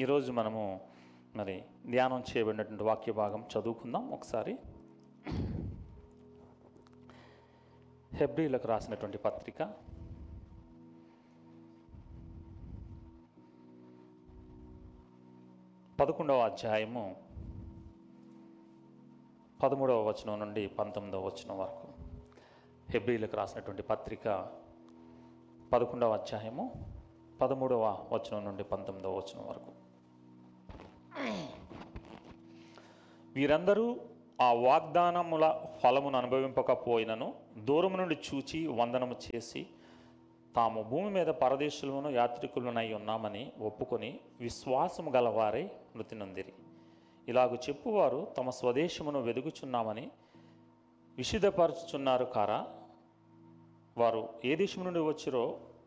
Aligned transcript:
ఈరోజు 0.00 0.32
మనము 0.32 0.80
మరి 1.36 1.64
ధ్యానం 1.90 2.20
చేయబడినటువంటి 2.20 2.84
వాక్య 2.84 3.12
భాగం 3.12 3.44
చదువుకుందాం 3.44 4.10
ఒకసారి. 4.10 4.58
హెబ్రిలకు 8.12 8.68
రాసినటువంటి 8.68 9.18
పత్రిక. 9.18 9.62
పదకొండవ 16.00 16.38
అధ్యాయము 16.38 17.16
పదమూడవ 19.62 20.08
వచనం 20.08 20.40
నుండి 20.40 20.68
పంతొమ్మిదవ 20.68 21.26
వచనం 21.26 21.58
వరకు. 21.58 21.88
హెబ్రిలకు 22.90 23.36
రాసినటువంటి 23.36 23.82
పత్రిక 23.82 24.52
పదకొండవ 25.72 26.12
అధ్యాయము 26.12 26.94
పదమూడవ 27.40 28.08
వచనం 28.12 28.44
నుండి 28.44 28.64
పంతొమ్మిదవ 28.64 29.16
వచనం 29.16 29.46
వరకు. 29.46 29.75
వీరందరూ 33.34 33.86
ఆ 34.40 34.52
వాగ్దానముల 34.52 35.44
ఫలమును 35.82 36.18
అనుభవింపకపోయినను 36.18 37.34
దూరము 37.64 37.96
నుండి 37.96 38.16
చూచి 38.26 38.66
వందనము 38.66 39.16
చేసి 39.26 39.66
తాము 40.56 40.82
భూమి 40.82 41.10
మీద 41.10 41.26
పరదేశులను 41.26 42.10
యాత్రికులనై 42.10 42.92
ఉన్నామని 42.92 43.52
ఒప్పుకొని 43.60 44.20
విశ్వాసము 44.40 45.10
గలవారై 45.10 45.70
మృతి 45.96 46.14
నొందిరి 46.14 46.52
ఇలాగు 47.28 47.54
చెప్పువారు 47.54 48.28
తమ 48.38 48.50
స్వదేశమును 48.50 49.22
వెదుగుచున్నామని 49.22 50.10
విషిదపరచుచున్నారు 51.18 52.24
కారా. 52.24 52.66
వారు 53.98 54.28
ఏ 54.44 54.56
దేశం 54.56 54.84
నుండి 54.84 55.00
వచ్చిరో 55.00 55.44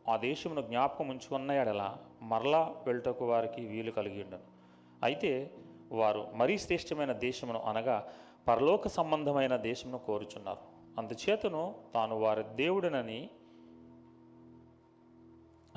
ఆ 0.09 0.17
దేశమును 0.17 0.61
జ్ఞాపకం 0.61 1.07
ఉంచుకున్న 1.09 1.51
ఎడల 1.51 1.97
మరలా 2.21 2.75
వెళ్ళటకు 2.87 3.25
వారికి 3.25 3.61
వీలు 3.61 3.91
కలిగి 3.91 4.23
ఉండను. 4.23 4.58
అయితే 5.03 5.51
వారు 5.91 6.25
మరీ 6.35 6.57
శ్రేష్టమైన 6.57 7.11
దేశమును 7.11 7.59
అనగా 7.59 8.07
పరలోక 8.47 8.87
సంబంధమైన 8.87 9.55
దేశమును 9.55 9.97
కోరుచున్నారు. 9.97 10.57
అందుచేతను 10.97 11.73
తాను 11.95 12.19
వారి 12.19 12.43
దేవుడినని 12.55 13.29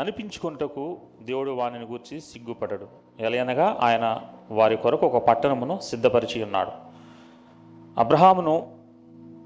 అనిపించుకుంటకు 0.01 0.99
దేవుడు 1.23 1.51
వానిని 1.51 1.85
గూర్చి 1.85 2.21
సిగ్గుపడడు. 2.21 2.89
ఎలయనగా 3.19 3.79
ఆయన 3.81 4.23
వారి 4.51 4.77
కొరకు 4.77 5.07
ఒక 5.07 5.29
పట్టణమును 5.29 5.79
సిద్ధపరిచి 5.81 6.43
ఉన్నాడు. 6.43 6.71
అబ్రహామును 8.01 8.79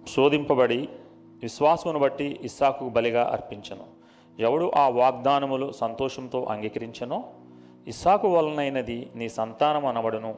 శోధింపబడి 0.09 0.89
విశ్వాసమును 1.43 1.99
బట్టి 1.99 2.39
ఇస్సాకు 2.43 2.89
బలిగా 2.89 3.25
అర్పించను. 3.25 3.87
ఎవడు 4.39 4.71
ఆ 4.71 4.89
వాగ్దానములు 4.89 5.73
సంతోషంతో 5.73 6.45
అంగీకరించనో 6.45 7.25
ఇసాకు 7.87 8.37
వలనైనది 8.37 9.13
నీ 9.15 9.29
సంతానం 9.29 9.87
అనబడును 9.87 10.35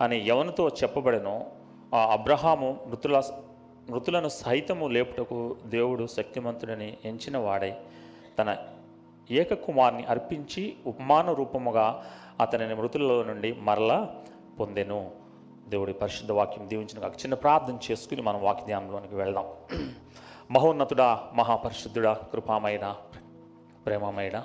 అని 0.00 0.26
ఎవనితో 0.26 0.68
చెప్పబడెనో. 0.68 1.46
ఆ 1.94 2.12
అబ్రహాము 2.12 2.80
మృతుల 2.86 3.22
మృతులను 3.90 4.28
సహితము 4.28 4.88
లేపుటకు 4.88 5.56
దేవుడు 5.66 6.06
శక్తిమంతుడని 6.06 6.98
ఎంచిన 7.04 7.38
వాడై 7.38 7.74
తన 8.38 8.56
ఏకకుమార్ని 9.30 10.04
అర్పించి 10.04 10.74
ఉపమాన 10.86 11.32
రూపముగా 11.32 12.04
అతనిని 12.40 12.74
మృతులలో 12.74 13.22
నుండి 13.22 13.52
మరలా 13.52 14.16
పొందెను. 14.60 15.10
దేవుడి 15.68 15.92
పరిశుద్ధ 15.92 16.32
వాక్యం 16.32 16.68
దీవించిన 16.68 17.06
ఒక 17.06 17.12
చిన్న 17.12 17.34
ప్రార్థన 17.34 17.78
చేసుకుని 17.90 18.22
మనం 18.22 18.42
వాక్య 18.42 18.64
ధ్యానంలోనికి 18.64 19.14
వెళ్దాం. 19.14 19.44
మహోన్నతుడా 20.50 21.20
మహాపరిశుద్ధుడా 21.34 22.12
కృపామైన 22.12 22.96
ప్రేమమైన 23.86 24.42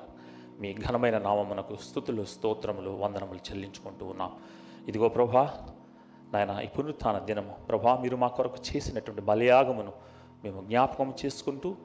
మీ 0.60 0.74
ఘనమైన 0.74 1.18
నామమునకు 1.18 1.76
స్థుతులు 1.76 2.26
స్తోత్రములు 2.26 2.90
వందనములు 2.90 3.40
చెల్లించుకుంటూ 3.52 4.06
ఉన్నాం. 4.06 4.32
ఇదిగో 4.88 5.10
ప్రభా 5.10 5.68
నాయన 6.34 6.62
ఈ 6.64 6.68
పునరుత్న 6.68 7.20
దినము. 7.20 7.56
ప్రభా 7.70 7.98
మీరు 7.98 8.18
మా 8.18 8.28
కొరకు 8.28 8.58
చేసినటువంటి 8.58 9.22
బలియాగమును 9.22 9.94
మేము 10.44 10.62
జ్ఞాపకం 10.62 11.14
చేసుకుంటూ 11.26 11.76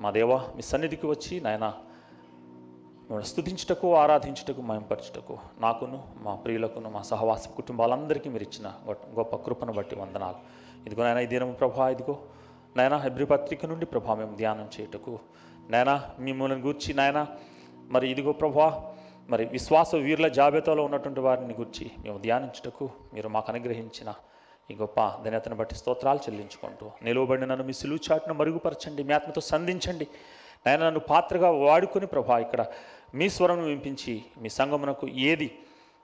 మా 0.00 0.10
దేవా 0.10 0.48
మీ 0.56 0.62
సన్నిధికి 0.62 1.06
వచ్చి 1.06 1.40
నాయన 1.40 1.74
మిమ్మల్ని 3.04 3.26
స్థుతించుటకు 3.26 3.96
ఆరాధించుటకు 3.96 4.62
మయంపరచుటకు 4.62 5.38
నాకును 5.60 6.02
మా 6.20 6.34
ప్రియులకును 6.34 6.90
మా 6.90 7.02
సహవాస 7.02 7.48
కుటుంబాలందరికీ 7.48 8.28
మీరు 8.28 8.42
ఇచ్చిన 8.42 8.72
గొప్ప- 8.90 9.36
కృపను 9.36 9.72
బట్టి 9.72 9.96
వందనాలు. 9.96 10.36
ఇదిగో 10.86 11.04
నాయన 11.04 11.18
ఈ 11.18 11.26
దినము 11.26 11.52
ప్రభా 11.52 11.88
ఇదిగో 11.88 12.18
నాయన 12.76 12.96
హెబ్రి 12.96 13.26
పత్రిక 13.26 13.66
నుండి 13.66 13.86
ప్రభా 13.86 14.14
మేము 14.14 14.36
ధ్యానం 14.36 14.68
చేయుటకు 14.80 15.18
నాయన 15.70 16.10
మిమ్మల్ని 16.18 16.58
గూర్చి 16.60 16.94
నాయన 16.94 17.26
మరి 17.90 18.10
ఇదిగో 18.10 18.32
ప్రభా 18.32 18.94
మరి 19.30 19.44
విశ్వాస 19.44 19.94
వీరుల 19.94 20.28
జాబితాలో 20.28 20.84
ఉన్నటువంటి 20.84 21.20
వారిని 21.20 21.54
గురించి 21.54 21.90
మేము 21.98 22.18
ధ్యానించుటకు 22.18 22.90
మీరు 23.14 23.28
మాకు 23.28 23.52
అనుగ్రహించిన 23.52 24.14
ఈ 24.70 24.74
గొప్ప 24.74 25.00
ధన్యతను 25.24 25.56
బట్టి 25.56 25.74
స్తోత్రాలు 25.74 26.18
చెల్లించుకుంటూ 26.18 26.90
నిలువబడిన 27.02 27.44
నన్ను 27.44 27.64
మీ 27.64 27.72
సిలువు 27.72 28.12
చాటును 28.12 28.34
మరుగుపరచండి 28.34 29.04
మీ 29.04 29.12
ఆత్మతో 29.12 29.40
సంధించండి. 29.40 30.06
నేను 30.66 30.84
నన్ను 30.84 31.00
పాత్రగా 31.00 31.50
వాడుకొని 31.50 32.06
ప్రభా 32.06 32.38
ఇక్కడ 32.38 32.64
మీ 33.14 33.28
స్వరం 33.28 33.64
వినిపించి 33.64 34.24
మీ 34.38 34.48
సంగమునకు 34.48 35.08
ఏది 35.08 35.58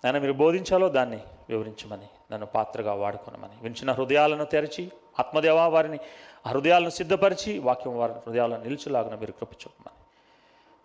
నాయన 0.04 0.18
మీరు 0.18 0.32
బోధించాలో 0.32 0.88
దాన్ని 0.88 1.20
వివరించమని 1.48 2.08
నన్ను 2.32 2.46
పాత్రగా 2.46 2.92
వాడుకోనమని. 2.94 3.56
వించిన 3.62 3.92
హృదయాలను 3.92 4.44
తెరచి 4.44 4.90
ఆత్మదేవా 5.18 5.66
వారిని 5.66 5.98
ఆ 6.46 6.50
హృదయాలను 6.50 6.90
సిద్ధపరిచి 6.90 7.58
వాక్యం 7.58 7.98
వారి 7.98 8.12
హృదయాలను 8.12 8.62
నిలిచేలాగా 8.62 9.16
మీరు 9.16 9.32
కృప 9.32 9.52
చూపమని. 9.52 9.99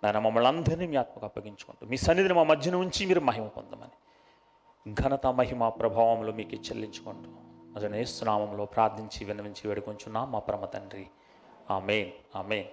నాయన 0.06 0.20
మమ్మల్ని 0.20 0.48
అందరినీ 0.48 0.88
మీ 0.88 0.96
ఆత్మకు 0.96 1.26
అప్పగించుకుంటూ 1.26 1.88
మీ 1.88 1.98
సన్నిధిని 1.98 2.34
మా 2.34 2.44
మధ్యన 2.44 2.76
ఉంచి 2.76 3.06
మీరు 3.06 3.20
మహిమ 3.20 3.48
పొందమని. 3.48 3.96
ఘనత 4.94 5.28
మహిమ 5.28 5.70
ప్రభావంలో 5.70 6.34
మీకు 6.34 6.56
చెల్లించుకుంటూ 6.56 7.30
అతను 7.76 7.96
ఏసునామంలో 7.96 8.66
ప్రార్థించి 8.66 9.26
విన్నవించి 9.26 9.68
వేడుకొంచున్నాం 9.68 10.32
మా 10.32 10.40
పరమ 10.40 10.66
తండ్రి. 10.66 11.08
ఆ 11.72 11.80
మెయిన్ 11.80 12.12
ఆ 12.36 12.42
మెయిన్ 12.42 12.68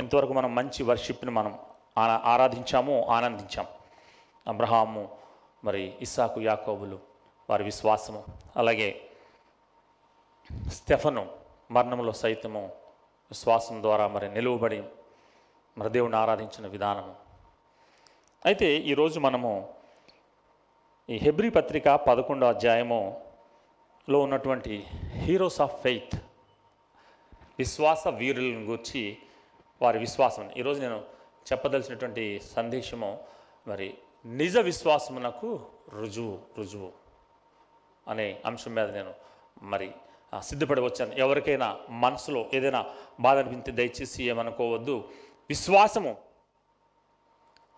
ఇంతవరకు 0.00 0.32
మనం 0.32 0.54
మంచి 0.54 0.82
వర్షిప్ని 0.82 1.30
మనం 1.30 1.58
ఆనా 1.98 2.22
ఆరాధించాము 2.24 3.02
ఆనందించాం. 3.06 3.66
అబ్రహాము 4.48 5.08
మరి 5.64 5.94
ఇస్సాకు 6.02 6.40
యాకోబులు 6.40 6.98
వారి 7.50 7.64
విశ్వాసము 7.64 8.24
అలాగే 8.56 9.00
స్టెఫను 10.68 11.26
మరణంలో 11.70 12.12
సైతము 12.12 12.64
విశ్వాసం 13.30 13.82
ద్వారా 13.82 14.08
మరి 14.08 14.34
నిలువబడి 14.34 14.82
మన 15.76 15.88
దేవుని 15.88 16.16
ఆరాధించిన 16.16 16.66
విధానము. 16.66 17.14
అయితే 18.46 18.68
ఈరోజు 18.76 19.20
మనము 19.20 19.52
ఈ 21.08 21.16
హెబ్రి 21.16 21.50
పత్రిక 21.50 21.88
పదకొండో 22.08 22.46
అధ్యాయములో 22.46 24.18
ఉన్నటువంటి 24.26 24.74
హీరోస్ 25.24 25.60
ఆఫ్ 25.60 25.82
ఫెయిత్ 25.82 26.16
విశ్వాస 27.58 28.02
వీరులను 28.08 28.64
గురించి 28.64 29.02
వారి 29.82 29.98
విశ్వాసం. 29.98 30.50
ఈరోజు 30.56 30.80
నేను 30.80 30.98
చెప్పదలసినటువంటి 31.46 32.40
సందేశము 32.56 33.10
మరి 33.68 33.88
నిజ 34.26 34.56
విశ్వాసమునకు 34.58 35.50
రుజువు 36.00 36.38
రుజువు 36.58 36.92
అనే 38.08 38.40
అంశం 38.46 38.74
మీద 38.74 38.88
నేను 38.90 39.14
మరి 39.62 39.90
సిద్ధపడి 40.42 40.80
వచ్చాను 40.80 41.12
ఎవరికైనా 41.12 41.76
మనసులో 42.04 42.40
ఏదైనా 42.54 42.84
బాధ 43.20 43.38
అనిపించి 43.38 43.72
దయచేసి 43.72 44.24
ఏమనుకోవద్దు. 44.24 44.96
విశ్వాసము. 45.50 46.16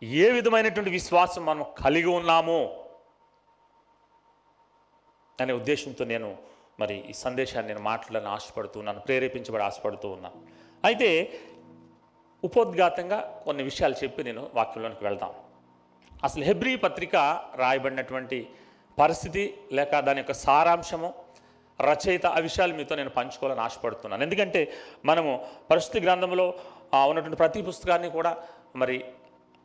ఏ 0.02 0.30
విధమైనటువంటి 0.30 0.90
విశ్వాసం 0.90 1.44
మనం 1.46 1.64
కలిగి 1.84 2.06
ఉన్నామో? 2.06 2.60
అనే 5.40 5.52
ఉద్దేశంతో 5.52 6.04
నేను 6.04 6.28
మరి 6.80 6.96
ఈ 7.10 7.12
సందేశాన్ని 7.12 7.68
నేను 7.72 7.84
మాట్లాడాలని 7.84 8.30
ఆశపడుతూ 8.34 8.80
ఉన్నాను 8.80 9.00
ప్రేరేపించబడి 9.00 9.62
ఆశపడుతూ 9.62 10.08
ఉన్నాను 10.08 10.38
అయితే 10.84 11.08
ఉపోద్ఘాతంగా 12.44 13.42
కొన్ని 13.44 13.62
విషయాలు 13.62 13.94
చెప్పి 14.04 14.24
నేను 14.24 14.50
వాక్యంలోనికి 14.54 15.04
వెళ్దాం. 15.04 15.34
అసలు 16.24 16.44
హెబ్రీ 16.44 16.76
పత్రిక 16.76 17.16
రాయబడినటువంటి 17.54 18.48
పరిస్థితి 18.98 19.42
లేక 19.72 20.00
దాని 20.00 20.20
యొక్క 20.20 20.32
సారాంశము 20.32 21.14
రచయిత 21.80 22.26
ఆ 22.26 22.38
విషయాలు 22.38 22.74
మీతో 22.74 22.94
నేను 22.94 23.10
పంచుకోవాలని 23.10 23.60
ఆశపడుతున్నాను. 23.60 24.22
ఎందుకంటే 24.22 24.72
మనము 25.04 25.46
పరిస్థితి 25.70 26.06
గ్రంథంలో 26.06 26.54
ఉన్నటువంటి 27.10 27.38
ప్రతి 27.42 27.60
పుస్తకాన్ని 27.62 28.10
కూడా 28.10 28.32
మరి 28.82 28.96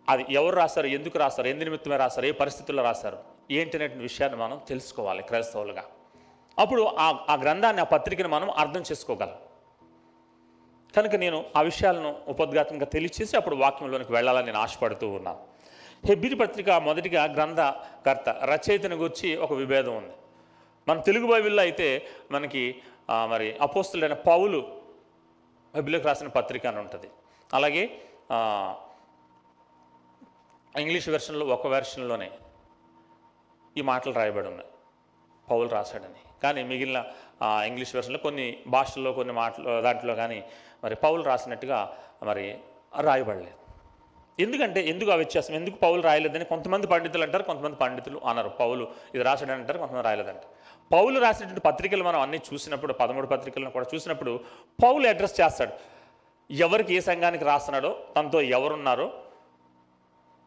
అది 0.07 0.23
ఎవరు 0.39 0.55
రాశారు 0.55 0.87
ఎందుకు 0.97 1.17
రాశారు 1.23 1.47
ఎందు 1.47 1.63
నిమిత్తమే 1.67 1.97
రాశారు 2.03 2.25
ఏ 2.29 2.31
పరిస్థితుల్లో 2.41 2.83
రాశారు 2.83 3.17
ఏంటి 3.57 3.77
విషయాన్ని 4.07 4.37
మనం 4.43 4.57
తెలుసుకోవాలి 4.69 5.21
క్రైస్తవులుగా. 5.29 5.83
అప్పుడు 6.57 6.83
ఆ 7.05 7.07
ఆ 7.33 7.35
గ్రంథాన్ని 7.43 7.81
ఆ 7.81 7.87
పత్రికను 7.95 8.29
మనం 8.35 8.49
అర్థం 8.63 8.83
చేసుకోగలం. 8.91 9.37
కనుక 10.95 11.15
నేను 11.23 11.39
ఆ 11.57 11.61
విషయాలను 11.61 12.11
ఉపద్ఘాతంగా 12.27 12.85
తెలియచేసి 12.95 13.33
అప్పుడు 13.37 13.55
వాక్యంలోనికి 13.55 14.11
వెళ్ళాలని 14.13 14.45
నేను 14.45 14.59
ఆశపడుతూ 14.65 15.07
ఉన్నాను. 15.17 15.41
హెబ్బిరి 16.07 16.35
పత్రిక 16.35 16.69
మొదటిగా 16.87 17.23
గ్రంథకర్త 17.35 18.29
రచయితను 18.51 18.95
గురించి 18.95 19.29
ఒక 19.35 19.53
విభేదం 19.53 19.93
ఉంది. 20.01 20.13
మన 20.87 20.97
తెలుగు 21.07 21.27
బైబిల్లో 21.31 21.61
అయితే 21.61 21.87
మనకి 22.31 22.63
మరి 23.31 23.47
అపోస్తులైన 23.61 24.13
పౌలు 24.13 24.59
బైబిల్లోకి 25.75 26.05
రాసిన 26.05 26.27
పత్రిక 26.27 26.67
అని 26.67 26.79
ఉంటుంది. 26.79 27.09
అలాగే 27.53 27.83
ఇంగ్లీష్ 30.79 31.09
వెర్షన్లో 31.09 31.45
ఒక 31.45 31.67
వెర్షన్లోనే 31.67 32.31
ఈ 33.77 33.81
మాటలు 33.81 34.13
రాయబడి 34.13 34.47
ఉన్నాయి. 34.47 34.69
పౌలు 35.51 35.69
రాశాడని. 35.69 36.21
కానీ 36.43 36.63
మిగిలిన 36.63 37.05
ఇంగ్లీష్ 37.43 37.95
వెర్షన్లో 37.95 38.19
కొన్ని 38.19 38.63
భాషల్లో 38.67 39.11
కొన్ని 39.13 39.33
మాటలు 39.33 39.81
దాంట్లో 39.81 40.15
కానీ 40.15 40.43
మరి 40.83 40.95
పౌలు 40.95 41.21
రాసినట్టుగా 41.23 41.97
మరి 42.23 42.59
రాయబడలేదు. 43.01 43.59
ఎందుకంటే 44.39 44.79
ఎందుకు 44.89 45.11
ఆ 45.11 45.15
వ్యత్యాసం? 45.15 45.53
ఎందుకు 45.53 45.75
పౌలు 45.75 46.01
రాయలేదని 46.01 46.45
కొంతమంది 46.45 46.87
పండితులు 46.87 47.23
అంటారు 47.23 47.43
కొంతమంది 47.43 47.75
పండితులు 47.75 48.21
అనరు. 48.25 48.49
పౌలు 48.49 48.83
ఇది 49.15 49.23
రాశాడని 49.23 49.53
అంటారు 49.53 49.77
కొంతమంది 49.77 50.03
రాయలేదంటారు. 50.03 50.58
పౌలు 50.91 51.19
రాసినటువంటి 51.19 51.61
పత్రికలు 51.61 52.03
మనం 52.03 52.21
అన్ని 52.21 52.39
చూసినప్పుడు 52.53 52.93
పదమూడు 52.93 53.27
పత్రికలను 53.27 53.71
కూడా 53.71 53.85
చూసినప్పుడు 53.95 54.39
పౌలు 54.83 55.07
అడ్రస్ 55.07 55.41
చేస్తాడు. 55.41 55.73
ఎవరికి 56.53 56.95
ఏ 56.95 56.99
సంఘానికి 56.99 57.43
రాస్తున్నాడో 57.43 57.99
తనతో 58.17 58.41
ఎవరున్నారో 58.41 59.13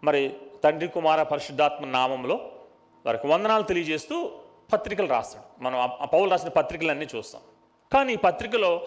మరి 0.05 0.37
తండ్రి 0.65 0.89
కుమార 0.89 1.23
పరిశుద్ధాత్మ 1.23 1.87
నామంలో 1.87 2.53
వారికి 3.07 3.27
వందనాలు 3.27 3.63
తెలియజేస్తూ 3.63 4.33
పత్రికలు 4.73 5.07
రాస్తాడు. 5.07 5.63
మనం 5.63 5.79
ఆ- 5.79 5.87
పౌలు 5.87 6.31
రాసిన 6.31 6.49
పత్రికలన్నీ 6.49 7.07
చూస్తాం. 7.17 7.43
కానీ 7.93 8.13
ఈ 8.13 8.17
పత్రికలో 8.17 8.87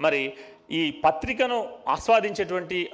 మరి 0.00 0.34
ఈ 0.70 0.90
పత్రికను 1.04 1.78
ఆస్వాదించేటువంటి 1.88 2.90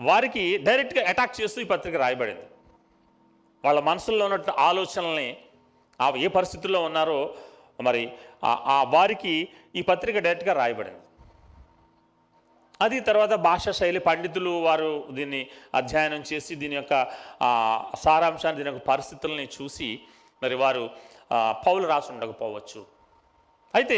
వారికి 0.00 0.56
డైరెక్ట్గా 0.56 1.08
అటాక్ 1.08 1.40
చేస్తూ 1.40 1.60
ఈ 1.60 1.64
పత్రిక 1.64 1.96
రాయబడింది. 1.96 2.42
వాళ్ళ 3.64 3.80
మనసుల్లో 3.80 4.26
ఉన్న 4.26 4.38
ఆలోచనల్ని 4.58 5.36
ఆ 6.00 6.12
ఏ 6.16 6.28
పరిస్థితుల్లో 6.28 6.82
ఉన్నారో 6.82 7.20
మరి 7.80 8.02
ఆ- 8.44 8.84
వారికి 8.88 9.34
ఈ 9.74 9.82
పత్రిక 9.82 10.18
డైరెక్ట్గా 10.18 10.52
రాయబడింది. 10.52 11.02
అది 12.80 13.00
తర్వాత 13.00 13.32
భాషా 13.40 13.72
శైలి 13.72 13.98
పండితులు 14.00 14.50
వారు 14.60 14.90
దీన్ని 15.10 15.40
అధ్యయనం 15.74 16.22
చేసి 16.22 16.54
దీని 16.54 16.74
యొక్క 16.74 16.94
సారాంశాన్ని 17.96 18.58
దీని 18.58 18.70
యొక్క 18.70 18.86
పరిస్థితుల్ని 18.86 19.48
చూసి 19.48 19.88
మరి 20.42 20.54
వారు 20.54 20.84
పౌలు 21.66 21.86
రాసి 21.86 22.12
ఉండకపోవచ్చు 22.12 22.80
అయితే 23.74 23.96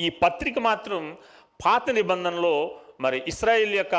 ఈ 0.00 0.08
పత్రిక 0.22 0.58
మాత్రం 0.60 1.02
పాత 1.64 1.90
నిబంధనలో 1.90 2.54
మరి 3.00 3.22
ఇస్రాయిల్ 3.26 3.74
యొక్క 3.74 3.96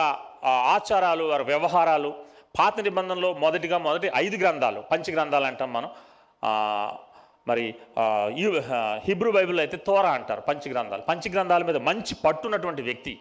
ఆచారాలు 0.71 1.23
వారి 1.23 1.43
వ్యవహారాలు 1.43 2.09
పాత 2.57 2.79
నిబంధనలో 2.79 3.33
మొదటిగా 3.35 3.77
మొదటి 3.79 4.11
ఐదు 4.15 4.37
గ్రంథాలు 4.37 4.81
పంచ 4.91 5.11
గ్రంథాలు 5.11 5.45
అంటాం 5.45 5.73
మనం 5.73 5.91
మరి 7.47 7.75
ఆ, 7.99 8.31
యు- 8.37 8.61
హిబ్రూ 8.95 9.31
బైబిల్ 9.31 9.59
అయితే 9.59 9.77
తోరా 9.77 10.11
అంటారు 10.11 10.41
పంచగ్రంథాలు. 10.41 11.01
పంచగ్రంథాల 11.01 11.63
గ్రంథాల 11.63 11.63
మీద 11.63 11.77
మంచి 11.77 12.15
పట్టున్నటువంటి 12.15 12.81
వ్యక్తి. 12.81 13.19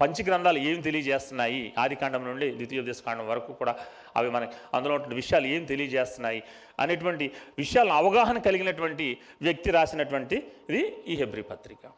పంచగ్రంథాలు 0.00 0.58
ఏం 0.58 0.80
తెలియజేస్తున్నాయి? 0.80 1.74
ఆదికాండం 1.78 2.24
నుండి 2.24 2.50
ద్వితీయోపదేశ 2.50 3.02
కాండం 3.06 3.28
వరకు 3.28 3.52
కూడా 3.52 3.76
అవి 4.16 4.30
మనకి 4.30 4.52
అందులో 4.74 4.94
ఉన్న 4.94 5.14
విషయాలు 5.14 5.46
ఏం 5.46 5.64
తెలియజేస్తున్నాయి? 5.64 6.42
అనేటువంటి 6.80 7.30
విషయాలను 7.58 7.94
అవగాహన 7.94 8.38
కలిగినటువంటి 8.38 9.18
వ్యక్తి 9.42 9.70
రాసినటువంటి 9.70 10.52
ఇది 10.70 10.96
ఈ 11.08 11.14
హెబ్రి 11.14 11.42
పత్రిక. 11.42 11.90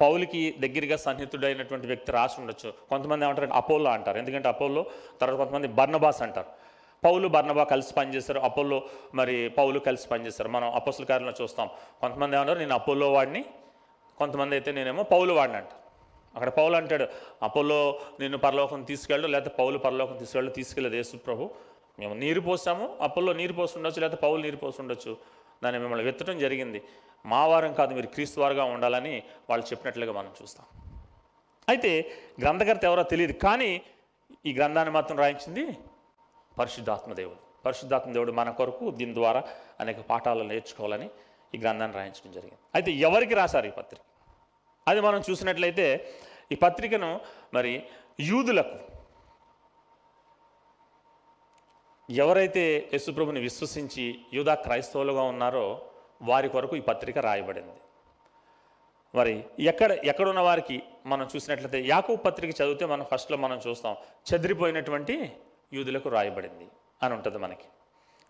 పౌలికి 0.00 0.54
దగ్గరగా 0.58 0.96
సన్నిహితుడైనటువంటి 0.96 1.86
వ్యక్తి 1.86 2.12
రాసి 2.12 2.40
ఉండొచ్చు. 2.40 2.72
కొంతమంది 2.90 3.24
ఏమంటారు 3.24 3.48
అపోలో 3.52 3.90
అంటారు. 3.90 4.18
ఎందుకంటే 4.18 4.48
అపోలో 4.48 4.86
తర్వాత 5.20 5.38
కొంతమంది 5.38 5.68
బర్నబాస్ 5.68 6.22
అంటారు. 6.22 6.69
పౌలు 7.04 7.28
బర్ణబా 7.28 7.64
కలిసి 7.64 7.94
పనిచేశారు. 7.94 8.40
అపోలో 8.40 8.82
మరి 9.14 9.48
పౌలు 9.48 9.78
కలిసి 9.78 10.08
పనిచేశారు. 10.08 10.48
మనం 10.48 10.74
అపోసుల 10.74 11.04
కార్యంలో 11.04 11.34
చూస్తాం. 11.42 11.68
కొంతమంది 12.00 12.36
ఏమన్నారు? 12.36 12.58
నేను 12.58 12.74
అపోలో 12.74 13.12
వాడిని. 13.12 13.44
కొంతమంది 14.18 14.54
అయితే 14.54 14.72
నేనేమో 14.72 15.02
పౌలు 15.02 15.32
వాడిని 15.32 15.58
అంట 15.58 15.68
అక్కడ 16.34 16.48
పౌలు 16.48 16.76
అంటాడు 16.76 17.06
అపోలో 17.42 18.00
నిన్ను 18.20 18.38
పరలోకం 18.38 18.82
తీసుకెళ్ళు 18.82 19.26
లేకపోతే 19.28 19.56
పౌలు 19.58 19.78
పరలోకం 19.78 20.16
తీసుకెళ్ళు 20.16 20.50
తీసుకెళ్ళదు 20.50 20.94
యేసు 20.94 21.16
ప్రభు. 21.16 21.50
మేము 21.98 22.14
నీరు 22.14 22.40
పోసాము 22.40 22.96
అపోలో 23.00 23.32
నీరు 23.32 23.52
పోసి 23.52 23.72
ఉండొచ్చు 23.76 24.00
లేకపోతే 24.00 24.20
పౌలు 24.22 24.42
నీరు 24.42 24.56
పోసి 24.56 24.80
ఉండొచ్చు. 24.82 25.16
దాన్ని 25.64 25.80
మిమ్మల్ని 25.80 26.06
వెత్తడం 26.06 26.38
జరిగింది. 26.38 26.82
మా 27.26 27.46
వారం 27.46 27.72
కాదు 27.74 27.94
మీరు 27.94 28.06
క్రీస్తు 28.06 28.40
వారుగా 28.40 28.64
ఉండాలని 28.64 29.22
వాళ్ళు 29.50 29.66
చెప్పినట్లుగా 29.66 30.12
మనం 30.12 30.30
చూస్తాం. 30.42 30.66
అయితే 31.68 31.90
గ్రంథకర్త 32.40 32.84
ఎవరో 32.84 33.02
తెలియదు. 33.02 33.32
కానీ 33.32 33.82
ఈ 34.46 34.52
గ్రంథాన్ని 34.52 34.94
మాత్రం 34.94 35.18
రాయించింది 35.18 35.78
పరిశుద్ధాత్మ 36.60 37.12
దేవుడు. 37.20 37.40
పరిశుద్ధాత్మ 37.64 38.12
దేవుడు 38.12 38.32
మన 38.32 38.50
కొరకు 38.50 38.84
దీని 38.90 39.14
ద్వారా 39.14 39.40
అనేక 39.80 40.00
పాఠాలు 40.10 40.44
నేర్చుకోవాలని 40.52 41.08
ఈ 41.54 41.58
గ్రంథాన్ని 41.58 41.96
రాయించడం 41.96 42.32
జరిగింది. 42.32 42.60
అయితే 42.74 42.90
ఎవరికి 43.08 43.34
రాశారు 43.34 43.66
ఈ 43.66 43.74
పత్రిక? 43.80 44.02
అది 44.88 45.00
మనం 45.00 45.20
చూసినట్లయితే 45.30 45.86
ఈ 46.52 46.54
పత్రికను 46.54 47.10
మరి 47.54 47.72
యూదులకు 48.20 48.78
ఎవరైతే 52.12 52.62
యశుప్రభుని 52.94 53.40
విశ్వసించి 53.40 54.04
యూదా 54.34 54.54
క్రైస్తవులుగా 54.54 55.22
ఉన్నారో 55.22 55.66
వారి 56.22 56.48
కొరకు 56.48 56.74
ఈ 56.76 56.80
పత్రిక 56.80 57.18
రాయబడింది. 57.18 57.76
మరి 59.14 59.34
ఎక్కడ 59.60 59.92
ఎక్కడున్న 59.92 60.40
వారికి 60.40 60.76
మనం 61.06 61.28
చూసినట్లయితే 61.36 61.78
యాకూ 61.88 62.16
పత్రిక 62.16 62.50
చదివితే 62.60 62.84
మనం 62.86 63.04
ఫస్ట్లో 63.12 63.36
మనం 63.36 63.60
చూస్తాం 63.66 63.96
చెదిరిపోయినటువంటి 64.32 65.16
యూదులకు 65.72 66.08
రాయబడింది 66.08 66.66
అని 67.02 67.14
ఉంటుంది 67.14 67.38
మనకి. 67.38 67.66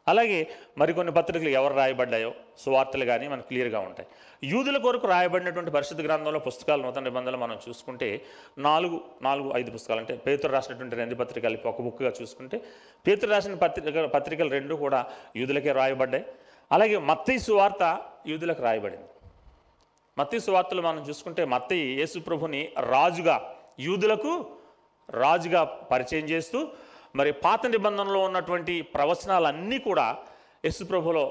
అలాగే 0.08 0.50
మరికొన్ని 0.78 1.12
పత్రికలు 1.12 1.48
ఎవరు 1.48 1.74
రాయబడ్డాయో 1.74 2.34
సువార్తలు 2.58 3.04
కానీ 3.04 3.28
మనకు 3.28 3.48
క్లియర్గా 3.48 3.80
ఉంటాయి. 3.80 4.08
యూదుల 4.44 4.76
కొరకు 4.76 5.06
రాయబడినటువంటి 5.06 5.70
పరిశుద్ధ 5.70 6.02
గ్రంథంలో 6.02 6.38
పుస్తకాలు 6.38 6.82
నూతన 6.82 7.02
నిబంధనలు 7.02 7.36
మనం 7.36 7.58
చూసుకుంటే 7.68 8.24
నాలుగు 8.58 9.00
నాలుగు 9.22 9.52
ఐదు 9.56 9.70
పుస్తకాలు. 9.70 10.00
అంటే 10.00 10.16
పేతురు 10.16 10.52
రాసినటువంటి 10.52 10.96
రెండు 10.96 11.14
పత్రికలు 11.14 11.58
ఒక 11.64 11.80
బుక్గా 11.82 12.12
చూసుకుంటే 12.22 12.60
పేతురు 13.06 13.30
రాసిన 13.30 13.54
పత్రిక 13.54 14.04
పత్రికలు 14.04 14.50
రెండు 14.50 14.74
కూడా 14.74 15.06
యూదులకే 15.36 15.72
రాయబడ్డాయి. 15.72 16.24
అలాగే 16.72 16.98
మత్తయి 16.98 17.38
సువార్త 17.38 18.02
యూదులకు 18.26 18.62
రాయబడింది. 18.62 19.08
మత్తయి 20.18 20.40
సువార్తలు 20.40 20.82
మనం 20.82 21.08
చూసుకుంటే 21.08 21.44
మత్తయి 21.44 21.86
యేసుప్రభుని 22.00 22.72
రాజుగా 22.78 23.56
యూదులకు 23.80 24.46
రాజుగా 25.10 25.64
పరిచయం 25.64 26.24
చేస్తూ 26.24 26.68
మరి 27.14 27.32
పాత 27.32 27.66
నిబంధనలో 27.66 28.20
ఉన్నటువంటి 28.20 28.82
ప్రవచనాలన్నీ 28.82 29.78
కూడా 29.78 30.06
యేసు 30.64 30.84
ప్రభులో 30.84 31.24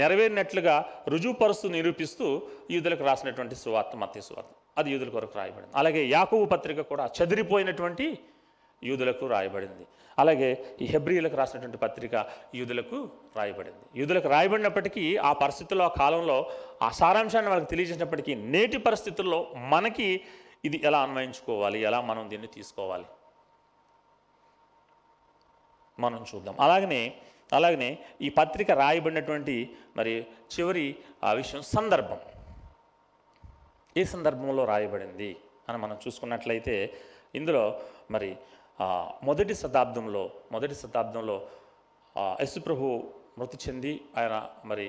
నెరవేరినట్లుగా 0.00 0.74
రుజువుపరుస్తూ 1.08 1.68
నిరూపిస్తూ 1.68 2.26
యూదులకు 2.70 3.04
రాసినటువంటి 3.04 3.54
సువార్త 3.54 3.96
మత్య 3.96 4.20
సువార్త. 4.20 4.52
అది 4.78 4.90
యూదుల 4.90 5.08
కొరకు 5.08 5.38
రాయబడింది. 5.38 5.72
అలాగే 5.76 6.02
యాకువు 6.08 6.44
పత్రిక 6.44 6.80
కూడా 6.80 7.06
చెదిరిపోయినటువంటి 7.20 8.06
యూదులకు 8.82 9.26
రాయబడింది. 9.26 9.84
అలాగే 10.18 10.50
ఈ 10.82 10.86
హెబ్రియులకు 10.86 11.36
రాసినటువంటి 11.36 11.76
పత్రిక 11.76 12.14
యూదులకు 12.54 12.98
రాయబడింది. 13.38 13.84
యూదులకు 14.00 14.28
రాయబడినప్పటికీ 14.28 15.16
ఆ 15.16 15.32
పరిస్థితుల్లో 15.32 15.84
ఆ 15.84 15.92
కాలంలో 15.98 16.38
ఆ 16.82 16.90
సారాంశాన్ని 16.90 17.50
వాళ్ళకి 17.50 17.70
తెలియజేసినప్పటికీ 17.70 18.34
నేటి 18.34 18.78
పరిస్థితుల్లో 18.78 19.46
మనకి 19.56 20.20
ఇది 20.64 20.80
ఎలా 20.84 21.00
అన్వయించుకోవాలి 21.02 21.82
ఎలా 21.82 22.00
మనం 22.00 22.30
దీన్ని 22.30 22.46
తీసుకోవాలి? 22.46 23.04
మనం 26.04 26.20
చూద్దాం. 26.30 26.54
అలాగనే 26.64 27.02
అలాగనే 27.58 27.90
ఈ 28.26 28.28
పత్రిక 28.40 28.70
రాయబడినటువంటి 28.82 29.54
మరి 29.98 30.12
చివరి 30.52 30.86
ఆ 31.28 31.30
విషయం 31.40 31.62
సందర్భం. 31.76 32.18
ఏ 33.96 34.02
సందర్భంలో 34.14 34.62
రాయబడింది 34.72 35.30
అని 35.68 35.78
మనం 35.84 35.96
చూసుకున్నట్లయితే 36.04 36.74
ఇందులో 37.38 37.64
మరి 38.14 38.30
మొదటి 39.28 39.54
శతాబ్దంలో 39.62 40.22
మొదటి 40.52 40.76
శతాబ్దంలో 40.82 41.36
యశుప్రభు 42.44 42.86
మృతి 43.38 43.58
చెంది 43.64 43.92
ఆయన 44.18 44.36
మరి 44.70 44.86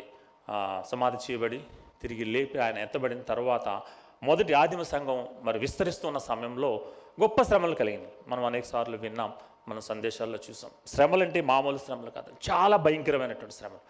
సమాధి 0.91 1.17
చేయబడి 1.25 1.59
తిరిగి 2.01 2.25
లేపి 2.33 2.57
ఆయన 2.65 2.77
ఎత్తబడిన 2.85 3.21
తర్వాత 3.31 3.67
మొదటి 4.23 4.53
ఆదిమ 4.53 4.81
సంఘం 4.93 5.19
మరి 5.41 5.57
విస్తరిస్తున్న 5.59 6.17
సమయంలో 6.29 6.71
గొప్ప 7.21 7.41
శ్రమలు 7.41 7.75
కలిగింది 7.75 8.09
మనం 8.27 8.43
అనేక 8.45 8.65
సార్లు 8.65 8.97
విన్నాం 8.97 9.31
మన 9.67 9.79
సందేశాల్లో 9.79 10.39
చూసాం. 10.49 10.71
శ్రమలు 10.87 11.23
అంటే 11.23 11.41
మామూలు 11.41 11.77
శ్రమలు 11.77 12.11
కాదు. 12.17 12.31
చాలా 12.49 12.77
భయంకరమైనటువంటి 12.77 13.55
శ్రమలు 13.55 13.81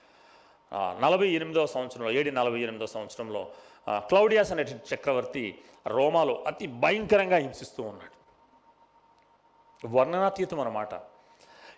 నలభై 1.04 1.28
ఎనిమిదవ 1.28 1.66
సంవత్సరంలో 1.66 2.12
ఏడి 2.12 2.32
నలభై 2.32 2.60
ఎనిమిదవ 2.60 2.86
సంవత్సరంలో 2.86 3.42
క్లౌడియాస్ 3.90 4.52
అనే 4.52 4.64
చక్రవర్తి 4.92 5.46
రోమాలో 5.88 6.44
అతి 6.48 6.68
భయంకరంగా 6.68 7.38
హింసిస్తూ 7.38 7.84
ఉన్నాడు. 7.84 8.18
వర్ణనాతీతం 9.88 10.60
అన్నమాట. 10.60 10.94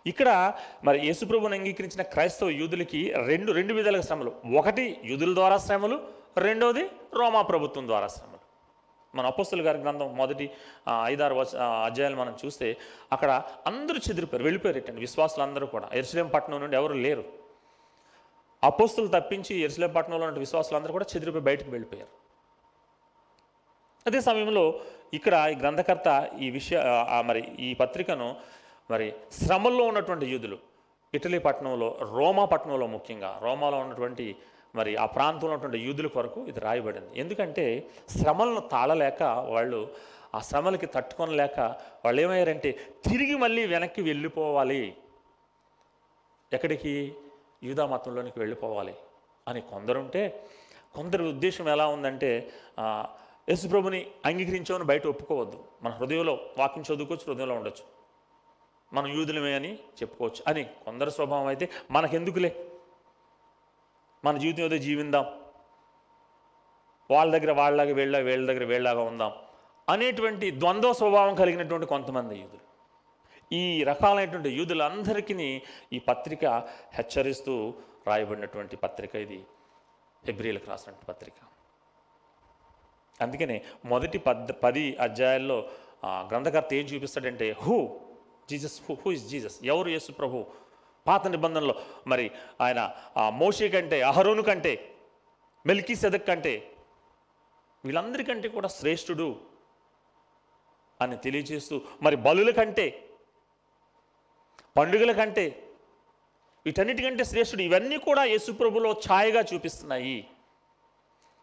ఇక్కడ 0.06 0.54
మరి 0.84 0.98
యేసుప్రభుని 1.08 1.56
అంగీకరించిన 1.58 2.02
క్రైస్తవ 2.02 2.50
యూదులకి 2.50 3.02
రెండు 3.26 3.52
రెండు 3.52 3.74
విధాలుగా 3.74 4.04
శ్రమలు. 4.04 4.32
ఒకటి 4.60 4.86
యూదుల 5.04 5.36
ద్వారా 5.36 5.58
శ్రమలు 5.58 5.98
రెండోది 6.38 6.84
రోమా 7.20 7.42
ప్రభుత్వం 7.42 7.88
ద్వారా 7.88 8.08
శ్రమ 8.08 8.33
మన 9.18 9.26
అపోస్తుల 9.32 9.62
గారి 9.68 9.80
గ్రంథం 9.84 10.10
మొదటి 10.20 10.46
ఐదారు 11.12 11.36
వచ 11.40 11.52
అధ్యాయాలు 11.88 12.18
మనం 12.22 12.34
చూస్తే 12.42 12.68
అక్కడ 13.16 13.32
అందరూ 13.70 14.00
చెదిరిపోయారు 14.08 14.46
వెళ్ళిపోయారు 14.48 14.80
ఇట్టండి 14.82 15.02
విశ్వాసులు 15.08 15.44
అందరూ 15.48 15.66
కూడా. 15.74 15.88
ఎరుసలేం 16.00 16.30
పట్టణం 16.36 16.60
నుండి 16.64 16.76
ఎవరు 16.80 16.96
లేరు. 17.06 17.24
అపోస్తులు 18.64 19.10
తప్పించి 19.18 19.54
ఎరుసలేం 19.66 19.92
పట్టణంలో 19.98 20.26
ఉన్న 20.28 20.42
విశ్వాసులందరూ 20.48 20.92
కూడా 20.98 21.08
చెదిరిపోయి 21.14 21.46
బయటకు 21.50 21.72
వెళ్ళిపోయారు. 21.76 22.12
అదే 24.08 24.20
సమయంలో 24.28 24.64
ఇక్కడ 25.18 25.36
ఈ 25.54 25.56
గ్రంథకర్త 25.62 26.10
ఈ 26.46 26.48
విషయ 26.50 26.78
మరి 27.30 27.42
ఈ 27.68 27.70
పత్రికను 27.82 28.30
మరి 28.90 29.08
శ్రమల్లో 29.32 29.84
ఉన్నటువంటి 29.92 30.26
యూదులు 30.34 30.58
ఇటలీ 31.14 31.40
పట్టణంలో 31.48 31.88
రోమా 32.16 32.46
పట్టణంలో 32.54 32.88
ముఖ్యంగా 32.88 33.30
రోమాలో 33.44 33.78
ఉన్నటువంటి 33.84 34.26
మరి 34.76 34.96
ఆ 34.96 35.06
ప్రాంతంలో 35.06 35.48
ఉన్నటువంటి 35.48 35.78
యూదుల 35.78 36.08
కొరకు 36.08 36.46
ఇది 36.46 36.60
రాయబడింది. 36.60 37.20
ఎందుకంటే 37.20 37.90
శ్రమలను 38.10 38.60
తాళలేక 38.60 39.24
వాళ్ళు 39.24 39.96
ఆ 40.36 40.40
శ్రమలకి 40.40 40.86
తట్టుకొనలేక 40.86 41.60
వాళ్ళు 42.06 42.22
ఏమయ్యారంటే 42.22 42.72
తిరిగి 43.06 43.36
మళ్ళీ 43.36 43.66
వెనక్కి 43.66 44.02
వెళ్ళిపోవాలి. 44.02 44.98
ఎక్కడికి? 46.54 47.16
యూదా 47.64 47.86
మతంలోనికి 47.86 48.40
వెళ్ళిపోవాలి 48.40 48.94
అని 49.48 49.62
కొందరుంటే 49.62 50.48
కొందరి 50.96 51.24
ఉద్దేశం 51.30 51.70
ఎలా 51.70 51.88
ఉందంటే 51.88 52.50
ఆ, 52.80 53.06
యేసుప్రభుని 53.50 54.08
అంగీకరించామని 54.26 54.84
బయట 54.84 55.08
ఒప్పుకోవద్దు. 55.08 55.64
మన 55.84 55.92
హృదయంలో 55.92 56.40
వాక్యం 56.58 56.96
చదువుకోవచ్చు 56.96 57.34
హృదయంలో 57.34 57.56
ఉండొచ్చు. 57.56 57.84
మనం 58.94 59.08
యూదులమే 59.08 59.54
అని 59.54 59.76
చెప్పుకోవచ్చు. 59.76 60.44
అని 60.48 60.64
కొందరు 60.64 61.10
స్వభావం 61.10 61.48
అయితే 61.48 61.70
మనకెందుకులే? 61.92 62.70
మన 64.26 64.38
జీవితం 64.38 64.64
ఏదో 64.64 64.78
జీవిందాం. 64.78 65.26
వాళ్ళ 67.12 67.30
దగ్గర 67.38 67.52
వాళ్ళలాగా 67.52 67.94
వీళ్ళ 67.94 68.18
వీళ్ళ 68.28 68.46
దగ్గర 68.52 68.64
వీళ్ళలాగా 68.64 69.02
ఉందాం 69.04 69.32
అనేటువంటి 69.90 70.52
ద్వంద్వ 70.60 70.92
స్వభావం 70.94 71.34
కలిగినటువంటి 71.36 71.88
కొంతమంది 71.88 72.36
యూదులు. 72.40 72.64
ఈ 73.54 73.84
రకాలైనటువంటి 73.84 74.50
యూదులందరికీ 74.50 75.62
ఈ 75.94 76.00
పత్రిక 76.00 76.46
హెచ్చరిస్తూ 76.94 77.74
రాయబడినటువంటి 78.08 78.76
పత్రిక 78.86 79.16
ఇది. 79.16 79.40
ఫిబ్రిలకు 80.26 80.70
రాసినటువంటి 80.70 81.06
పత్రిక. 81.06 81.34
అందుకనే 83.22 83.58
మొదటి 83.86 84.18
పద్ 84.18 84.52
పది 84.64 84.84
అధ్యాయాల్లో 84.96 85.58
గ్రంథకర్త 86.30 86.74
ఏం 86.74 86.86
చూపిస్తాడంటే 86.86 87.48
who 87.64 87.78
Jesus 88.50 88.82
who 88.86 88.98
who 89.02 89.12
is 89.12 89.26
Jesus? 89.30 89.58
ఎవరు 89.64 89.90
యేసు 89.90 90.12
ప్రభు? 90.12 90.46
పాత 91.08 91.28
నిబంధనలో 91.28 91.76
మరి 92.08 92.32
ఆయన 92.62 92.94
ఆ, 93.18 93.30
మోషే 93.30 93.70
కంటే 93.70 94.02
అహరోను 94.02 94.42
కంటే 94.42 94.74
మెల్కీ 95.68 95.96
సెదక్ 95.96 96.28
కంటే 96.28 96.54
వీళ్ళందరికంటే 97.86 98.48
కూడా 98.48 98.68
శ్రేష్ఠుడు 98.68 99.36
అని 101.02 101.18
తెలియజేస్తూ 101.18 101.82
మరి 102.02 102.16
బలుల 102.16 102.52
కంటే 102.52 102.86
పండుగల 104.78 105.12
కంటే 105.12 105.46
వీటన్నిటికంటే 106.66 107.24
శ్రేష్ఠుడు 107.24 107.62
ఇవన్నీ 107.62 107.98
కూడా 107.98 108.24
యేసుప్రభులో 108.24 108.92
ఛాయగా 108.92 109.42
చూపిస్తున్నాయి. 109.54 110.28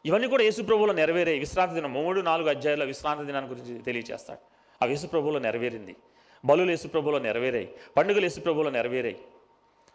ఇవన్నీ 0.05 0.29
కూడా 0.29 0.43
యేసుప్రభులో 0.43 0.93
నెరవేరే 0.93 1.39
విశ్రాంతి 1.39 1.75
దినం 1.75 1.93
మూడు 1.93 2.21
నాలుగు 2.21 2.49
అధ్యాయాల 2.49 2.85
విశ్రాంతి 2.85 3.25
దినాన్ని 3.25 3.51
గురించి 3.51 3.83
తెలియజేస్తాడు. 3.83 4.41
ఆ 4.81 4.87
యేసుప్రభులో 4.87 5.39
నెరవేరింది. 5.39 5.97
బలులు 6.45 6.71
యేసుప్రభులో 6.71 7.19
నెరవేరాయి. 7.19 7.75
పండుగలు 7.97 8.25
యేసుప్రభులో 8.25 8.71
నెరవేరాయి. 8.71 9.19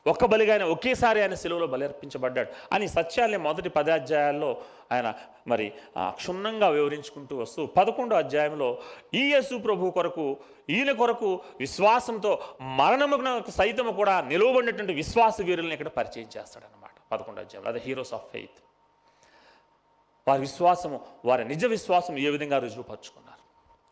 ఒక్క 0.08 0.26
బలిగా 0.26 0.54
ఆయన 0.54 0.64
ఒకేసారి 0.64 1.22
ఆయన 1.22 1.34
సెలవులో 1.34 1.68
బలి 1.68 1.86
అర్పించబడ్డాడు 1.86 2.50
అని 2.74 2.88
సత్యాన్ని 2.88 3.38
మొదటి 3.38 3.70
పది 3.70 3.92
అధ్యాయాల్లో 3.92 4.50
ఆయన 4.92 5.14
మరి 5.48 5.72
క్షుణ్ణంగా 6.10 6.68
వివరించుకుంటూ 6.68 7.38
వస్తూ 7.38 7.66
పదకొండో 7.66 8.16
అధ్యాయంలో 8.16 8.82
ఈ 9.14 9.24
యేసు 9.32 9.56
ప్రభు 9.56 9.92
కొరకు 9.92 10.38
ఈయన 10.70 10.92
కొరకు 10.92 11.40
విశ్వాసంతో 11.60 12.32
మరణముకు 12.62 13.52
సైతము 13.52 13.92
కూడా 13.92 14.22
నిలువబడినటువంటి 14.22 14.94
విశ్వాస 14.94 15.42
వీరుల్ని 15.42 15.74
ఇక్కడ 15.74 15.88
పరిచయం 15.88 16.30
చేస్తాడనమాట 16.38 16.92
పదకొండో 17.12 17.42
అధ్యాయంలో. 17.42 17.70
అదే 17.72 17.82
హీరోస్ 17.86 18.14
ఆఫ్ 18.14 18.32
ఫెయిత్. 18.32 18.60
వారి 20.28 20.40
విశ్వాసము 20.40 21.00
వారి 21.26 21.46
నిజ 21.46 21.66
విశ్వాసం 21.66 22.18
ఏ 22.18 22.30
విధంగా 22.30 22.58
రుజువుపరుచుకున్నారు? 22.58 23.42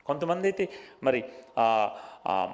కొంతమంది 0.06 0.46
అయితే 0.48 0.70
మరి 1.04 1.24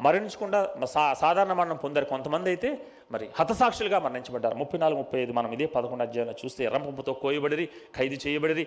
మరణించకుండా 0.05 0.59
సా 0.85 1.13
సాధారణ 1.13 1.53
మరణం 1.53 1.77
పొందారు 1.77 2.05
కొంతమంది 2.05 2.49
అయితే 2.49 2.69
మరి 3.11 3.25
హతసాక్షులుగా 3.39 3.99
మరణించబడ్డారు. 4.05 4.55
ముప్పై 4.61 4.79
నాలుగు 4.83 4.99
ముప్పై 5.01 5.19
ఐదు 5.23 5.33
మనం 5.37 5.49
ఇదే 5.55 5.65
పదకొండు 5.75 6.03
అధ్యాయంలో 6.03 6.35
చూస్తే 6.41 6.61
ఎర్రంపంపుతో 6.63 7.13
కోయబడిరి 7.23 7.65
ఖైదు 7.97 8.17
చేయబడిరి 8.27 8.65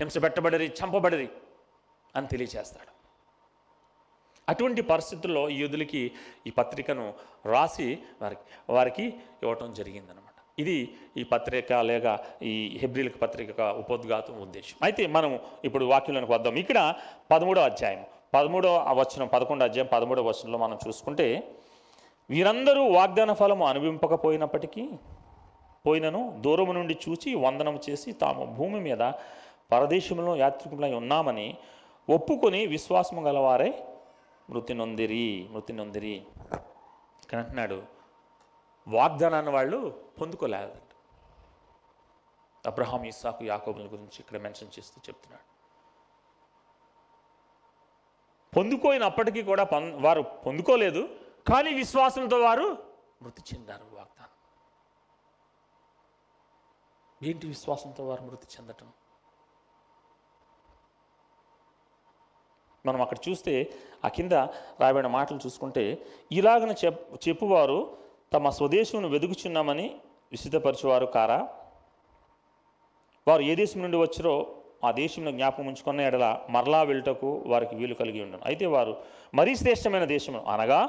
హింస 0.00 0.16
పెట్టబడిరి 0.24 0.66
చంపబడిరి 0.78 1.28
అని 2.16 2.26
తెలియచేస్తాడు. 2.32 2.92
అటువంటి 4.48 4.82
పరిస్థితుల్లో 4.92 5.42
ఈ 5.54 5.56
యూదులకి 5.62 6.02
ఈ 6.46 6.50
పత్రికను 6.58 7.06
రాసి 7.52 7.88
వారికి 8.22 8.44
వారికి 8.76 9.06
ఇవ్వటం 9.42 9.72
జరిగిందనమాట 9.78 10.24
ఇది 10.62 10.76
ఈ 11.16 11.22
పత్రిక 11.32 11.72
లేక 11.90 12.06
ఈ 12.42 12.78
హెబ్రిల్కి 12.82 13.18
పత్రిక 13.18 13.48
ఉపద్ఘాతం 13.50 13.80
ఉపోద్ఘాతం 13.82 14.36
ఉద్దేశం. 14.44 14.76
అయితే 14.82 15.02
మనం 15.16 15.32
ఇప్పుడు 15.64 15.84
వాక్యంలోనికి 15.84 16.32
వద్దాం. 16.32 16.56
ఇక్కడ 16.64 16.78
పదమూడో 17.30 17.60
అధ్యాయం 17.60 18.02
పదమూడో 18.34 18.70
వచనం 19.00 19.28
పదకొండో 19.34 19.64
అధ్యాయం 19.64 19.90
పదమూడో 19.92 20.22
వచనంలో 20.22 20.58
మనం 20.58 20.78
చూసుకుంటే 20.86 21.26
వీరందరూ 22.30 22.88
వాగ్దాన 22.88 23.32
ఫలము 23.32 23.66
అనుభవింపకపోయినప్పటికీ 23.66 24.90
పోయినను 25.84 26.40
దూరము 26.40 26.72
నుండి 26.72 26.94
చూచి 26.94 27.34
వందనం 27.34 27.80
చేసి 27.90 28.12
తాము 28.12 28.44
భూమి 28.46 28.80
మీద 28.80 29.12
పరదేశంలో 29.70 30.36
యాత్రికులై 30.36 30.94
ఉన్నామని 30.94 31.58
ఒప్పుకొని 32.08 32.66
విశ్వాసము 32.66 33.20
గలవారే 33.20 33.70
మృతి 34.50 34.74
నొందిరి 34.74 35.48
మృతి 35.50 35.72
నొందిరి 35.72 36.14
ఇక్కడ 37.22 37.38
అంటున్నాడు 37.38 37.82
వాగ్దానాన్ని 38.86 39.50
వాళ్ళు 39.50 39.78
పొందుకోలేదు 40.20 40.88
అబ్రహాం 42.66 43.04
ఇస్సాకు 43.04 43.44
యాకోబుల 43.44 43.86
గురించి 43.86 44.16
ఇక్కడ 44.18 44.38
మెన్షన్ 44.38 44.78
చేస్తూ 44.78 45.00
చెప్తున్నాడు. 45.08 45.44
పొందుకోయినప్పటికీ 48.56 49.42
కూడా 49.42 49.64
పొం- 49.64 50.02
వారు 50.02 50.22
పొందుకోలేదు 50.46 51.02
కానీ 51.48 51.70
విశ్వాసంతో 51.74 52.36
వారు 52.38 52.66
మృతి 53.22 53.42
చెందారు 53.48 53.86
వాగ్దానం. 53.96 54.34
ఏంటి 57.28 57.44
విశ్వాసంతో 57.46 58.02
వారు 58.08 58.22
మృతి 58.22 58.46
చెందటం? 58.54 58.88
మనం 62.86 63.00
అక్కడ 63.02 63.18
చూస్తే 63.28 63.54
ఆ 64.04 64.08
కింద 64.08 64.32
రాయబడిన 64.80 65.06
మాటలు 65.06 65.40
చూసుకుంటే 65.46 65.84
ఇలాగన 66.32 66.74
చెప్ 66.84 67.28
చెప్పువారు 67.28 67.96
తమ 68.32 68.50
స్వదేశమును 68.50 69.08
వెదుకుచున్నామని 69.08 70.00
విసిద్ధపరచువారు 70.32 71.06
కారా? 71.06 71.40
వారు 73.28 73.42
ఏ 73.42 73.54
దేశం 73.54 73.82
నుండి 73.82 73.96
వచ్చారో 73.96 74.34
ఆ 74.84 74.90
దేశంలో 75.02 75.30
జ్ఞాపకం 75.30 75.66
ఉంచుకున్న 75.66 76.00
ఎడల 76.00 76.26
మరలా 76.50 76.82
వెళ్ళటకు 76.82 77.30
వారికి 77.46 77.74
వీలు 77.76 77.94
కలిగి 77.94 78.20
ఉండను. 78.24 78.42
అయితే 78.44 78.66
వారు 78.66 78.92
మరీ 79.34 79.54
శ్రేష్టమైన 79.56 80.04
దేశము 80.04 80.40
అనగా 80.54 80.80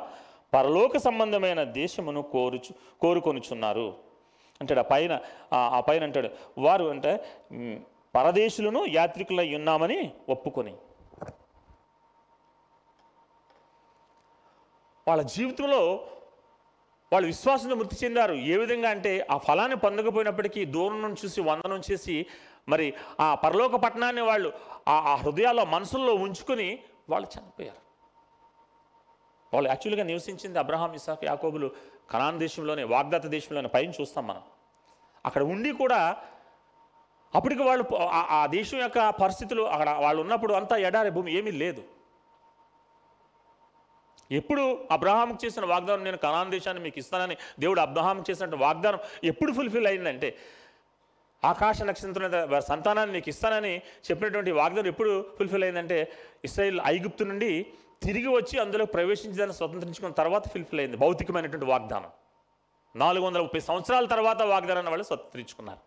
పరలోక 0.54 0.98
సంబంధమైన 0.98 1.64
దేశమును 1.64 2.22
కోరుచు 2.22 3.00
కోరుకొనుచున్నారు. 3.02 3.96
అంటాడు 4.62 4.80
ఆ 4.80 4.84
పైన 4.84 5.20
ఆ- 5.54 5.80
పైన 5.80 6.04
అంటాడు 6.04 6.30
వారు 6.58 6.86
అంటే 6.86 7.26
పరదేశులను 8.16 8.86
యాత్రికులై 8.90 9.56
ఉన్నామని 9.56 10.14
ఒప్పుకొని. 10.30 10.76
వాళ్ళ 15.08 15.22
జీవితంలో 15.22 16.08
వాళ్ళు 17.12 17.28
విశ్వాసంతో 17.28 17.76
మృతి 17.76 17.96
చెందారు. 18.04 18.34
ఏ 18.34 18.58
విధంగా 18.58 18.90
అంటే 18.90 19.28
ఆ 19.32 19.38
ఫలాన్ని 19.38 19.78
పొందకపోయినప్పటికీ 19.78 20.66
దూరం 20.66 21.02
నుంచి 21.02 21.18
చూసి 21.26 21.42
వందనం 21.42 21.82
చేసి 21.92 22.26
మరి 22.70 22.94
ఆ 23.20 23.36
పరలోక 23.36 23.76
పట్టణాన్ని 23.76 24.22
వాళ్ళు 24.22 24.54
ఆ 24.88 24.94
ఆ 24.94 25.16
హృదయాల్లో 25.16 25.66
మనసుల్లో 25.66 26.14
ఉంచుకొని 26.14 26.80
వాళ్ళు 27.10 27.40
చనిపోయారు. 27.40 27.89
వాళ్ళు 29.54 29.70
యాక్చువల్గా 29.70 30.04
నివసించింది 30.04 30.60
అబ్రహాం 30.60 30.94
ఇసాక్ 30.94 31.26
యాకోబులు 31.26 31.68
కనాన్ 32.12 32.40
దేశంలోనే 32.40 32.84
వాగ్దాత 32.84 33.26
దేశంలోనే 33.28 33.68
పైన 33.68 33.94
చూస్తాం 34.02 34.28
మనం. 34.28 34.44
అక్కడ 35.26 35.44
ఉండి 35.44 35.72
కూడా 35.72 36.18
అప్పటికి 37.34 37.62
వాళ్ళు 37.62 37.84
ఆ- 38.12 38.48
దేశం 38.48 38.78
యొక్క 38.78 39.10
పరిస్థితులు 39.10 39.62
అక్కడ 39.64 39.90
వాళ్ళు 39.90 40.22
ఉన్నప్పుడు 40.22 40.54
అంతా 40.54 40.78
ఎడారి 40.78 41.10
భూమి 41.10 41.34
ఏమీ 41.34 41.52
లేదు. 41.52 41.82
ఎప్పుడు 44.32 44.88
అబ్రహాంకి 44.92 45.46
చేసిన 45.46 45.66
వాగ్దానం 45.66 46.04
నేను 46.04 46.18
కనాన్ 46.18 46.52
దేశాన్ని 46.52 46.84
మీకు 46.84 47.00
ఇస్తానని 47.00 47.38
దేవుడు 47.60 47.82
అబ్రహాంకి 47.82 48.32
చేసిన 48.32 48.56
వాగ్దానం 48.56 49.00
ఎప్పుడు 49.24 49.54
ఫుల్ఫిల్ 49.54 49.88
అయిందంటే 49.88 50.38
ఆకాశ 51.44 51.82
నక్షత్రం 51.82 52.32
సంతానాన్ని 52.62 53.16
నీకు 53.16 53.30
ఇస్తానని 53.30 53.82
చెప్పినటువంటి 54.08 54.52
వాగ్దానం 54.52 54.88
ఎప్పుడు 54.88 55.26
ఫుల్ఫిల్ 55.38 55.64
అయిందంటే 55.64 56.12
ఇస్రాయిల్ 56.44 56.80
ఐగుప్తు 56.86 57.24
నుండి 57.24 57.52
తిరిగి 58.06 58.28
వచ్చి 58.28 58.56
అందులో 58.60 58.86
ప్రవేశించదాన్ని 58.86 59.56
స్వతంత్రించుకున్న 59.56 60.14
తర్వాత 60.14 60.46
ఫిల్ఫిల్ 60.54 60.80
అయింది 60.80 60.98
భౌతికమైనటువంటి 60.98 61.66
వాగ్దానం. 61.66 62.12
నాలుగు 62.96 63.26
వందల 63.26 63.42
ముప్పై 63.42 63.60
సంవత్సరాల 63.60 64.06
తర్వాత 64.06 64.42
వాగ్దానాన్ని 64.42 64.92
వాళ్ళు 64.92 65.06
స్వతంత్రించుకున్నారు. 65.10 65.82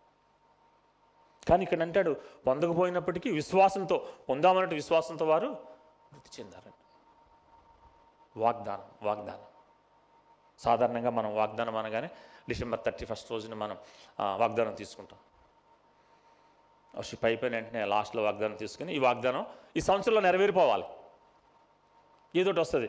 కానీ 1.49 1.63
ఇక్కడ 1.63 1.81
అంటాడు 1.81 2.11
పొందకపోయినప్పటికీ 2.47 3.29
విశ్వాసంతో 3.31 3.97
పొందామన్నట్టు 4.29 4.75
విశ్వాసంతో 4.75 5.25
వారు 5.25 5.49
మృతి 6.13 6.29
చెందారంట. 6.39 6.79
వాగ్దానం 8.37 8.87
వాగ్దానం. 9.07 9.45
సాధారణంగా 10.59 11.09
మనం 11.09 11.35
వాగ్దానం 11.35 11.75
అనగానే 11.77 12.09
డిసెంబర్ 12.49 12.81
థర్టీ 12.85 13.05
ఫస్ట్ 13.05 13.31
రోజున 13.31 13.53
మనం 13.63 13.77
వాగ్దానం 14.41 14.73
తీసుకుంటాం. 14.81 15.19
షిప్ 17.03 17.25
అయిపోయిన 17.25 17.55
వెంటనే 17.55 17.85
లాస్ట్లో 17.85 18.23
వాగ్దానం 18.23 18.55
తీసుకుని 18.55 18.95
ఈ 18.95 18.99
వాగ్దానం 18.99 19.45
ఈ 19.77 19.79
సంవత్సరంలో 19.79 20.21
నెరవేరిపోవాలి. 20.21 20.83
ఏదోటి 22.41 22.59
వస్తుంది. 22.63 22.87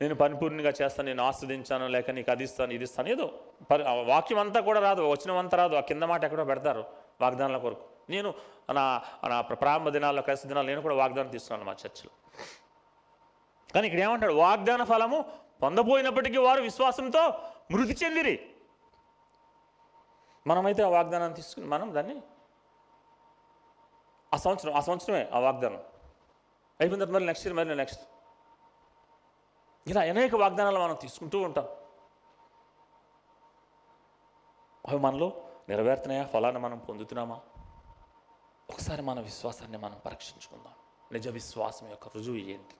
నేను 0.00 0.14
పరిపూర్ణంగా 0.22 0.72
చేస్తాను 0.80 1.06
నేను 1.08 1.22
ఆస్వాదించాను 1.28 1.86
లేక 1.94 2.10
నీకు 2.16 2.30
అది 2.34 2.44
ఇస్తాను 2.48 2.72
ఇది 2.76 2.84
ఇస్తాను 2.88 3.08
ఏదో 3.14 3.26
పరి 3.70 3.82
ఆ 3.90 3.92
వాక్యం 4.12 4.38
అంతా 4.42 4.60
కూడా 4.68 4.80
రాదు 4.86 5.02
వచ్చినవంతా 5.12 5.56
రాదు 5.60 5.74
ఆ 5.80 5.82
కింద 5.90 6.04
మాట 6.12 6.24
ఎక్కడో 6.28 6.44
పెడతారు 6.50 6.82
వాగ్దానాల 7.22 7.58
కొరకు. 7.64 7.84
నేను 8.12 8.30
నా 8.78 8.84
నా 9.32 9.36
ప్రారంభ 9.40 9.88
దినాల్లో 9.96 10.22
కలిసి 10.28 10.48
దినాలు 10.50 10.66
నేను 10.66 10.82
కూడా 10.86 10.96
వాగ్దానం 11.02 11.30
తీసుకున్నాను 11.34 11.66
మా 11.70 11.74
చర్చిలో. 11.82 12.12
కానీ 13.74 13.86
ఇక్కడ 13.88 14.00
ఏమంటాడు? 14.06 14.34
వాగ్దాన 14.44 14.84
ఫలము 14.92 15.18
పొందబోయినప్పటికీ 15.62 16.38
వారు 16.46 16.60
విశ్వాసంతో 16.68 17.22
మృతి 17.74 17.94
చెందిరి. 18.04 18.34
మనమైతే 20.46 20.82
ఆ 20.82 20.88
వాగ్దానాన్ని 20.88 21.36
తీసుకుని 21.36 21.66
మనం 21.66 21.94
దాన్ని 21.94 22.16
ఆ 24.34 24.36
సంవత్సరం 24.36 24.74
ఆ 24.74 24.80
సంవత్సరమే 24.80 25.22
ఆ 25.34 25.38
వాగ్దానం. 25.46 25.80
అయిపోయిన 26.80 27.00
తర్వాత 27.00 27.16
మరి 27.16 27.26
నెక్స్ట్ 27.30 27.46
ఇయర్ 27.46 27.56
మరి 27.58 27.76
నెక్స్ట్. 27.82 28.02
ఇలా 29.86 30.00
అనేక 30.00 30.34
వాగ్దానాలు 30.34 30.78
మనం 30.78 30.94
తీసుకుంటూ 30.94 31.40
ఉంటాం. 31.40 31.64
అవి 34.88 34.98
మనలో 34.98 35.44
నెరవేరుతున్నాయా? 35.68 36.24
ఫలాన్ని 36.24 36.60
మనం 36.60 36.78
పొందుతున్నామా? 36.78 37.40
ఒకసారి 38.70 39.02
మన 39.02 39.20
విశ్వాసాన్ని 39.20 39.78
మనం 39.78 40.00
పరీక్షించుకుందాం. 40.06 40.72
నిజ 41.12 41.28
విశ్వాసం 41.28 41.88
యొక్క 41.90 42.08
రుజువు 42.08 42.36
ఏంటి? 42.36 42.74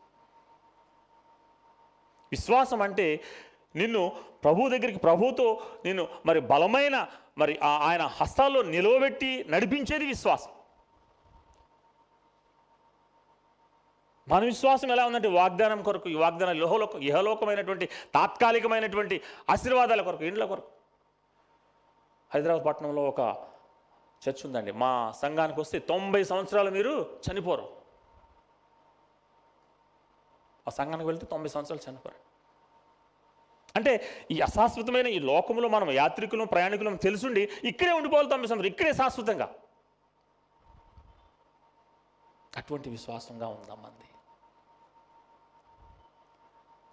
విశ్వాసం 2.33 2.83
అంటే 2.83 3.25
నిన్ను 3.77 4.13
ప్రభు 4.45 4.69
దగ్గరికి 4.69 4.99
ప్రభుతో 4.99 5.63
నిన్ను 5.85 6.09
మరి 6.27 6.41
బలమైన 6.41 7.07
మరి 7.39 7.59
ఆ- 7.59 7.79
ఆయన 7.79 8.03
హస్తాల్లో 8.03 8.63
నిలవబెట్టి 8.63 9.45
నడిపించేది 9.49 10.07
విశ్వాసం. 10.07 10.51
మన 14.29 14.45
విశ్వాసం 14.45 14.91
ఎలా 14.91 15.07
ఉందంటే 15.07 15.29
వాగ్దానం 15.29 15.83
కొరకు 15.83 16.09
ఈ 16.09 16.15
వాగ్దానం 16.15 16.59
లోహలోక 16.59 16.97
ఇహలోకమైనటువంటి 16.97 17.87
తాత్కాలికమైనటువంటి 17.87 19.23
ఆశీర్వాదాల 19.51 20.03
కొరకు 20.03 20.25
ఇండ్ల 20.25 20.45
కొరకు. 20.45 20.69
హైదరాబాద్ 22.35 22.67
పట్టణంలో 22.67 23.05
ఒక 23.05 23.21
చర్చ్ 24.29 24.47
ఉందండి. 24.47 24.73
మా 24.73 25.13
సంఘానికి 25.13 25.61
వస్తే 25.61 25.79
తొంభై 25.79 26.25
సంవత్సరాలు 26.25 26.71
మీరు 26.71 27.21
చనిపోరు. 27.29 27.77
ఆ 30.69 30.71
సంఘానికి 30.71 31.07
వెళ్తే 31.07 31.27
తొంభై 31.27 31.49
సంవత్సరాలు 31.49 31.91
చనిపోరు. 31.91 32.15
అంటే 33.77 33.93
ఈ 34.31 34.41
అశాశ్వతమైన 34.41 35.07
ఈ 35.07 35.19
లోకంలో 35.19 35.69
మనం 35.69 35.91
యాత్రికులం 35.91 36.47
ప్రయాణికులం 36.47 36.97
తెలుసుండి 36.97 37.49
ఇక్కడే 37.65 37.93
ఉండిపోవాలి 37.93 38.29
తొంభై 38.29 38.47
సంవత్సరాలు 38.47 38.67
ఇక్కడే 38.67 38.93
శాశ్వతంగా. 38.93 39.55
అటువంటి 42.57 42.91
విశ్వాసంగా 42.91 43.47
ఉందా 43.49 43.75
మంది 43.75 44.14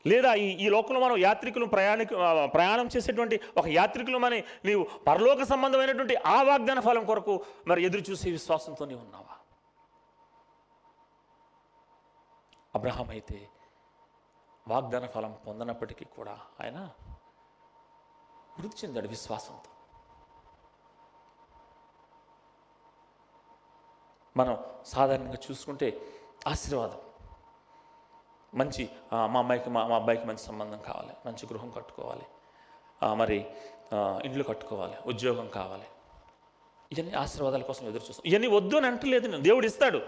లేదా 0.08 0.34
ఈ 0.34 0.66
ఈ 0.66 0.70
లోకంలో 0.70 1.02
మనం 1.02 1.18
యాత్రికులు 1.18 1.66
ప్రయాణికు 1.66 2.16
ప్రయాణం 2.46 2.90
చేసేటువంటి 2.96 3.36
ఒక 3.58 3.68
యాత్రికులు 3.68 3.80
యాత్రికులమని 3.92 4.44
నీవు 4.66 4.84
పరలోక 5.08 5.44
సంబంధమైనటువంటి 5.44 6.16
ఆ 6.16 6.42
వాగ్దాన 6.42 6.80
ఫలం 6.80 7.06
కొరకు 7.06 7.46
మరి 7.68 7.84
ఎదురు 7.84 8.02
చూసే 8.12 8.32
విశ్వాసంతో 8.32 8.86
నీవు 8.86 9.00
ఉన్నావా? 9.00 9.36
అబ్రహాం 12.76 13.10
అయితే 13.10 13.50
వాగ్దాన 14.68 15.06
ఫలం 15.06 15.38
పొందనప్పటికీ 15.48 16.06
కూడా 16.06 16.40
ఆయన 16.62 16.90
మృతి 18.60 18.86
చెందాడు 18.86 19.08
విశ్వాసంతో. 19.08 19.70
మనం 24.38 24.58
సాధారణంగా 24.86 25.38
చూసుకుంటే 25.52 26.02
ఆశీర్వాదం. 26.48 27.11
మంచి 28.56 28.90
మా 29.14 29.40
అమ్మాయికి 29.40 29.70
మా 29.70 29.88
మా 29.88 29.96
అబ్బాయికి 29.96 30.26
మంచి 30.26 30.38
సంబంధం 30.38 30.80
కావాలి. 30.88 31.14
మంచి 31.26 31.46
గృహం 31.54 31.70
కట్టుకోవాలి. 31.70 32.26
మరి 33.16 33.46
ఇండ్లు 34.24 34.44
కట్టుకోవాలి. 34.44 34.94
ఉద్యోగం 35.06 35.48
కావాలి. 35.48 35.84
ఇవన్నీ 36.92 37.14
ఆశీర్వాదాల 37.14 37.62
కోసం 37.62 37.88
ఎదురు 37.88 38.04
చూస్తాం. 38.04 38.24
ఇవన్నీ 38.26 38.48
వద్దు 38.48 38.76
అని 38.76 38.88
అంటలేదు 38.88 39.28
నేను. 39.28 39.44
దేవుడు 39.44 39.66
ఇస్తాడు. 39.66 40.02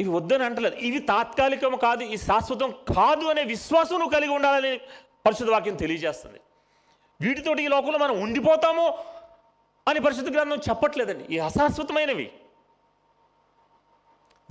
ఇవి 0.00 0.08
వద్దని 0.08 0.44
అంటలేదు. 0.44 0.76
ఇవి 0.76 0.98
తాత్కాలికం 0.98 1.76
కాదు 1.76 2.02
ఈ 2.02 2.16
శాశ్వతం 2.16 2.70
కాదు 2.70 3.26
అనే 3.26 3.42
విశ్వాసం 3.42 3.98
నువ్వు 3.98 4.14
కలిగి 4.14 4.32
ఉండాలని 4.34 4.78
పరిశుద్ధ 5.26 5.50
వాక్యం 5.50 5.76
తెలియజేస్తుంది. 5.76 6.40
వీటితోటి 7.20 7.64
ఈ 7.64 7.68
లోకంలో 7.68 7.98
మనం 7.98 8.20
ఉండిపోతాము 8.20 8.98
అని 9.88 10.00
పరిశుద్ధ 10.00 10.36
గ్రంథం 10.36 10.56
చెప్పట్లేదండి. 10.56 11.24
ఈ 11.24 11.38
అశాశ్వతమైనవి. 11.38 12.32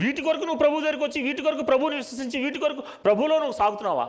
వీటి 0.01 0.21
కొరకు 0.25 0.45
నువ్వు 0.47 0.61
ప్రభు 0.63 0.81
దగ్గరికి 0.83 1.03
వచ్చి 1.07 1.19
వీటి 1.27 1.41
కొరకు 1.45 1.63
ప్రభువుని 1.71 1.95
విశ్వసించి 2.01 2.37
వీటి 2.43 2.59
కొరకు 2.63 2.81
ప్రభులో 3.05 3.35
నువ్వు 3.43 3.57
సాగుతున్నావా? 3.59 4.05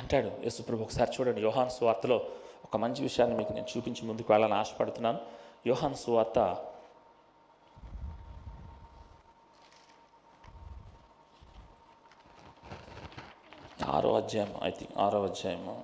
అంటాడు 0.00 0.30
యేసు 0.46 0.60
ప్రభు 0.68 0.84
ఒకసారి 0.86 1.10
చూడండి 1.16 1.40
యోహాన్ 1.46 1.70
సువార్తలో 1.76 2.16
ఒక 2.66 2.76
మంచి 2.84 3.00
విషయాన్ని 3.08 3.36
మీకు 3.38 3.52
నేను 3.56 3.68
చూపించి 3.72 4.02
ముందుకు 4.08 4.28
వెళ్ళాలని 4.32 4.58
ఆశపడుతున్నాను. 4.62 5.20
యోహాన్ 5.70 5.96
సువార్త 6.02 6.38
ఆరో 13.96 14.10
అధ్యాయం 14.20 14.50
ఐ 14.66 14.70
థింక్ 14.78 14.92
ఆరో 15.04 15.20
అధ్యాయము. 15.28 15.74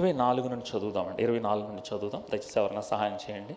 ఇరవై 0.00 0.12
నాలుగు 0.12 0.48
నుండి 0.48 0.78
చదువుదామండి. 0.78 1.22
ఇరవై 1.22 1.38
నాలుగు 1.38 1.66
నుండి 1.66 1.82
చదువుదాం. 1.94 2.22
దయచేసి 2.30 2.60
ఎవరైనా 2.60 2.80
సహాయం 2.80 3.18
చేయండి. 3.30 3.56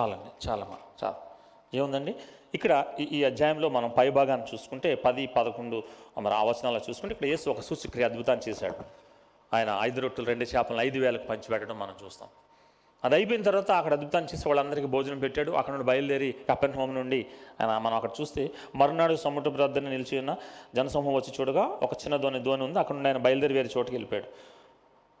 చాలండి 0.00 0.48
చాలా 0.48 0.66
చాలా. 1.04 1.16
ఏముందండి? 1.74 2.14
ఇక్కడ 2.54 2.84
ఈ 3.00 3.24
అధ్యాయంలో 3.24 3.68
మనం 3.68 3.90
పై 3.98 4.10
భాగాన్ని 4.10 4.46
చూసుకుంటే 4.54 4.94
పది 4.94 5.26
పదకొండు 5.26 5.82
మరి 6.18 6.34
ఆవచనాలు 6.34 6.80
చూసుకుంటే 6.90 7.12
ఇక్కడ 7.12 7.26
యేసు 7.26 7.50
ఒక 7.50 7.60
సూచక్రియ 7.60 8.04
అద్భుతాన్ని 8.04 8.50
చేశాడు. 8.50 8.76
ఆయన 9.54 9.78
ఐదు 9.80 10.00
రొట్టెలు 10.00 10.26
రెండు 10.26 10.44
చేపలను 10.44 10.82
ఐదు 10.82 10.98
వేలకు 10.98 11.26
పంచిపెట్టడం 11.26 11.78
మనం 11.78 11.94
చూస్తాం. 12.04 12.28
అది 13.04 13.14
అయిపోయిన 13.14 13.42
తర్వాత 13.42 13.70
అక్కడ 13.70 13.92
అద్భుతాన్ని 13.92 14.34
చేసి 14.34 14.48
వాళ్ళందరికీ 14.48 14.86
భోజనం 14.86 15.18
పెట్టాడు. 15.18 15.52
అక్కడ 15.52 15.72
నుండి 15.74 15.86
బయలుదేరి 15.86 16.34
కపెన్ 16.50 16.74
హోమ్ 16.74 16.94
నుండి 16.94 17.26
ఆయన 17.60 17.78
మనం 17.78 17.94
అక్కడ 17.94 18.10
చూస్తే 18.20 18.50
మరునాడు 18.74 19.14
సముద్ర 19.14 19.50
ప్రార్థన 19.50 19.88
నిలిచి 19.88 20.18
ఉన్న 20.18 20.36
జనసమూహం 20.74 21.14
వచ్చి 21.14 21.34
చూడగా 21.40 21.62
ఒక 21.82 21.92
చిన్న 21.92 22.16
ధోని 22.16 22.42
ధోని 22.42 22.62
ఉంది. 22.62 22.78
అక్కడ 22.78 22.94
నుండి 22.94 23.08
ఆయన 23.08 23.18
బయలుదేరి 23.18 23.54
వేరే 23.54 23.68
చోటుకి 23.78 23.96
వెళ్ళిపోయాడు. 23.96 24.59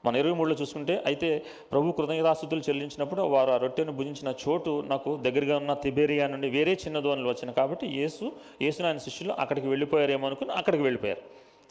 మన 0.04 0.16
ఇరవై 0.16 0.34
మూడులో 0.34 0.56
చూసుకుంటే 0.60 1.02
అయితే 1.06 1.42
ప్రభు 1.72 1.92
కృతజ్ఞతాస్థుతులు 1.92 2.60
చెల్లించినప్పుడు 2.60 3.22
వారు 3.22 3.50
ఆ 3.50 3.56
రొట్టెను 3.56 3.92
భుజించిన 3.92 4.34
చోటు 4.48 4.84
నాకు 4.88 5.16
దగ్గరగా 5.16 5.56
ఉన్న 5.56 5.74
తిబేరియా 5.74 6.26
నుండి 6.26 6.48
వేరే 6.48 6.72
చిన్న 6.74 6.98
దోణులు 6.98 7.28
వచ్చినాయి 7.28 7.56
కాబట్టి 7.56 7.86
యేసు 7.86 8.32
యేసును 8.62 8.86
ఆయన 8.86 8.98
శిష్యులు 8.98 9.32
అక్కడికి 9.32 9.66
వెళ్ళిపోయారేమో 9.66 10.26
అనుకుని 10.26 10.52
అక్కడికి 10.52 10.82
వెళ్ళిపోయారు. 10.82 11.20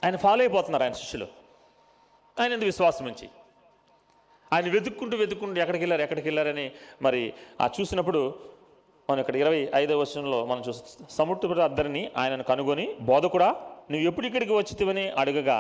ఆయన 0.03 0.15
ఫాలో 0.15 0.41
అయిపోతున్నారు 0.41 0.83
ఆయన 0.83 0.93
శిష్యులు. 0.93 1.27
ఆయన 2.39 2.51
ఎందుకు 2.53 2.65
విశ్వాసం 2.65 3.05
నుంచి 3.05 3.29
ఆయన 4.53 4.69
వెతుక్కుంటూ 4.69 5.17
వెతుక్కుంటూ 5.17 5.61
ఎక్కడికి 5.61 5.83
వెళ్ళారు 5.83 6.01
ఎక్కడికి 6.01 6.27
వెళ్ళారని 6.27 6.71
మరి 7.01 7.33
ఆ 7.61 7.69
చూసినప్పుడు 7.79 8.35
మనం 9.09 9.19
ఇక్కడ 9.19 9.35
ఇరవై 9.35 9.67
ఐదవ 9.73 9.99
వచనంలో 9.99 10.45
మనం 10.45 10.63
చూస్తాం 10.67 11.07
సముద్ర 11.09 11.61
అద్దరిని 11.61 12.11
ఆయనను 12.17 12.43
కనుగొని 12.43 12.87
బోధకుడా 12.99 13.47
నువ్వు 13.91 14.07
ఎప్పుడు 14.07 14.27
ఇక్కడికి 14.27 14.53
వచ్చితివని 14.53 15.09
అడగగా 15.09 15.57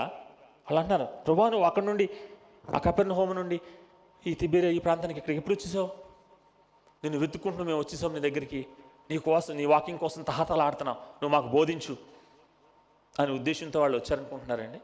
వాళ్ళు 0.67 0.79
అంటున్నారు 0.79 1.05
ప్రభా 1.25 1.49
నువ్వు 1.49 1.65
అక్కడి 1.65 1.85
నుండి 1.85 2.09
ఆ 2.75 2.77
కపెర్ణ 2.77 3.13
హోమ 3.13 3.33
నుండి 3.33 3.61
ఈ 4.27 4.33
తిబేరే 4.33 4.73
ఈ 4.73 4.79
ప్రాంతానికి 4.79 5.19
ఇక్కడికి 5.19 5.37
ఎప్పుడు 5.37 5.55
వచ్చేసావు? 5.55 5.89
నిన్ను 7.03 7.19
వెతుక్కుంటూ 7.19 7.63
మేము 7.63 7.79
వచ్చేసాం 7.79 8.13
నీ 8.13 8.19
దగ్గరికి. 8.19 8.65
నీ 9.09 9.17
కోసం 9.17 9.57
నీ 9.57 9.65
వాకింగ్ 9.65 9.99
కోసం 9.99 10.21
తహతలు 10.21 10.61
ఆడుతున్నావు 10.61 10.97
నువ్వు 10.97 11.29
మాకు 11.29 11.47
బోధించు 11.47 11.97
అనే 13.19 13.31
ఉద్దేశంతో 13.31 13.79
వాళ్ళు 13.79 13.97
వచ్చారనుకుంటున్నారండి. 13.97 14.79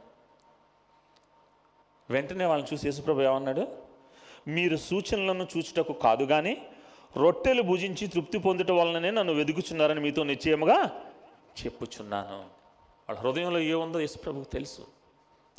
వెంటనే 2.09 2.45
వాళ్ళని 2.45 2.73
చూసి 2.73 2.87
యేసుప్రభు 2.87 3.21
ఏమన్నాడు? 3.21 3.67
మీరు 4.47 4.77
సూచనలను 4.77 5.47
చూచుటకు 5.57 5.93
కాదు 5.93 6.23
కానీ 6.23 6.67
రొట్టెలు 7.17 7.61
భుజించి 7.61 8.07
తృప్తి 8.07 8.37
పొందుట 8.37 8.71
వలననే 8.71 9.11
నన్ను 9.11 9.33
వెతుకుచున్నారని 9.33 9.99
మీతో 9.99 10.23
నిశ్చయముగా 10.23 11.01
చెప్పుచున్నాను. 11.65 12.37
వాళ్ళ 13.09 13.19
హృదయంలో 13.19 13.59
ఏముందో 13.59 13.99
యేసుప్రభుకు 13.99 14.43
తెలుసు. 14.43 14.87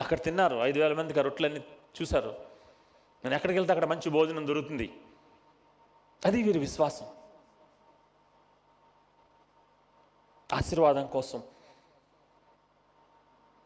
అక్కడ 0.00 0.22
తిన్నారు. 0.22 0.56
ఐదు 0.56 0.78
వేల 0.78 0.94
మందికి 0.94 1.20
ఆ 1.20 1.22
రొట్టెలన్నీ 1.22 1.60
చూశారు. 2.02 2.28
నేను 3.24 3.34
ఎక్కడికి 3.34 3.58
వెళ్తే 3.58 3.72
అక్కడ 3.72 3.84
మంచి 3.84 4.10
భోజనం 4.10 4.46
దొరుకుతుంది. 4.46 5.00
అది 6.24 6.42
వీరి 6.42 6.58
విశ్వాసం. 6.58 7.06
ఆశీర్వాదం 10.52 11.06
కోసం 11.06 11.42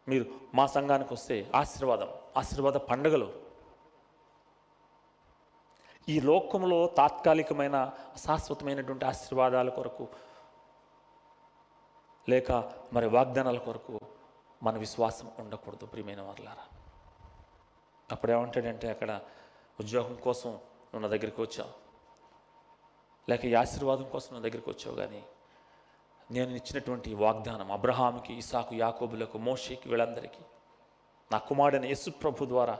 మీరు 0.09 0.25
మా 0.55 0.67
సంఘానికి 0.67 1.15
వస్తే 1.15 1.51
ఆశీర్వాదం 1.57 2.09
ఆశీర్వాద 2.37 2.73
పండుగలు. 2.73 3.51
ఈ 6.09 6.21
లోకంలో 6.21 6.87
తాత్కాలికమైన 6.87 7.93
శాశ్వతమైనటువంటి 8.17 9.05
ఆశీర్వాదాల 9.05 9.69
కొరకు 9.69 10.09
లేక 12.29 12.53
మరి 12.93 13.07
వాగ్దానాల 13.07 13.59
కొరకు 13.59 14.01
మన 14.63 14.79
విశ్వాసం 14.79 15.33
ఉండకూడదు 15.39 15.87
ప్రియమైన 15.87 16.21
వాళ్ళారా 16.21 16.80
అప్పుడు 18.11 18.33
ఏమంటాడంటే 18.33 18.89
అక్కడ 18.91 19.11
ఉద్యోగం 19.81 20.15
కోసం 20.27 20.51
నువ్వు 20.91 21.03
నా 21.07 21.09
దగ్గరికి 21.09 21.41
వచ్చావు. 21.43 21.73
లేక 23.29 23.45
ఈ 23.45 23.55
ఆశీర్వాదం 23.55 24.07
కోసం 24.15 24.31
నా 24.37 24.41
దగ్గరికి 24.47 24.71
వచ్చావు 24.71 24.97
కానీ 24.97 25.21
నేను 26.31 26.51
ఇచ్చినటువంటి 26.57 27.15
వాగ్దానం 27.15 27.73
అబ్రహాముకి 27.73 28.33
ఇసాకు 28.43 28.75
యాకోబులకు 28.75 29.39
మోషేకి 29.39 29.89
వీళ్ళందరికీ. 29.89 30.43
నా 31.31 31.39
కుమారుడైన 31.39 31.85
యేసు 31.85 32.11
ప్రభు 32.11 32.47
ద్వారా 32.47 32.77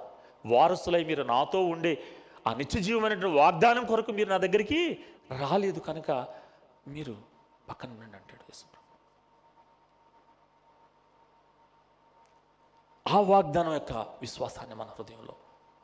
వారసులై 0.47 1.05
మీరు 1.05 1.23
నాతో 1.23 1.59
ఉండే 1.75 1.93
ఆ 2.49 2.51
నిత్య 2.55 2.81
జీవమైనటువంటి 2.81 3.39
వాగ్దానం 3.39 3.85
కొరకు 3.85 4.13
మీరు 4.13 4.29
నా 4.29 4.39
దగ్గరికి 4.45 4.81
రాలేదు 5.43 5.81
కనుక 5.89 6.11
మీరు 6.95 7.15
పక్కన 7.71 7.91
ఉండండి 7.91 8.17
అంటాడు 8.17 8.45
యేసు 8.51 8.65
ఆ 13.11 13.21
వాగ్దానం 13.21 13.73
యొక్క 13.73 13.93
విశ్వాసాన్ని 13.93 14.75
మన 14.75 14.87
హృదయంలో 14.87 15.35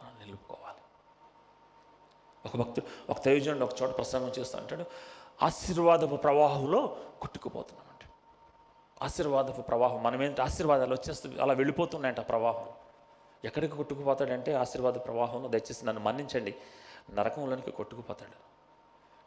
మనం 0.02 0.18
నిలుపుకోవాలి. 0.20 0.82
ఒక 2.48 2.56
భక్తు 2.56 2.82
ఒక 3.10 3.24
తయోజనుడు 3.24 3.64
ఒక 3.64 3.82
చోట 3.82 3.96
ప్రసంగం 3.96 4.32
చేస్తూ 4.38 4.58
అంటాడు 4.58 4.84
ఆశీర్వాదపు 5.42 6.16
ప్రవాహంలో 6.16 6.96
కొట్టుకుపోతున్నాం 7.20 7.86
అంటే 7.90 8.06
ఆశీర్వాదపు 9.02 9.60
ప్రవాహం 9.60 10.02
మనం 10.02 10.22
ఏంటి 10.22 10.42
ఆశీర్వాదాలు 10.42 10.94
వచ్చేస్తూ 10.94 11.30
అలా 11.40 11.54
వెళ్ళిపోతున్నాయంట 11.54 12.20
ఆ 12.20 12.22
ప్రవాహం. 12.22 12.68
ఎక్కడికి 13.44 13.76
కొట్టుకుపోతాడంటే 13.76 14.54
ఆశీర్వాద 14.54 14.92
ప్రవాహంలో 14.92 15.48
దయచేసి 15.48 15.86
నన్ను 15.86 16.02
మన్నించండి. 16.02 16.54
నరకంలోనికి 17.10 17.70
కొట్టుకుపోతాడు. 17.70 18.55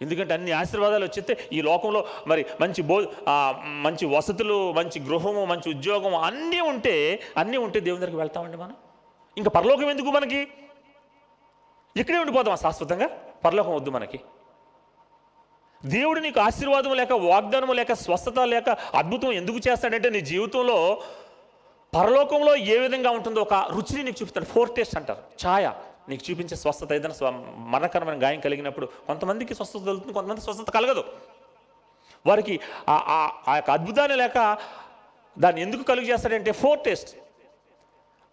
ఎందుకంటే 0.02 0.34
అన్ని 0.34 0.52
ఆశీర్వాదాలు 0.52 1.06
వచ్చేస్తే 1.06 1.34
ఈ 1.54 1.62
లోకంలో 1.62 2.06
మరి 2.28 2.46
మంచి 2.62 2.82
బో 2.82 3.02
మంచి 3.86 4.06
వసతులు 4.06 4.72
మంచి 4.72 5.00
గృహము 5.00 5.46
మంచి 5.46 5.70
ఉద్యోగం 5.76 6.16
అన్నీ 6.16 6.60
ఉంటే 6.60 6.94
అన్నీ 7.38 7.58
ఉంటే 7.58 7.80
దేవుని 7.80 8.00
దగ్గరికి 8.00 8.18
వెళ్తామండి 8.18 8.58
మనం. 8.58 8.76
ఇంకా 9.38 9.50
పరలోకం 9.50 9.90
ఎందుకు 9.90 10.08
మనకి? 10.08 10.48
ఇక్కడే 11.98 12.18
ఉండిపోతాం 12.20 12.56
శాశ్వతంగా. 12.56 13.08
పరలోకం 13.46 13.76
వద్దు 13.76 13.90
మనకి. 13.90 14.20
దేవుడు 15.86 16.20
నీకు 16.20 16.40
ఆశీర్వాదం 16.40 16.94
లేక 16.94 17.12
వాగ్దానం 17.12 17.76
లేక 17.76 17.94
స్వస్థత 17.94 18.40
లేక 18.40 18.70
అద్భుతం 18.70 19.32
ఎందుకు 19.32 19.58
చేస్తాడంటే 19.68 20.10
నీ 20.10 20.22
జీవితంలో 20.22 21.02
పరలోకంలో 21.94 22.56
ఏ 22.56 22.78
విధంగా 22.78 23.12
ఉంటుందో 23.12 23.42
ఒక 23.42 23.54
రుచిని 23.54 24.04
నీకు 24.04 24.18
చూపిస్తాడు. 24.22 24.46
ఫోర్ 24.46 24.76
టేస్ట్ 24.76 24.98
అంటారు. 24.98 25.22
ఛాయ. 25.46 25.72
నీకు 26.10 26.32
చూపించే 26.32 26.58
స్వస్థత 26.58 26.94
ఏదైనా 26.94 27.30
మరణకరమైన 27.58 28.24
గాయం 28.24 28.40
కలిగినప్పుడు 28.40 28.86
కొంతమందికి 28.86 29.56
స్వస్థత 29.56 29.80
కలుగుతుంది 29.80 30.14
కొంతమంది 30.14 30.42
స్వస్థత 30.42 30.70
కలగదు. 30.70 31.04
వారికి 32.26 32.60
ఆ- 32.90 33.04
ఆ- 33.08 33.52
ఆ 33.52 33.56
యొక్క 33.56 33.72
అద్భుతాన్ని 33.72 34.18
లేక 34.18 34.58
దాన్ని 35.40 35.62
ఎందుకు 35.62 35.84
కలుగు 35.84 36.06
చేస్తాడంటే 36.06 36.52
ఫోర్ 36.52 36.80
టేస్ట్. 36.80 37.18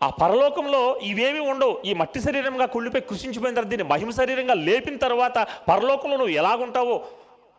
ఆ 0.03 0.11
పరలోకంలో 0.11 0.97
ఇవేమి 0.97 1.41
ఉండవు. 1.41 1.83
ఈ 1.85 1.95
మట్టి 1.95 2.21
శరీరంగా 2.21 2.67
కుళ్ళిపోయి 2.67 3.03
కృషించిపోయిన 3.03 3.55
తర్వాత 3.55 3.71
దీన్ని 3.71 3.89
మహిమ 3.89 4.11
శరీరంగా 4.11 4.55
లేపిన 4.55 4.97
తర్వాత 4.97 5.47
పరలోకంలో 5.69 6.17
నువ్వు 6.17 6.33
ఎలాగుంటావో 6.33 7.07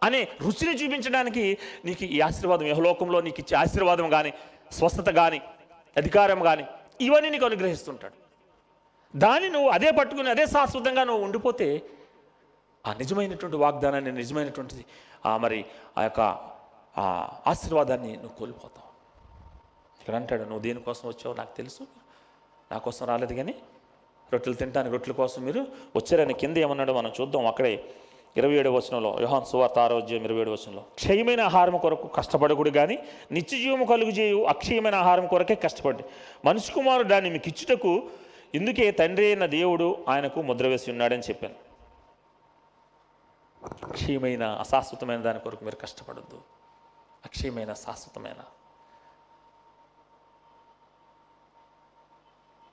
అనే 0.04 0.28
రుచిని 0.42 0.76
చూపించడానికి 0.76 1.58
నీకు 1.86 2.04
ఈ 2.04 2.22
ఆశీర్వాదం 2.22 2.68
యహలోకంలో 2.68 3.22
నీకు 3.22 3.36
ఇచ్చే 3.40 3.58
ఆశీర్వాదం 3.58 4.10
కానీ 4.10 4.34
స్వస్థత 4.72 5.10
కానీ 5.10 5.42
అధికారం 5.98 6.44
కానీ 6.44 6.66
ఇవన్నీ 7.02 7.30
నీకు 7.30 7.46
అనుగ్రహిస్తుంటాడు. 7.46 8.27
దాన్ని 9.16 9.50
నువ్వు 9.50 9.70
అదే 9.70 9.92
పట్టుకుని 9.92 10.30
అదే 10.30 10.46
శాశ్వతంగా 10.46 11.04
నువ్వు 11.04 11.24
ఉండిపోతే 11.24 11.84
ఆ 12.86 12.94
నిజమైనటువంటి 12.94 13.58
వాగ్దానాన్ని 13.58 14.12
నిజమైనటువంటిది 14.12 14.86
ఆ 15.26 15.38
మరి 15.38 15.66
ఆ 15.98 16.04
యొక్క 16.04 16.22
ఆ 16.98 17.06
ఆశీర్వాదాన్ని 17.48 18.14
నువ్వు 18.14 18.38
కోల్పోతావు. 18.40 18.88
ఇక్కడ 20.02 20.16
అంటాడు 20.16 20.44
నువ్వు 20.44 20.60
దేనికోసం 20.60 21.08
వచ్చావు 21.08 21.36
నాకు 21.36 21.56
తెలుసు. 21.56 21.84
నా 22.72 22.78
కోసం 22.78 23.08
రాలేదు 23.08 23.34
కానీ 23.34 23.56
రొట్టెలు 24.32 24.56
తింటానికి 24.56 24.92
రొట్టెల 24.94 25.14
కోసం 25.14 25.46
మీరు 25.46 25.62
వచ్చారని 25.96 26.34
కింద 26.34 26.58
ఏమన్నాడో 26.58 26.94
మనం 26.94 27.12
చూద్దాం 27.20 27.46
అక్కడే 27.48 27.84
ఇరవై 28.38 28.54
ఏడు 28.54 28.70
వచనంలో 28.70 29.20
యోహాన్ 29.22 29.46
సువార్త 29.46 29.80
ఆరోగ్యం 29.80 30.24
ఇరవై 30.24 30.42
ఏడు 30.42 30.52
వచనంలో. 30.52 30.82
క్షయమైన 30.96 31.42
ఆహారం 31.42 31.78
కొరకు 31.78 32.08
కష్టపడకూడదు 32.08 32.76
కానీ 32.78 32.98
నిత్యజీవము 33.32 33.86
కలుగు 33.86 34.10
చేయు 34.10 34.46
అక్షయమైన 34.46 34.96
ఆహారం 34.96 35.28
కొరకే 35.28 35.56
కష్టపడి 35.56 36.04
మనిషి 36.46 36.72
కుమారుడు 36.72 37.08
దాన్ని 37.08 37.30
మీకు 37.30 37.48
ఇచ్చుటకు 37.48 38.10
ఇందుకే 38.56 38.92
తండ్రి 38.92 39.26
అయిన 39.26 39.46
దేవుడు 39.46 40.06
ఆయనకు 40.10 40.42
ముద్ర 40.42 40.68
వేసి 40.68 40.92
ఉన్నాడని 40.92 41.22
చెప్పాను. 41.22 41.56
అక్షయమైన 43.86 44.44
అశాశ్వతమైన 44.44 45.22
దాని 45.22 45.40
కొరకు 45.40 45.66
మీరు 45.66 45.76
కష్టపడద్దు. 45.76 46.42
అక్షయమైన 47.26 47.74
శాశ్వతమైన. 47.74 48.44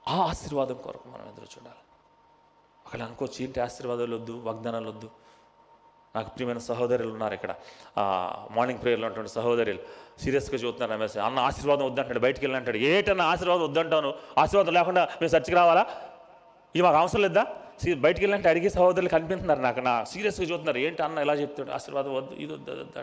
ఆ 0.09 0.17
ఆశీర్వాదం 0.17 0.75
కొరకు 0.75 1.09
మనం 1.09 1.29
ఎదురు 1.29 1.45
చూడాలి. 1.45 1.79
అక్కడ 2.87 3.03
అనుకోవచ్చు 3.03 3.45
ఏంటి 3.45 3.61
ఆశీర్వాదాలు 3.61 4.17
వద్దు 4.17 4.33
వాగ్దానాలు 4.33 4.89
వద్దు 4.89 5.11
నాకు 6.17 6.31
ప్రియమైన 6.31 6.59
సహోదరులు 6.59 7.13
ఉన్నారు 7.13 7.35
ఇక్కడ. 7.35 7.55
మార్నింగ్ 8.51 8.83
ప్రేయర్లో 8.83 9.07
ఉన్నటువంటి 9.07 9.33
సహోదరులు. 9.33 9.79
సీరియస్గా 10.23 10.55
చూస్తున్నారు 10.55 10.93
రమేష్ 10.93 11.17
అన్న 11.17 11.39
ఆశీర్వాదం 11.39 11.87
వద్దంటాడు 11.87 12.19
బయటికి 12.19 12.47
వెళ్ళి 12.47 12.85
ఏటన్నా 12.85 13.25
ఆశీర్వాదం 13.25 13.63
వద్దంటాను 13.63 14.15
ఆశీర్వాదం 14.39 14.73
లేకుండా 14.73 15.05
మేము 15.05 15.37
చర్చికి 15.37 15.55
రావాలా? 15.55 15.87
ఇది 16.75 16.83
మాకు 16.83 16.97
అవసరం 16.97 17.23
లేదా? 17.23 17.47
సీ- 17.83 18.01
బయటికి 18.01 18.25
వెళ్ళంటే 18.25 18.49
అడిగే 18.49 18.69
సహోదరులు 18.69 19.09
కనిపిస్తున్నారు 19.09 19.61
నాకు. 19.61 19.81
నా 19.81 20.05
సీరియస్గా 20.05 20.47
చూస్తున్నారు 20.47 20.79
ఏంటి 20.79 21.03
అన్న 21.03 21.19
ఇలా 21.19 21.35
చెప్తాడు 21.35 21.71
ఆశీర్వాదం 21.71 22.15
వద్దు 22.15 22.35
ఇది 22.35 22.53
వద్దు 22.53 22.71
వద్దు 22.71 23.03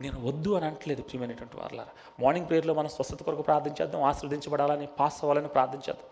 నేను 0.00 0.26
వద్దు 0.26 0.50
అని 0.50 0.66
అంటలేదు 0.66 1.02
ప్రియమైనటువంటి 1.02 1.56
వాళ్ళారా 1.56 1.90
మార్నింగ్ 2.20 2.48
ప్రేయర్లో 2.48 2.74
మనం 2.74 2.88
స్వస్థత 2.88 3.22
కొరకు 3.22 3.42
ప్రార్థించేద్దాం 3.42 4.02
ఆశీర్వదించబడాలని 4.02 4.86
పాస్ 4.86 5.14
అవ్వాలని 5.14 5.48
ప్రార్థించేద్దాం 5.48 6.06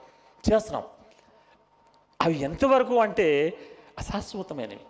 చేస్తున్నాం. 0.55 0.83
అవి 2.22 2.40
ఎంతవరకు 2.40 2.98
అంటే 2.98 3.59
అశాశ్వతమైనవి. 3.98 4.81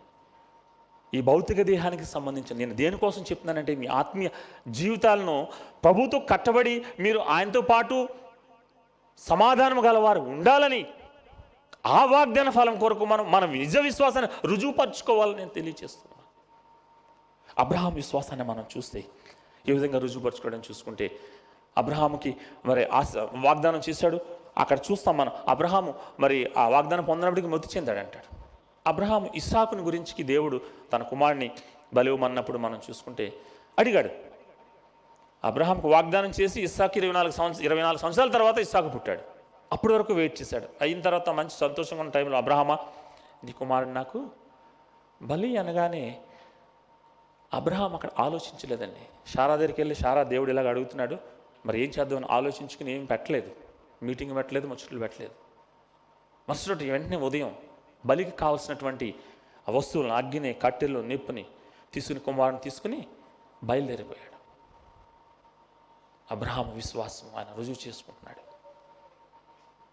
ఈ 1.12 1.20
భౌతిక 1.20 1.62
దేహానికి 1.62 2.04
సంబంధించిన 2.04 2.58
నేను 2.58 2.74
దేనికోసం 2.74 3.22
చెప్తున్నానంటే 3.22 3.76
మీ 3.76 3.86
ఆత్మీయ 3.86 4.28
జీవితాలను 4.68 5.46
ప్రభుతో 5.84 6.18
కట్టబడి 6.20 6.84
మీరు 7.00 7.18
ఆయనతో 7.18 7.60
పాటు 7.60 8.08
సమాధానం 9.22 9.84
గలవారు 9.84 10.20
ఉండాలని 10.20 10.86
ఆ 11.86 12.04
వాగ్దాన 12.04 12.50
ఫలం 12.50 12.78
కొరకు 12.78 13.04
మనం 13.04 13.30
మన 13.30 13.46
నిజ 13.46 13.78
విశ్వాసాన్ని 13.78 14.48
రుజువుపరచుకోవాలని 14.48 15.36
నేను 15.36 15.48
తెలియజేస్తున్నాను 15.48 16.24
అబ్రహాం 17.58 17.94
విశ్వాసాన్ని 17.94 18.44
మనం 18.44 18.64
చూస్తే 18.76 19.04
ఏ 19.68 19.72
విధంగా 19.72 19.98
రుజువుపరచుకోవడం 19.98 20.62
చూసుకుంటే 20.70 21.18
అబ్రహాముకి 21.76 22.36
మరి 22.66 22.84
ఆశ 22.92 23.16
వాగ్దానం 23.16 23.80
చేశాడు. 23.88 24.18
అక్కడ 24.58 24.78
చూస్తాం 24.78 25.16
మనం 25.16 25.32
అబ్రహాము 25.48 25.94
మరి 26.20 26.50
ఆ 26.56 26.68
వాగ్దానం 26.68 27.04
పొందినప్పటికీ 27.04 27.48
మృతి 27.48 27.68
చెందాడు 27.76 27.98
అంటాడు 27.98 28.37
అబ్రహాం 28.88 29.30
ఇస్సాకుని 29.34 29.82
గురించి 29.82 30.22
దేవుడు 30.22 30.60
తన 30.92 31.02
కుమారుని 31.02 31.50
బలివమన్నప్పుడు 31.94 32.58
మనం 32.58 32.80
చూసుకుంటే 32.90 33.32
అడిగాడు. 33.78 34.10
అబ్రహాంకు 35.44 35.90
వాగ్దానం 35.90 36.32
చేసి 36.40 36.62
ఇస్సాకు 36.62 36.98
ఇరవై 36.98 37.12
నాలుగు 37.12 37.32
సంవత్సరం 37.32 37.64
ఇరవై 37.64 37.82
నాలుగు 37.82 38.00
సంవత్సరాల 38.00 38.30
తర్వాత 38.30 38.58
ఇస్సాకు 38.58 38.88
పుట్టాడు. 38.88 39.20
అప్పటి 39.72 39.92
వరకు 39.92 40.12
వెయిట్ 40.12 40.40
చేశాడు. 40.42 40.68
అయిన 40.80 41.00
తర్వాత 41.00 41.30
మంచి 41.30 41.50
సంతోషంగా 41.50 42.00
ఉన్న 42.00 42.12
టైంలో 42.12 42.36
అబ్రహమా 42.36 42.78
నీ 43.44 43.52
కుమారుడు 43.52 43.90
నాకు 43.90 44.26
బలి 45.22 45.56
అనగానే 45.56 46.20
అబ్రహాం 47.54 47.94
అక్కడ 47.94 48.08
ఆలోచించలేదండి. 48.18 49.30
షారా 49.30 49.56
దగ్గరికి 49.56 49.80
వెళ్ళి 49.80 49.94
షారా 49.94 50.22
దేవుడు 50.22 50.50
ఇలాగ 50.50 50.68
అడుగుతున్నాడు. 50.68 51.16
మరి 51.66 51.84
ఏం 51.84 51.92
చేద్దామని 51.98 52.26
ఆలోచించుకుని 52.30 52.92
ఏం 52.92 53.04
పెట్టలేదు. 53.04 53.50
మీటింగ్ 54.02 54.36
పెట్టలేదు 54.36 54.66
ముచ్చట్లు 54.66 54.98
పెట్టలేదు. 54.98 55.34
మరుసటి 56.48 56.90
వెంటనే 56.90 57.16
ఉదయం 57.16 57.56
బలికి 58.06 58.30
కావలసినటువంటి 58.30 59.14
ఆ 59.68 59.72
వస్తువులను 59.72 60.14
అగ్గిని 60.14 60.52
కట్టెలు 60.54 60.98
నిప్పుని 60.98 61.44
తీసుకుని 61.92 62.20
కుమారుని 62.20 62.60
తీసుకుని 62.60 63.06
బయలుదేరిపోయాడు. 63.64 64.38
అబ్రహాం 66.30 66.74
విశ్వాసం 66.74 67.26
ఆయన 67.36 67.54
రుజువు 67.56 67.88
చేసుకుంటున్నాడు. 67.88 68.48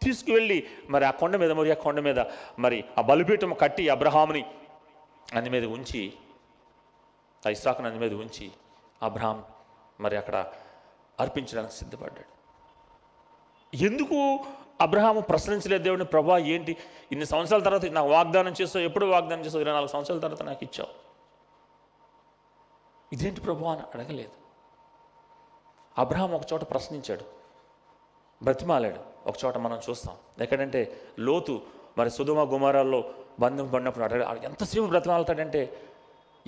తీసుకువెళ్ళి 0.04 0.68
మరి 0.90 1.06
ఆ 1.06 1.12
కొండ 1.12 1.36
మీద 1.36 1.52
మరి 1.52 1.72
ఆ 1.72 1.74
కొండ 1.74 2.00
మీద 2.00 2.20
మరి 2.60 2.86
ఆ 2.98 3.02
బలిపీఠం 3.02 3.54
కట్టి 3.54 3.90
అబ్రహాముని 3.90 4.46
అందు 5.34 5.50
మీద 5.50 5.66
ఉంచి 5.66 6.14
ఆ 7.46 7.50
ఇస్సాకుని 7.50 7.88
అందు 7.88 8.00
మీద 8.00 8.14
ఉంచి 8.14 8.52
అబ్రహాం 9.02 9.44
మరి 10.00 10.18
అక్కడ 10.18 10.54
అర్పించడానికి 11.20 11.74
సిద్ధపడ్డాడు. 11.74 12.36
ఎందుకు 13.78 14.46
అబ్రహాము 14.82 15.22
ప్రశ్నించలేదు 15.22 15.84
దేవుడిని 15.84 16.06
ప్రభా 16.06 16.38
ఏంటి? 16.38 16.78
ఇన్ని 17.12 17.26
సంవత్సరాల 17.26 17.64
తర్వాత 17.64 17.86
నాకు 17.86 18.10
వాగ్దానం 18.10 18.54
చేస్తావు 18.62 18.86
ఎప్పుడు 18.86 19.06
వాగ్దానం 19.06 19.46
చేస్తావు 19.46 19.62
ఇరవై 19.62 19.74
నాలుగు 19.74 19.90
సంవత్సరాల 19.90 20.20
తర్వాత 20.20 20.44
నాకు 20.44 20.60
ఇచ్చావు. 20.62 21.06
ఇదేంటి 23.14 23.42
ప్రభు 23.42 23.66
అని 23.66 23.82
అడగలేదు. 23.82 24.32
అబ్రహాం 25.98 26.34
ఒక 26.34 26.42
చోట 26.54 26.62
ప్రశ్నించాడు 26.62 27.26
బ్రతిమాలాడు. 28.44 29.30
ఒక 29.30 29.36
చోట 29.46 29.58
మనం 29.58 29.80
చూస్తాం 29.90 30.16
ఎక్కడంటే 30.42 31.02
లోతు 31.20 31.62
మరి 31.98 32.10
సుధుమ 32.10 32.54
గుమారాల్లో 32.54 33.14
బంధం 33.40 33.68
పడినప్పుడు 33.68 34.04
అడగ 34.04 34.44
ఎంతసేపు 34.44 34.86
బ్రతిమాలతాడంటే 34.86 35.82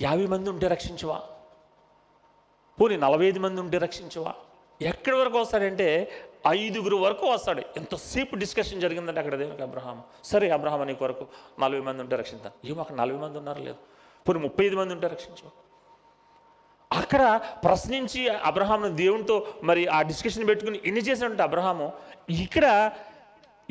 యాభై 0.00 0.26
మంది 0.26 0.50
ఉంటే 0.50 0.68
రక్షించవా? 0.68 1.22
పోనీ 2.80 2.96
నలభై 2.96 3.26
ఐదు 3.26 3.40
మంది 3.40 3.60
ఉంటే 3.60 3.78
రక్షించవా? 3.78 4.34
ఎక్కడి 4.82 5.16
వరకు 5.16 5.38
వస్తాడంటే 5.38 6.10
ఐదుగురు 6.48 6.96
వరకు 6.96 7.26
వస్తాడు. 7.26 7.62
ఎంతసేపు 7.76 8.36
డిస్కషన్ 8.36 8.80
జరిగిందంటే 8.80 9.20
అక్కడ 9.20 9.34
దేవునికి 9.34 9.62
అబ్రహాం 9.62 10.02
సరే 10.24 10.50
అబ్రహాం 10.50 10.82
నీకు 10.82 11.04
వరకు 11.04 11.26
నలభై 11.60 11.80
మంది 11.80 12.02
ఉంటే 12.02 12.16
రక్షించాను 12.16 12.66
ఏమో 12.66 12.80
అక్కడ 12.80 12.96
నలభై 12.96 13.18
మంది 13.18 13.38
ఉన్నారు 13.38 13.62
లేదు. 13.62 13.76
పోనీ 14.28 14.38
ముప్పై 14.38 14.64
ఐదు 14.64 14.76
మంది 14.76 14.94
ఉంటే 14.94 15.06
రక్షించు. 15.06 15.68
అక్కడ 16.92 17.40
ప్రశ్నించి 17.64 18.28
అబ్రహాంను 18.28 18.88
దేవునితో 18.96 19.46
మరి 19.62 19.86
ఆ 19.86 20.02
డిస్కషన్ 20.02 20.46
పెట్టుకుని 20.46 20.80
ఎన్ని 20.86 21.00
చేసినట్టు 21.00 21.42
అబ్రహాము 21.42 21.92
ఇక్కడ 22.30 22.92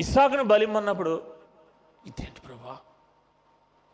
ఇస్సాకును 0.00 0.44
బలిమ్మన్నప్పుడు 0.44 1.22
ఇదేంటి 2.06 2.40
ప్రభా? 2.40 2.76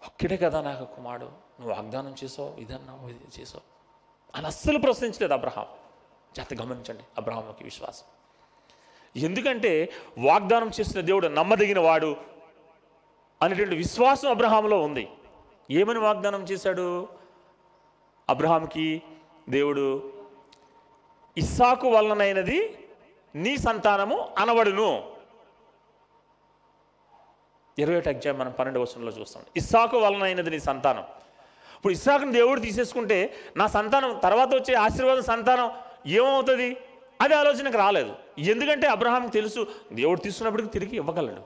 ఒక్కడే 0.07 0.37
కదా 0.37 0.61
నాకు 0.61 0.85
కుమారుడు. 0.85 1.25
నువ్వు 1.25 1.71
వాగ్దానం 1.71 2.15
చేసావు 2.25 2.61
ఇదన్నావు 2.61 3.09
ఇది 3.09 3.41
చేసావు. 3.41 3.75
అని 4.37 4.47
అస్సలు 4.47 4.79
ప్రశ్నించలేదు 4.79 5.33
అబ్రహాం 5.33 5.67
జాతి 6.37 6.57
గమనించండి 6.57 7.05
అబ్రహాం 7.19 7.47
యొక్క 7.47 7.63
విశ్వాసం. 7.63 8.05
ఎందుకంటే 9.17 9.93
వాగ్దానం 10.19 10.71
చేసిన 10.81 11.01
దేవుడు 11.01 11.27
నమ్మదగిన 11.27 11.79
వాడు 11.79 12.17
అనేటువంటి 13.43 13.77
విశ్వాసం 13.77 14.31
అబ్రహాంలో 14.31 14.83
ఉంది. 14.83 15.09
ఏమని 15.71 15.99
వాగ్దానం 15.99 16.43
చేశాడు? 16.43 17.09
అబ్రహాంకి 18.31 19.03
దేవుడు 19.49 20.13
ఇస్సాకు 21.37 21.89
వలనైనది 21.89 22.79
నీ 23.35 23.57
సంతానము 23.57 24.29
అనబడును. 24.39 25.15
ఇరవై 27.79 27.97
ఒకటి 27.97 28.09
అధ్యాయం 28.09 28.39
మనం 28.39 28.51
పన్నెండు 28.51 28.81
వచనంలో 28.81 29.13
చూస్తాం. 29.13 29.45
ఇస్సాకు 29.57 29.99
వలనైనది 29.99 30.51
నీ 30.51 30.59
సంతానం. 30.59 31.05
ఇప్పుడు 31.77 31.93
ఇస్సాకుని 31.93 32.33
దేవుడు 32.33 32.61
తీసేసుకుంటే 32.61 33.35
నా 33.57 33.67
సంతానం 33.67 34.21
తర్వాత 34.23 34.49
వచ్చే 34.49 34.75
ఆశీర్వాదం 34.75 35.23
సంతానం 35.23 35.71
ఏమవుతుంది? 36.07 36.77
అది 37.21 37.35
ఆలోచనకు 37.35 37.77
రాలేదు. 37.77 38.17
ఎందుకంటే 38.39 38.87
అబ్రహాంకి 38.87 39.31
తెలుసు 39.31 39.67
దేవుడు 39.93 40.21
తీసుకున్నప్పటికి 40.21 40.69
తిరిగి 40.69 40.97
ఇవ్వగలడు. 40.97 41.43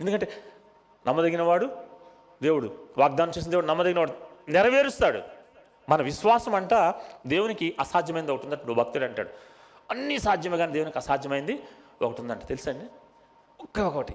ఎందుకంటే 0.00 0.44
నమ్మదగిన 1.06 1.42
వాడు 1.42 1.76
దేవుడు 2.42 2.88
వాగ్దానం 2.98 3.32
చేసిన 3.38 3.50
దేవుడు 3.50 3.66
నమ్మదగిన 3.66 3.98
వాడు 3.98 4.12
నెరవేరుస్తాడు. 4.48 5.20
మన 5.88 6.02
విశ్వాసం 6.02 6.54
అంట 6.54 6.74
దేవునికి 7.26 7.76
అసాధ్యమైనది 7.80 8.32
ఒకటి 8.32 8.46
ఉందంటే 8.46 8.64
నువ్వు 8.66 8.84
భక్తుడు 8.84 9.04
అంటాడు. 9.04 9.30
అన్నీ 9.90 10.18
సాధ్యమే 10.18 10.56
కానీ 10.56 10.72
దేవునికి 10.72 10.98
అసాధ్యమైంది 10.98 11.64
ఒకటి 12.02 12.20
ఉందంట 12.20 12.46
తెలుసండి 12.46 12.86
ఒక్క 13.62 13.80
ఒకటి. 13.80 14.14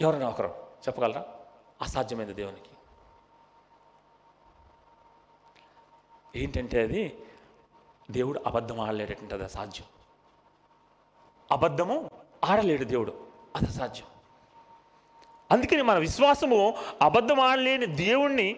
ఎవరైనా 0.00 0.28
ఒకరు 0.28 0.48
చెప్పగలరా? 0.88 1.24
అసాధ్యమైంది 1.82 2.34
దేవునికి. 2.34 2.71
ఏంటంటే 6.36 6.82
అది 6.82 7.18
దేవుడు 8.10 8.42
అబద్ధం 8.46 8.80
ఆడలేటటువంటి 8.80 9.34
అది 9.34 9.44
అసాధ్యం. 9.44 9.86
అబద్ధము 11.52 12.10
ఆడలేడు 12.44 12.84
దేవుడు 12.84 13.26
అది 13.56 13.64
అసాధ్యం. 13.64 14.06
అందుకని 15.50 15.82
మన 15.82 15.98
విశ్వాసము 15.98 16.74
అబద్ధం 17.02 17.40
ఆడలేని 17.40 17.86
దేవుణ్ణి 17.86 18.56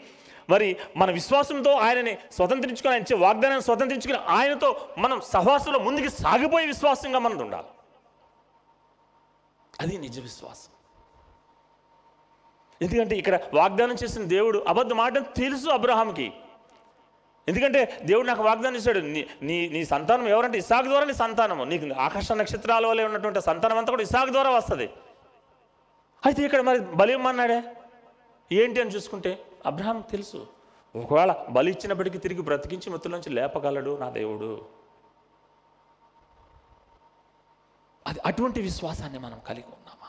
మరి 0.50 0.76
మన 0.96 1.10
విశ్వాసంతో 1.10 1.70
ఆయనని 1.70 2.18
స్వతంత్రించుకొని 2.32 2.94
ఆయన 2.94 3.22
వాగ్దానాన్ని 3.22 3.62
స్వతంత్రించుకుని 3.62 4.18
ఆయనతో 4.18 4.88
మనం 4.98 5.20
సహవాసంలో 5.20 5.78
ముందుకు 5.78 6.08
సాగిపోయే 6.08 6.66
విశ్వాసంగా 6.66 7.18
మనది 7.18 7.42
ఉండాలి. 7.42 7.66
అది 9.80 9.98
నిజ 9.98 10.20
విశ్వాసం. 10.20 10.70
ఎందుకంటే 12.82 13.16
ఇక్కడ 13.16 13.40
వాగ్దానం 13.54 13.94
చేసిన 14.04 14.22
దేవుడు 14.22 14.64
అబద్ధం 14.68 15.00
ఆడడం 15.00 15.22
తెలుసు 15.22 15.70
అబ్రహాంకి 15.70 16.32
ఎందుకంటే 17.48 18.00
దేవుడు 18.02 18.26
నాకు 18.26 18.42
వాగ్దానం 18.42 18.76
ఇచ్చాడు 18.76 18.98
నీ 18.98 19.28
నీ 19.42 19.68
నీ 19.68 19.84
సంతానం 19.84 20.28
ఎవరంటే 20.28 20.58
ఇసాకు 20.58 20.86
ద్వారా 20.86 21.06
నీ 21.06 21.14
సంతానము. 21.14 21.64
నీకు 21.64 22.00
ఆకాశ 22.00 22.32
నక్షత్రాల 22.32 22.86
వల్ల 22.86 23.04
ఉన్నటువంటి 23.04 23.40
సంతానం 23.40 23.78
అంతా 23.78 23.90
కూడా 23.90 24.02
ఇసాకు 24.02 24.30
ద్వారా 24.30 24.50
వస్తుంది. 24.50 24.86
అయితే 26.26 26.42
ఇక్కడ 26.42 26.60
మరి 26.60 26.80
బలి 26.80 27.12
ఇమ్మన్నాడే? 27.12 27.58
ఏంటి 28.52 28.80
అని 28.80 28.90
చూసుకుంటే 28.90 29.46
అబ్రహాం 29.66 30.00
తెలుసు. 30.10 30.46
ఒకవేళ 30.96 31.32
బలి 31.50 31.70
ఇచ్చినప్పటికీ 31.70 32.18
తిరిగి 32.18 32.42
బ్రతికించి 32.42 32.90
మృతుల్లోంచి 32.90 33.30
లేపగలడు 33.30 33.98
నా 33.98 34.10
దేవుడు. 34.10 34.50
అది 38.06 38.20
అటువంటి 38.26 38.60
విశ్వాసాన్ని 38.60 39.18
మనం 39.18 39.38
కలిగి 39.48 39.66
ఉన్నామా? 39.66 40.08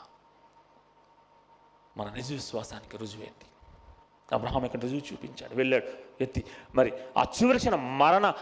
మన 1.96 2.08
నిజ 2.14 2.32
విశ్వాసానికి 2.32 2.96
రుజువేంటి? 2.96 3.46
అబ్రహాం 4.32 4.64
ఇక్కడ 4.64 4.80
రుజువు 4.80 5.00
చూపించాడు. 5.00 5.54
వెళ్ళాడు. 5.54 5.86
ఎత్తి. 6.22 6.44
మరి 6.74 6.92
ఆ 7.18 7.22
చివరి 7.22 7.58
క్షణం 7.58 7.98
మరణ 7.98 8.32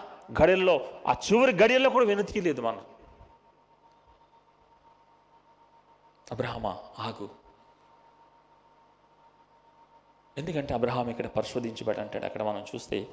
గడియల్లో 0.42 0.88
ఆ 1.06 1.12
చివరి 1.12 1.52
గడియల్లో 1.52 1.90
కూడా 1.90 2.04
వెనుతీయలేదు 2.04 2.60
మనం. 2.60 2.84
అబ్రహమా 6.32 6.78
ఆగు. 6.98 7.30
ఎందుకంటే 10.38 10.74
అబ్రహాం 10.74 11.10
ఇక్కడ 11.10 11.26
పరిశోధించబడి 11.26 12.00
అంటాడు. 12.00 12.24
అక్కడ 12.24 12.42
మనం 12.42 12.66
చూస్తే 12.74 13.08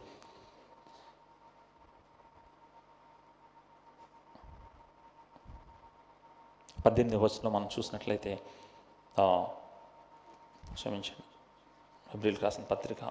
పద్దెనిమిది 6.86 7.24
వచ్చిన 7.24 7.50
మనం 7.50 7.70
చూసినట్లయితే 7.80 8.40
క్షమించండి. 10.74 11.31
ఫిబ్రిల్కి 12.12 12.44
రాసిన 12.44 12.64
పత్రిక. 12.64 13.04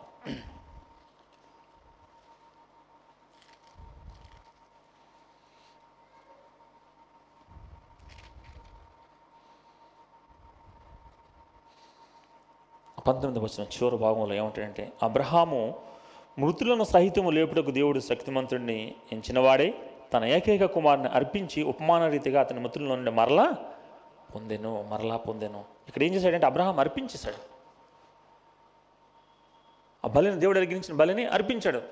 పంతొమ్మిది 13.07 13.41
వచ్చిన 13.45 13.63
చివరి 13.75 13.97
భాగంలో 13.97 14.35
ఏమంటాడంటే 14.35 14.93
అబ్రహాము 15.03 15.61
మృతులను 16.39 16.85
సహితము 16.85 17.31
లేపుటకు 17.31 17.71
దేవుడు 17.71 18.01
శక్తిమంతుడిని 18.01 18.95
ఎంచినవాడే 19.13 19.69
తన 20.13 20.25
ఏకైక 20.25 20.65
కుమారుని 20.65 21.09
అర్పించి 21.09 21.63
ఉపమాన 21.63 22.03
రీతిగా 22.09 22.41
అతని 22.41 22.61
మృతుల 22.61 22.85
నుండి 22.95 23.11
మరలా 23.11 23.47
పొందెను 24.35 24.73
మరలా 24.91 25.17
పొందెను. 25.17 25.65
ఇక్కడ 25.89 26.03
ఏం 26.03 26.13
చేశాడంటే 26.15 26.47
అబ్రహాం 26.47 26.79
అర్పించేశాడు. 26.79 27.60
ఆ 30.05 30.09
బలిని 30.09 30.41
దేవుడు 30.41 30.59
అరిగించిన 30.59 30.97
బలిని 30.97 31.27
అర్పించాడు. 31.27 31.83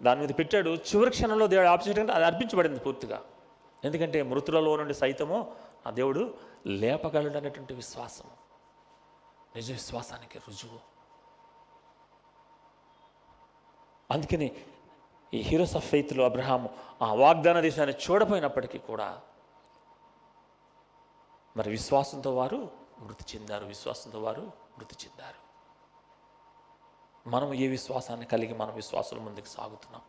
దాని 0.00 0.20
మీద 0.20 0.28
పెట్టాడు. 0.38 0.70
చివరి 0.70 1.10
క్షణంలో 1.10 1.46
దేవుడు 1.46 1.68
ఆపించడం 1.68 2.14
అది 2.14 2.24
అర్పించబడింది 2.24 2.80
పూర్తిగా. 2.80 3.24
ఎందుకంటే 3.84 4.22
మృతులలో 4.22 4.76
నుండి 4.76 4.94
సైతము 4.94 5.56
ఆ 5.86 5.90
దేవుడు 5.90 6.34
లేపగలడు 6.66 7.36
అనేటువంటి 7.36 7.74
విశ్వాసం. 7.74 8.24
నిజ 9.56 9.72
విశ్వాసానికి 9.72 10.38
రుజువు. 10.38 10.78
అందుకని 14.10 14.56
ఈ 15.34 15.40
హీరోస్ 15.40 15.76
ఆఫ్ 15.76 15.84
ఫెయిత్లో 15.84 16.24
అబ్రహాం 16.24 16.68
ఆ 17.02 17.14
వాగ్దాన 17.14 17.60
దేశాన్ని 17.60 17.96
చూడపోయినప్పటికీ 18.10 18.78
కూడా 18.78 19.20
మరి 21.56 21.70
విశ్వాసంతో 21.70 22.36
వారు 22.36 22.70
మృతి 22.98 23.36
చెందారు. 23.36 23.64
విశ్వాసంతో 23.64 24.20
వారు 24.20 24.52
మృతి 24.78 24.96
చెందారు. 25.04 25.45
మనం 27.26 27.54
ఏ 27.54 27.66
విశ్వాసాన్ని 27.66 28.26
కలిగి 28.26 28.54
మన 28.54 28.70
విశ్వాసం 28.70 29.24
ముందుకు 29.24 29.46
సాగుతున్నాం? 29.46 30.02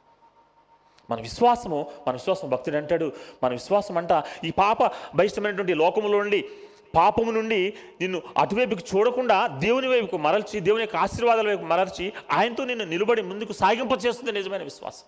మన 1.10 1.22
విశ్వాసము 1.22 1.92
మన 2.08 2.14
విశ్వాసం 2.14 2.50
భక్తుడు 2.50 2.76
అంటాడు 2.76 3.12
మన 3.44 3.52
విశ్వాసం 3.52 3.98
అంట 3.98 4.24
ఈ 4.44 4.52
పాప 4.52 4.84
బహిష్టమైనటువంటి 5.16 5.74
లోకములో 5.74 6.18
నుండి 6.18 6.50
పాపము 6.96 7.32
నుండి 7.32 7.74
నిన్ను 8.02 8.22
అటువైపుకి 8.38 8.84
చూడకుండా 8.96 9.48
దేవుని 9.48 9.88
వైపుకు 9.88 10.18
మరల్చి 10.18 10.60
దేవుని 10.60 10.82
యొక్క 10.82 10.96
ఆశీర్వాదాల 10.96 11.48
వైపు 11.48 11.62
మరల్చి 11.62 12.14
ఆయనతో 12.32 12.66
నిన్ను 12.66 12.86
నిలబడి 12.86 13.22
ముందుకు 13.22 13.54
సాగింప 13.54 13.92
చేస్తుంది 14.06 14.32
నిజమైన 14.32 14.64
విశ్వాసం. 14.64 15.06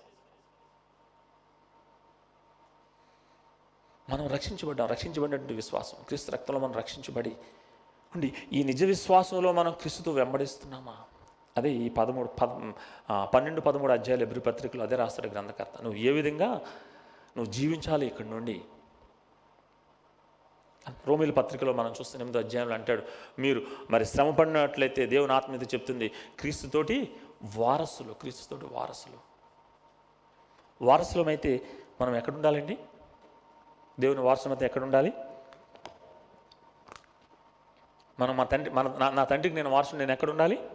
మనం 4.10 4.28
రక్షించబడ్డాం 4.28 4.88
రక్షించబడినటువంటి 4.88 5.54
విశ్వాసం. 5.54 5.98
క్రీస్తు 6.04 6.32
రక్తంలో 6.32 6.60
మనం 6.60 6.74
రక్షించబడి 6.74 7.32
ఉండి 8.16 8.34
ఈ 8.54 8.64
నిజ 8.64 8.84
విశ్వాసంలో 8.84 9.52
మనం 9.52 9.72
క్రీస్తుతో 9.72 10.12
వెంబడిస్తున్నామా? 10.12 10.98
అదే 11.60 11.72
ఈ 11.72 11.90
పదమూడు 11.90 12.28
పద 12.28 12.74
పన్నెండు 13.34 13.62
పదమూడు 13.62 13.92
అధ్యాయులు 13.92 14.24
ఎబ్రి 14.24 14.40
పత్రికలు 14.40 14.84
అదే 14.84 14.96
రాస్తాడు 14.96 15.28
గ్రంథకర్త. 15.28 15.82
నువ్వు 15.82 16.00
ఏ 16.00 16.12
విధంగా 16.12 16.48
నువ్వు 17.38 17.46
జీవించాలి 17.46 18.08
ఇక్కడి 18.08 18.30
నుండి? 18.30 18.62
రోమిల 21.08 21.32
పత్రికలో 21.32 21.74
మనం 21.74 21.92
చూస్తే 21.92 22.16
ఎనిమిది 22.16 22.38
అధ్యాయంలో 22.38 22.74
అంటాడు 22.74 23.04
మీరు 23.40 23.62
మరి 23.90 24.06
శ్రమ 24.06 24.30
పడినట్లయితే 24.30 25.06
దేవుని 25.06 25.34
ఆత్మీయత 25.34 25.74
చెప్తుంది 25.74 26.12
క్రీస్తుతోటి 26.40 27.16
వారసులు 27.58 28.14
క్రీస్తుతోటి 28.14 28.74
వారసులు. 28.74 29.18
వారసులమైతే 30.82 31.62
మనం 32.02 32.16
ఎక్కడ 32.16 32.34
ఉండాలండి? 32.34 32.78
దేవుని 34.00 34.30
అయితే 34.30 34.66
ఎక్కడ 34.66 34.84
ఉండాలి? 34.84 35.14
మనం 38.20 38.38
మా 38.38 38.44
తండ్రి 38.44 38.74
మన 38.74 38.88
నా- 38.88 39.14
నా 39.14 39.24
తండ్రికి 39.24 39.56
నేను 39.56 39.70
వారసులు 39.70 40.00
నేను 40.00 40.12
ఎక్కడ 40.12 40.30
ఉండాలి? 40.30 40.70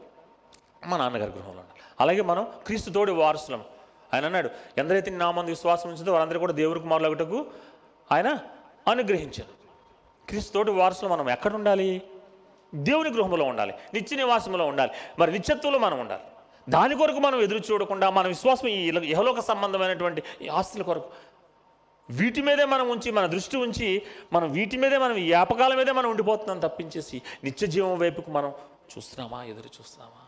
మా 0.87 0.97
నాన్నగారి 0.97 1.31
గృహంలో 1.31 1.61
ఉండాలి 1.63 1.81
అలాగే 2.01 2.23
మనం 2.31 2.45
క్రీస్తు 2.67 2.91
తోడి 2.91 3.13
వారసులం. 3.13 3.63
ఆయన 4.15 4.25
అన్నాడు 4.25 4.51
ఎందరైతే 4.79 5.11
నామంది 5.11 5.51
విశ్వాసం 5.51 5.89
ఉంచిందో 5.91 6.13
వారందరూ 6.13 6.39
కూడా 6.39 6.53
దేవుడి 6.53 6.81
కుమారులగుటకు 6.81 7.47
ఆయన 8.13 8.29
అనుగ్రహించారు. 8.89 9.53
క్రీస్తు 10.29 10.53
తోటి 10.55 10.71
వారసులు 10.71 11.09
మనం 11.09 11.31
ఎక్కడ 11.31 11.55
ఉండాలి? 11.55 12.03
దేవుని 12.75 13.11
గృహంలో 13.11 13.45
ఉండాలి 13.45 13.75
నిత్య 13.95 14.17
నివాసంలో 14.17 14.67
ఉండాలి 14.67 14.93
మరి 15.19 15.33
నిత్యత్వంలో 15.33 15.79
మనం 15.79 16.01
ఉండాలి. 16.01 16.23
దాని 16.69 16.95
కొరకు 16.95 17.19
మనం 17.19 17.41
ఎదురు 17.41 17.73
చూడకుండా 17.73 18.11
మన 18.11 18.27
విశ్వాసం 18.27 18.69
ఈ 18.69 18.93
యహలోక 19.05 19.41
సంబంధమైనటువంటి 19.41 20.23
ఆస్తుల 20.53 20.83
కొరకు 20.83 21.09
వీటి 22.11 22.43
మీదే 22.43 22.65
మనం 22.65 22.89
ఉంచి 22.89 23.11
మన 23.11 23.27
దృష్టి 23.27 23.57
ఉంచి 23.57 24.03
మనం 24.33 24.53
వీటి 24.53 24.77
మీదే 24.77 24.99
మనం 24.99 25.17
ఈ 25.17 25.35
మీదే 25.77 25.93
మనం 25.93 26.11
ఉండిపోతున్నాం 26.11 26.59
తప్పించేసి 26.59 27.23
నిత్య 27.45 27.67
జీవం 27.67 27.99
వైపుకు 27.99 28.31
మనం 28.31 28.53
చూస్తున్నామా? 28.97 29.45
ఎదురు 29.45 29.67
చూస్తున్నామా? 29.67 30.24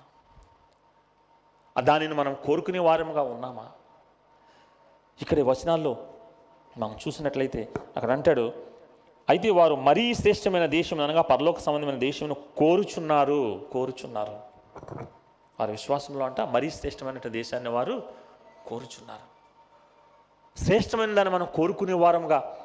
దానిని 1.81 2.15
మనం 2.15 2.37
కోరుకునే 2.47 2.79
వారముగా 2.79 3.23
ఉన్నామా? 3.23 3.67
ఇక్కడ 5.21 5.41
వచనాల్లో 5.41 5.97
మనం 6.79 6.97
చూసినట్లయితే 7.09 7.69
అక్కడ 7.97 8.11
అంటాడు 8.11 8.53
అయితే 9.29 9.51
వారు 9.51 9.75
మరీ 9.75 10.15
శ్రేష్టమైన 10.15 10.67
దేశం 10.67 11.01
అనగా 11.01 11.23
పరలోక 11.23 11.59
సంబంధమైన 11.59 11.99
దేశమును 11.99 12.35
కోరుచున్నారు 12.35 13.69
కోరుచున్నారు. 13.73 14.37
వారి 15.61 15.73
విశ్వాసంలో 15.73 16.25
అంట 16.25 16.41
మరీ 16.41 16.71
శ్రేష్టమైన 16.71 17.29
దేశాన్ని 17.29 17.71
వారు 17.71 18.03
కోరుచున్నారు. 18.69 19.27
శ్రేష్టమైన 20.65 21.15
దాన్ని 21.15 21.35
మనం 21.35 21.49
కోరుకునే 21.55 21.93
వారముగా 21.93 22.57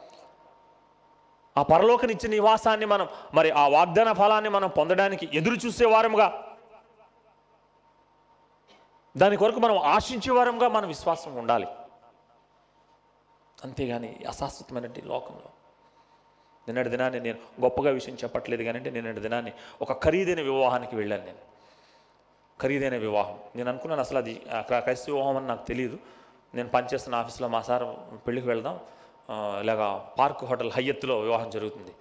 ఆ 1.57 1.63
పరలోకనిచ్చే 1.63 2.27
నివాసాన్ని 2.27 2.85
మనం 2.85 3.07
మరి 3.33 3.51
ఆ 3.51 3.67
వాగ్దాన 3.67 4.11
ఫలాన్ని 4.11 4.49
మనం 4.49 4.69
పొందడానికి 4.69 5.29
ఎదురు 5.33 5.55
చూసే 5.55 5.85
వారముగా 5.85 6.50
దాని 9.17 9.37
కొరకు 9.37 9.59
మనం 9.59 9.77
ఆశించే 9.77 10.31
వారంగా 10.31 10.67
మన 10.67 10.85
విశ్వాసం 10.85 11.35
ఉండాలి. 11.35 11.67
అంతేగాని 13.63 14.25
అశాశ్వతమైనటువంటి 14.29 15.01
లోకంలో 15.01 15.49
నిన్నటి 16.67 16.89
దినాన్ని 16.89 17.19
నేను 17.19 17.37
గొప్పగా 17.61 17.91
విషయం 17.91 18.15
చెప్పట్లేదు 18.15 18.63
కానీ 18.63 18.79
నిన్నటి 18.79 19.19
దినాన్ని 19.19 19.53
ఒక 19.81 20.03
ఖరీదైన 20.03 20.41
వివాహానికి 20.41 20.95
వెళ్ళాను 20.95 21.25
నేను. 21.25 21.37
ఖరీదైన 22.61 22.97
వివాహం. 22.97 23.39
నేను 23.55 23.69
అనుకున్నాను 23.69 24.01
అసలు 24.01 24.17
అది 24.17 24.41
ఆ, 24.53 24.61
క్రైస్తవ 24.61 25.13
వివాహం 25.13 25.37
అని 25.37 25.47
నాకు 25.47 25.67
తెలియదు 25.67 25.97
నేను 26.55 26.69
పనిచేస్తున్న 26.69 27.15
ఆఫీస్లో 27.15 27.47
మా 27.47 27.61
సార్ 27.61 27.83
పెళ్ళికి 28.27 28.47
వెళ్దాం. 28.47 28.79
ఇలాగా 29.61 30.09
పార్క్ 30.19 30.43
హోటల్ 30.43 30.71
హయ్యత్తులో 30.71 31.19
వివాహం 31.19 31.49
జరుగుతుంది. 31.49 31.93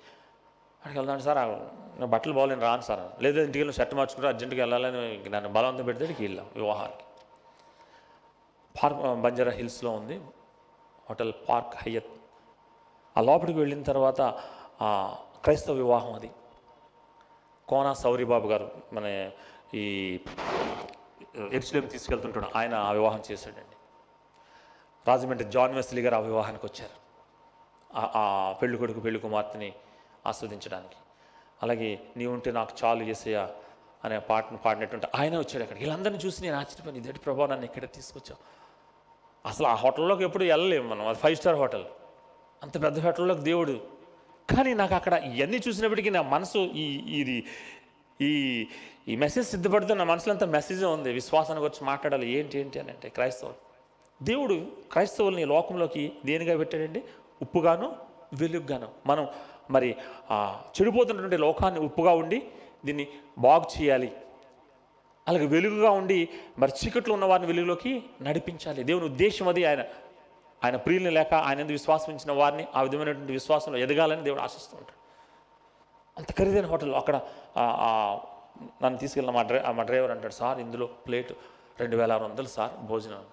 అక్కడికి 0.81 0.99
వెళ్దాం 0.99 1.21
సార్. 1.21 2.01
నా 2.01 2.07
బట్టలు 2.07 2.33
బాగోలేను 2.33 2.61
రాను 2.61 2.81
సార్. 2.81 3.23
లేదా 3.23 3.41
ఇంటికి 3.41 3.59
వెళ్ళి 3.59 3.75
షర్ట్ 3.75 3.95
మార్చుకుంటే 3.95 4.29
అర్జెంటుగా 4.29 4.61
వెళ్ళాలని 4.61 5.31
నన్ను 5.31 5.53
బలవంతం 5.53 5.85
పెడితే 5.85 6.05
ఇక్కడికి 6.05 6.23
వెళ్ళాం 6.23 6.51
వివాహానికి. 6.57 7.03
పార్క్ 8.83 9.21
బంజారా 9.21 9.53
హిల్స్లో 9.53 9.91
ఉంది. 9.91 10.17
Hotel 11.11 11.33
park 11.49 11.75
Hyatt. 11.77 12.07
ఆ 13.17 13.21
లోపలికి 13.21 13.59
వెళ్ళిన 13.59 13.83
తర్వాత 13.83 14.23
క్రైస్తవ 15.43 15.75
వివాహం 15.75 16.13
అది. 16.13 16.31
కోనా 17.69 17.95
సౌరిబాబు 17.95 18.49
గారు 18.49 18.71
మన 18.93 19.31
ఈ 19.75 20.19
ఎరుసలేం 21.53 21.87
తీసుకెళ్తుంటాడు. 21.87 22.47
ఆయన 22.57 22.75
ఆ 22.75 22.93
వివాహం 22.93 23.23
చేశాడండి. 23.33 23.77
రాజమండ్రి 25.09 25.51
జాన్ 25.51 25.75
వెస్లీ 25.75 26.03
గారు 26.03 26.15
ఆ 26.15 26.19
వివాహానికి 26.19 26.67
వచ్చారు. 26.67 27.01
ఆ- 27.95 28.55
పెళ్ళికొడుకు 28.63 28.95
కొడుకు 28.95 29.05
పెళ్ళి 29.05 29.21
కుమార్తెని 29.21 29.73
ఆస్వాదించడానికి. 30.27 30.97
అలాగే 31.63 32.01
నీ 32.17 32.27
ఉంటే 32.27 32.51
నాకు 32.51 32.73
చాలు 32.85 33.03
చేసేయా 33.03 33.51
అనే 34.05 34.19
పాటను 34.19 34.59
పాడినటువంటి 34.59 35.07
ఆయన 35.15 35.39
వచ్చాడు 35.39 35.63
అక్కడ 35.63 35.79
వీళ్ళందరినీ 35.79 36.19
చూసి 36.27 36.43
నేను 36.43 36.57
ఆశ్చర్యపోయింది 36.57 37.01
ఇదేంటి 37.01 37.19
ప్రభావ 37.19 37.47
నన్ను 37.47 37.65
ఇక్కడ 37.65 37.85
తీసుకొచ్చావు? 37.85 38.61
అసలు 39.49 39.67
ఆ 39.67 39.75
హోటల్లోకి 39.75 40.25
ఎప్పుడు 40.25 40.45
వెళ్ళలేము 40.45 40.89
మనం. 40.89 41.09
అది 41.09 41.19
ఫైవ్ 41.19 41.37
స్టార్ 41.37 41.57
హోటల్. 41.57 41.85
అంత 42.63 42.83
పెద్ద 42.83 43.01
హోటల్లోకి 43.01 43.41
దేవుడు. 43.41 43.81
కానీ 44.57 44.75
నాకు 44.75 44.95
అక్కడ 44.95 45.13
ఇవన్నీ 45.13 45.61
చూసినప్పటికీ 45.69 46.11
నా 46.11 46.23
మనసు 46.23 46.59
ఈ 46.59 47.15
ఇది 47.21 47.47
ఈ 48.21 48.67
ఈ 49.09 49.17
మెసేజ్ 49.17 49.49
సిద్ధపడుతున్న 49.49 50.05
నా 50.05 50.05
మనసులో 50.05 50.33
అంత 50.33 50.45
మెసేజ్ 50.45 50.85
ఉంది. 50.85 51.13
విశ్వాసానికి 51.13 51.67
వచ్చి 51.67 51.85
మాట్లాడాలి. 51.85 52.31
ఏంటి 52.31 52.59
ఏంటి? 52.59 52.81
అని 52.81 52.91
అంటే 52.91 53.09
క్రైస్తవులు. 53.09 53.55
దేవుడు 54.25 54.67
క్రైస్తవుల్ని 54.93 55.45
లోకంలోకి 55.45 56.13
దేనిగా 56.25 56.57
పెట్టాడండి? 56.57 57.05
ఉప్పుగాను 57.43 57.97
వెలుగుగాను. 58.33 58.89
మనం 59.07 59.29
మరి 59.71 59.97
చెడిపోతున్నటువంటి 60.77 61.37
లోకాన్ని 61.37 61.81
ఉప్పుగా 61.81 62.13
ఉండి 62.23 62.39
దీన్ని 62.85 63.07
బాగు 63.39 63.67
చేయాలి. 63.77 64.11
అలాగే 65.29 65.47
వెలుగుగా 65.47 65.91
ఉండి 65.91 66.29
మరి 66.59 66.73
చీకట్లో 66.81 67.15
ఉన్న 67.15 67.25
వారిని 67.25 67.47
వెలుగులోకి 67.47 67.93
నడిపించాలి. 68.23 68.83
దేవుని 68.83 69.05
ఉద్దేశం 69.05 69.49
అది. 69.49 69.65
ఆయన 69.65 69.83
ఆయన 70.65 70.77
ప్రియుల్ని 70.77 71.11
లేక 71.11 71.35
ఆయన 71.35 71.59
ఎందుకు 71.59 71.73
విశ్వాసం 71.73 72.13
ఇచ్చిన 72.13 72.33
వారిని 72.33 72.65
ఆ 72.75 72.83
విధమైనటువంటి 72.83 73.33
విశ్వాసంలో 73.33 73.79
ఎదగాలని 73.79 74.23
దేవుడు 74.23 74.41
ఆశిస్తూ 74.41 74.77
ఉంటాడు. 74.77 74.99
అంత 76.19 76.31
ఖరీదైన 76.39 76.67
హోటల్ 76.67 76.95
అక్కడ 76.95 77.17
నన్ను 78.83 78.99
తీసుకెళ్ళిన 78.99 79.35
మా 79.35 79.43
డ్రై 79.43 79.61
మా 79.73 79.83
డ్రైవర్ 79.83 80.11
అంటాడు 80.11 80.33
సార్ 80.33 80.59
ఇందులో 80.59 80.87
ప్లేట్ 80.87 81.33
రెండు 81.81 81.97
వేల 81.97 82.13
ఆరు 82.13 82.25
వందలు 82.25 82.47
సార్ 82.47 82.73
భోజనం. 82.87 83.25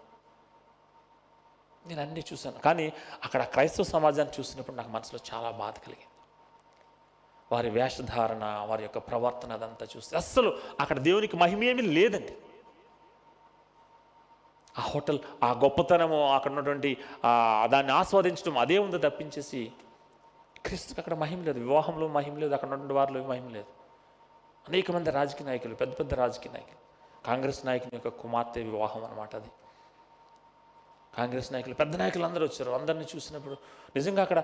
నేను 1.88 2.02
అన్నీ 2.02 2.24
చూశాను. 2.34 2.60
కానీ 2.60 2.94
అక్కడ 3.24 3.44
క్రైస్తవ 3.44 3.84
సమాజాన్ని 3.84 4.34
చూసినప్పుడు 4.40 4.76
నాకు 4.76 4.90
మనసులో 4.90 5.20
చాలా 5.34 5.52
బాధ 5.52 5.74
కలిగింది. 5.74 6.17
వారి 7.52 7.70
వేషధారణ 7.78 8.46
వారి 8.70 8.84
యొక్క 8.84 9.00
ప్రవర్తన 9.10 9.52
అదంతా 9.58 9.86
చూస్తే 9.96 10.14
అస్సలు 10.18 10.50
అక్కడ 10.80 10.98
దేవునికి 11.08 11.36
మహిమేమీ 11.44 11.84
లేదండి. 11.98 12.34
ఆ 14.80 14.84
హోటల్ 14.94 15.20
ఆ 15.44 15.52
గొప్పతనము 15.64 16.20
అక్కడ 16.36 16.52
ఉన్నటువంటి 16.52 16.92
దాన్ని 17.74 17.94
ఆస్వాదించడం 17.94 18.58
అదే 18.64 18.78
ఉందో 18.86 18.98
తప్పించేసి 19.08 19.62
క్రీస్తుకి 20.66 21.00
అక్కడ 21.02 21.16
మహిమ 21.24 21.40
లేదు. 21.48 21.60
వివాహంలో 21.60 22.08
మహిమ 22.18 22.36
లేదు 22.44 22.54
అక్కడ 22.54 22.68
ఉన్నటువంటి 22.68 22.94
వారిలో 22.94 23.28
మహిమ 23.28 23.48
లేదు. 23.58 23.72
అనేక 24.68 24.92
మంది 24.92 25.10
రాజకీయ 25.12 25.46
నాయకులు 25.48 25.76
పెద్ద 25.82 25.94
పెద్ద 26.00 26.14
రాజకీయ 26.14 26.52
నాయకులు 26.52 26.80
కాంగ్రెస్ 27.28 27.62
నాయకుని 27.66 27.96
యొక్క 27.96 28.10
కుమార్తె 28.22 28.62
వివాహం 28.64 29.04
అనమాట 29.06 29.32
అది. 29.36 29.52
కాంగ్రెస్ 31.18 31.50
నాయకులు 31.54 31.76
పెద్ద 31.82 31.94
నాయకులు 32.02 32.26
అందరూ 32.30 32.44
వచ్చారు. 32.48 32.72
అందరినీ 32.80 33.06
చూసినప్పుడు 33.14 33.56
నిజంగా 33.96 34.22
అక్కడ 34.26 34.40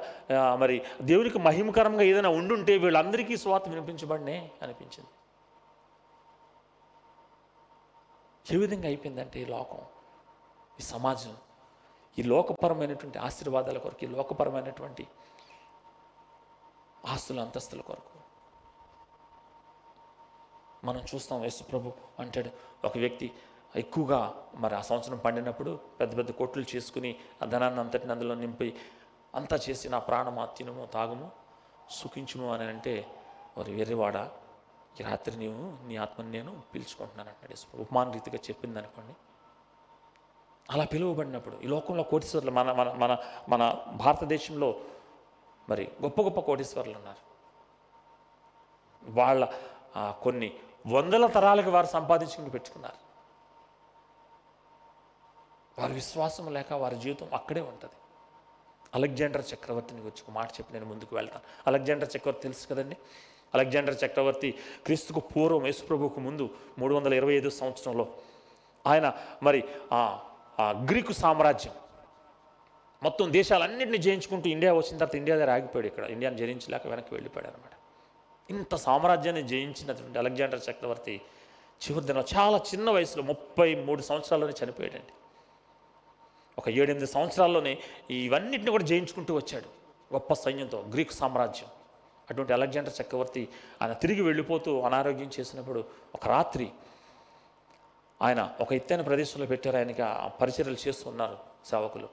మరి 0.61 0.75
దేవునికి 1.11 1.39
మహిమకరంగా 1.47 2.03
ఏదైనా 2.11 2.31
ఉండుంటే 2.39 2.75
వీళ్ళందరికీ 2.83 3.35
స్వార్థ 3.43 3.69
వినిపించబడినే 3.73 4.37
అనిపించింది. 4.61 5.11
ఏ 8.45 8.57
విధంగా 8.63 8.87
అయిపోయిందంటే 8.91 9.37
ఈ 9.43 9.45
లోకం 9.55 9.81
ఈ 10.79 10.83
సమాజం 10.93 11.35
ఈ 12.17 12.23
లోకపరమైనటువంటి 12.31 13.17
ఆశీర్వాదాల 13.27 13.77
కొరకు 13.83 14.03
ఈ 14.05 14.09
లోకపరమైనటువంటి 14.15 15.03
ఆస్తుల 17.13 17.39
అంతస్తుల 17.45 17.81
కొరకు. 17.87 18.09
మనం 20.87 21.01
చూస్తాం 21.11 21.39
యేసు 21.43 21.63
ప్రభు 21.63 21.91
అంటాడు 22.21 22.49
ఒక 22.87 22.95
వ్యక్తి 23.03 23.27
ఎక్కువగా 23.75 24.43
మరి 24.55 24.75
ఆ 24.75 24.81
సంవత్సరం 24.81 25.17
పండినప్పుడు 25.17 25.79
పెద్ద 25.99 26.17
పెద్ద 26.17 26.31
కొట్లు 26.31 26.65
చేసుకుని 26.75 27.15
ఆ 27.41 27.45
ధనాన్ని 27.45 27.79
అంతటిని 27.79 28.11
అందులో 28.11 28.35
నింపి 28.35 28.77
అంతా 29.35 29.59
చేసి 29.69 29.89
నా 29.89 29.99
ప్రాణమా 29.99 30.45
తినుము 30.45 30.85
తాగుము 30.85 31.31
సుఖించుము 31.91 32.53
అని 32.53 32.63
అంటే 32.63 33.07
వారి 33.57 33.75
వెర్రివాడ 33.75 34.29
ఈ 34.99 35.03
రాత్రి 35.03 35.37
నీవు 35.37 35.87
నీ 35.87 35.95
ఆత్మని 35.97 36.31
నేను 36.31 36.61
పిలుచుకుంటున్నాను 36.73 37.29
అంటాడు 37.29 37.51
యేసు 37.51 37.81
ఉపమాన 37.81 38.11
రీతిగా 38.11 38.37
చెప్పింది 38.37 38.79
అనుకోండి. 38.79 39.13
అలా 40.69 40.85
పిలువబడినప్పుడు 40.85 41.55
ఈ 41.55 41.67
లోకంలో 41.67 42.03
కోటీశ్వరులు 42.03 42.51
మన 42.51 42.71
మన 42.71 42.91
మన 42.93 43.17
మన 43.49 43.85
భారతదేశంలో 43.91 44.81
మరి 45.69 45.91
గొప్ప 46.01 46.21
గొప్ప 46.21 46.39
కోటీశ్వరులు 46.39 46.95
ఉన్నారు. 46.97 47.23
వాళ్ళ 49.03 49.47
కొన్ని 50.21 50.53
వందల 50.87 51.25
తరాలకు 51.25 51.69
వారు 51.69 51.85
సంపాదించుకుని 51.85 52.49
పెట్టుకున్నారు. 52.49 53.02
వారి 55.79 55.93
విశ్వాసం 55.93 56.53
లేక 56.53 56.73
వారి 56.73 56.95
జీవితం 56.95 57.27
అక్కడే 57.33 57.61
ఉంటుంది. 57.61 57.97
అలెగ్జాండర్ 58.95 59.45
చక్రవర్తిని 59.53 59.99
గురించి 59.99 60.23
ఒక 60.27 60.31
మాట 60.31 60.49
చెప్పి 60.51 60.73
నేను 60.73 60.85
ముందుకు 60.85 61.15
వెళ్తాను. 61.15 61.43
అలెగ్జాండర్ 61.67 62.09
చక్రవర్తి 62.17 62.41
తెలుసు 62.41 62.67
కదండి? 62.67 62.97
అలెగ్జాండర్ 63.53 63.95
చక్రవర్తి 64.05 64.51
క్రీస్తుకు 64.85 65.19
పూర్వం 65.19 65.65
యేసుప్రభుకు 65.65 66.19
ముందు 66.19 66.49
మూడు 66.79 66.95
వందల 66.95 67.13
ఇరవై 67.13 67.33
ఐదు 67.33 67.49
సంవత్సరంలో 67.49 68.05
ఆయన 68.87 69.13
మరి 69.43 69.63
ఆ 69.91 70.19
ఆ 70.59 70.71
గ్రీకు 70.71 71.13
సామ్రాజ్యం 71.13 71.73
మొత్తం 73.03 73.33
దేశాలన్నింటినీ 73.33 73.97
జయించుకుంటూ 73.97 74.49
ఇండియా 74.49 74.73
వచ్చిన 74.73 74.97
తర్వాత 74.97 75.15
ఇండియా 75.15 75.37
దగ్గర 75.37 75.51
ఆగిపోయాడు 75.51 75.87
ఇక్కడ. 75.87 76.05
ఇండియాని 76.05 76.37
జయించలేక 76.37 76.87
వెనక్కి 76.87 77.13
వెళ్ళిపోయాడు 77.13 77.47
అనమాట 77.47 77.75
ఇంత 78.51 78.75
సామ్రాజ్యాన్ని 78.75 79.43
జయించినటువంటి 79.43 80.19
అలెగ్జాండర్ 80.19 80.61
చక్రవర్తి 80.69 81.21
చివరి 81.81 82.05
దిన 82.05 82.23
చాలా 82.35 82.57
చిన్న 82.57 82.89
వయసులో 82.89 83.23
ముప్పై 83.23 83.75
మూడు 83.75 84.01
సంవత్సరాల్లోనే 84.01 84.53
చనిపోయాడండి. 84.65 85.13
ఒక 86.57 86.69
ఏడెనిమిది 86.69 87.11
సంవత్సరాల్లోనే 87.11 87.83
ఇవన్నిటిని 88.09 88.71
కూడా 88.71 88.83
జయించుకుంటూ 88.83 89.35
వచ్చాడు. 89.35 89.65
గొప్ప 90.13 90.33
సైన్యంతో 90.33 90.81
గ్రీక్ 90.81 91.11
సామ్రాజ్యం. 91.11 91.69
అటువంటి 92.29 92.53
అలెగ్జాండర్ 92.53 92.93
చక్రవర్తి 93.01 93.49
ఆయన 93.81 93.93
తిరిగి 93.93 94.21
వెళ్ళిపోతూ 94.21 94.81
అనారోగ్యం 94.81 95.31
చేసినప్పుడు 95.39 95.83
ఒక 96.15 96.27
రాత్రి 96.27 96.71
ఆయన 98.21 98.55
ఒక 98.61 98.73
ఎత్తైన 98.73 99.01
ప్రదేశంలో 99.01 99.45
పెట్టారు. 99.45 99.77
ఆయనకి 99.77 100.01
ఆ 100.01 100.27
పరిచర్యలు 100.27 100.77
చేస్తూ 100.87 101.09
ఉన్నారు 101.09 101.37
సేవకులు. 101.65 102.09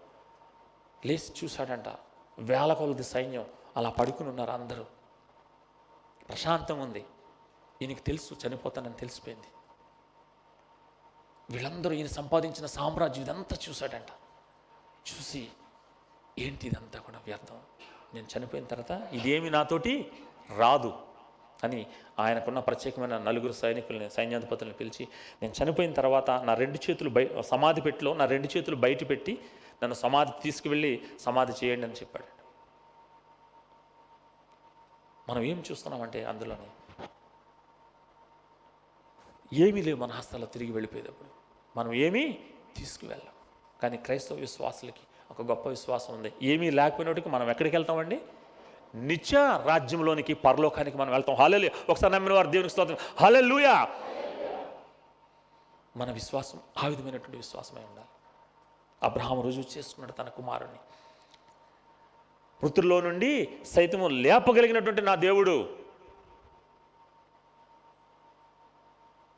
లేచి 1.06 1.32
చూశాడంట 1.44 1.84
వేల 2.38 2.72
కొలది 2.72 3.02
సైన్యం 3.02 3.46
అలా 3.76 3.90
పడుకుని 3.90 4.28
ఉన్నారు 4.28 4.50
అందరూ. 4.50 4.84
ప్రశాంతం 6.28 6.80
ఉంది. 6.80 7.04
ఈయనకి 7.82 8.00
తెలుసు 8.00 8.48
చనిపోతానని 8.48 8.94
తెలిసిపోయింది. 8.94 9.46
వీళ్ళందరూ 11.50 11.92
ఈయన 11.92 12.06
సంపాదించిన 12.06 12.66
సామ్రాజ్యం 12.66 13.24
ఇదంతా 13.24 13.56
చూశాడంట. 13.68 14.19
చూసి 15.06 15.42
ఏంటి 16.38 16.66
ఇదంతా 16.68 16.98
కూడా 17.06 17.18
వ్యర్థం? 17.26 17.60
నేను 18.14 18.26
చనిపోయిన 18.32 18.66
తర్వాత 18.72 18.92
ఇదేమి 19.12 19.50
నాతోటి 19.50 19.92
రాదు 20.58 20.92
అని 21.64 21.80
ఆయనకున్న 22.18 22.58
ప్రత్యేకమైన 22.58 23.18
నలుగురు 23.18 23.52
సైనికుల్ని 23.52 24.10
సైన్యాధిపతులను 24.10 24.74
పిలిచి 24.74 25.04
నేను 25.42 25.54
చనిపోయిన 25.58 25.92
తర్వాత 25.92 26.30
నా 26.30 26.52
రెండు 26.54 26.78
చేతులు 26.84 27.10
బయ 27.10 27.42
సమాధి 27.52 27.80
పెట్టిలో 27.80 28.14
నా 28.14 28.24
రెండు 28.24 28.48
చేతులు 28.56 28.76
బయట 28.76 29.08
పెట్టి 29.10 29.34
నన్ను 29.82 29.96
సమాధి 30.04 30.32
తీసుకువెళ్ళి 30.42 30.92
సమాధి 31.26 31.52
చేయండి 31.60 31.86
అని 31.86 31.98
చెప్పాడు. 32.00 32.28
మనం 35.28 35.42
ఏం 35.42 35.58
చూస్తున్నామంటే 35.70 36.24
అందులోనే 36.24 36.70
ఏమీ 39.52 39.82
లేవు 39.82 39.98
మన 39.98 40.10
హస్తాల్లో 40.10 40.46
తిరిగి 40.46 40.72
వెళ్ళిపోయేటప్పుడు 40.72 41.30
మనం 41.76 41.92
ఏమీ 42.06 42.24
తీసుకువెళ్ళాం. 42.76 43.36
కానీ 43.82 43.96
క్రైస్తవ 43.96 44.36
విశ్వాసులకి 44.36 45.00
ఒక 45.30 45.42
గొప్ప 45.42 45.68
విశ్వాసం 45.68 46.14
ఉంది. 46.14 46.32
ఏమీ 46.42 46.70
లేకపోయినప్పటికీ 46.70 47.30
మనం 47.30 47.50
ఎక్కడికి 47.50 47.76
వెళ్తామండి? 47.76 48.20
నిత్య 48.94 49.62
రాజ్యంలోనికి 49.66 50.34
పరలోకానికి 50.34 50.98
మనం 50.98 51.12
వెళ్తాం. 51.12 51.36
హాలెలు 51.36 51.70
ఒకసారి 51.88 52.12
నమ్మిన 52.12 52.32
వారు 52.32 52.46
దేవునికి 52.46 52.72
స్తోత్రం. 52.72 52.96
హాలెలుయా 53.20 53.88
మన 55.96 56.12
విశ్వాసం 56.12 56.58
ఆ 56.84 56.86
విధమైనటువంటి 56.86 57.36
విశ్వాసమై 57.36 57.80
ఉండాలి. 57.80 58.08
అబ్రహాం 59.02 59.40
రుజువు 59.40 59.78
చేసుకున్నాడు 59.78 60.12
తన 60.12 60.28
కుమారుణ్ణి. 60.28 60.78
మృతుల్లో 62.62 63.00
నుండి 63.00 63.48
సైతము 63.64 64.08
లేపగలిగినటువంటి 64.08 65.02
నా 65.02 65.14
దేవుడు 65.14 65.79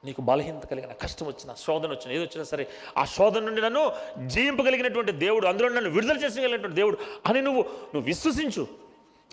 నీకు 0.04 0.20
బలహీనత 0.22 0.66
కలిగిన 0.66 0.92
కష్టం 0.92 1.26
వచ్చిన 1.26 1.54
శోధన 1.54 1.90
వచ్చిన 1.90 2.12
ఏది 2.12 2.24
వచ్చినా 2.24 2.44
సరే 2.44 2.68
ఆ 2.96 3.04
శోధన 3.04 3.40
నుండి 3.40 3.60
నన్ను 3.60 3.92
జయింపగలిగినటువంటి 4.26 5.12
దేవుడు 5.12 5.46
అందులో 5.46 5.68
నన్ను 5.68 5.90
విడుదల 5.90 6.16
చేసగలిగినటువంటి 6.16 6.76
దేవుడు 6.76 6.96
అని 7.26 7.42
నువ్వు 7.42 7.62
నువ్వు 7.62 8.02
విశ్వసించు. 8.02 8.66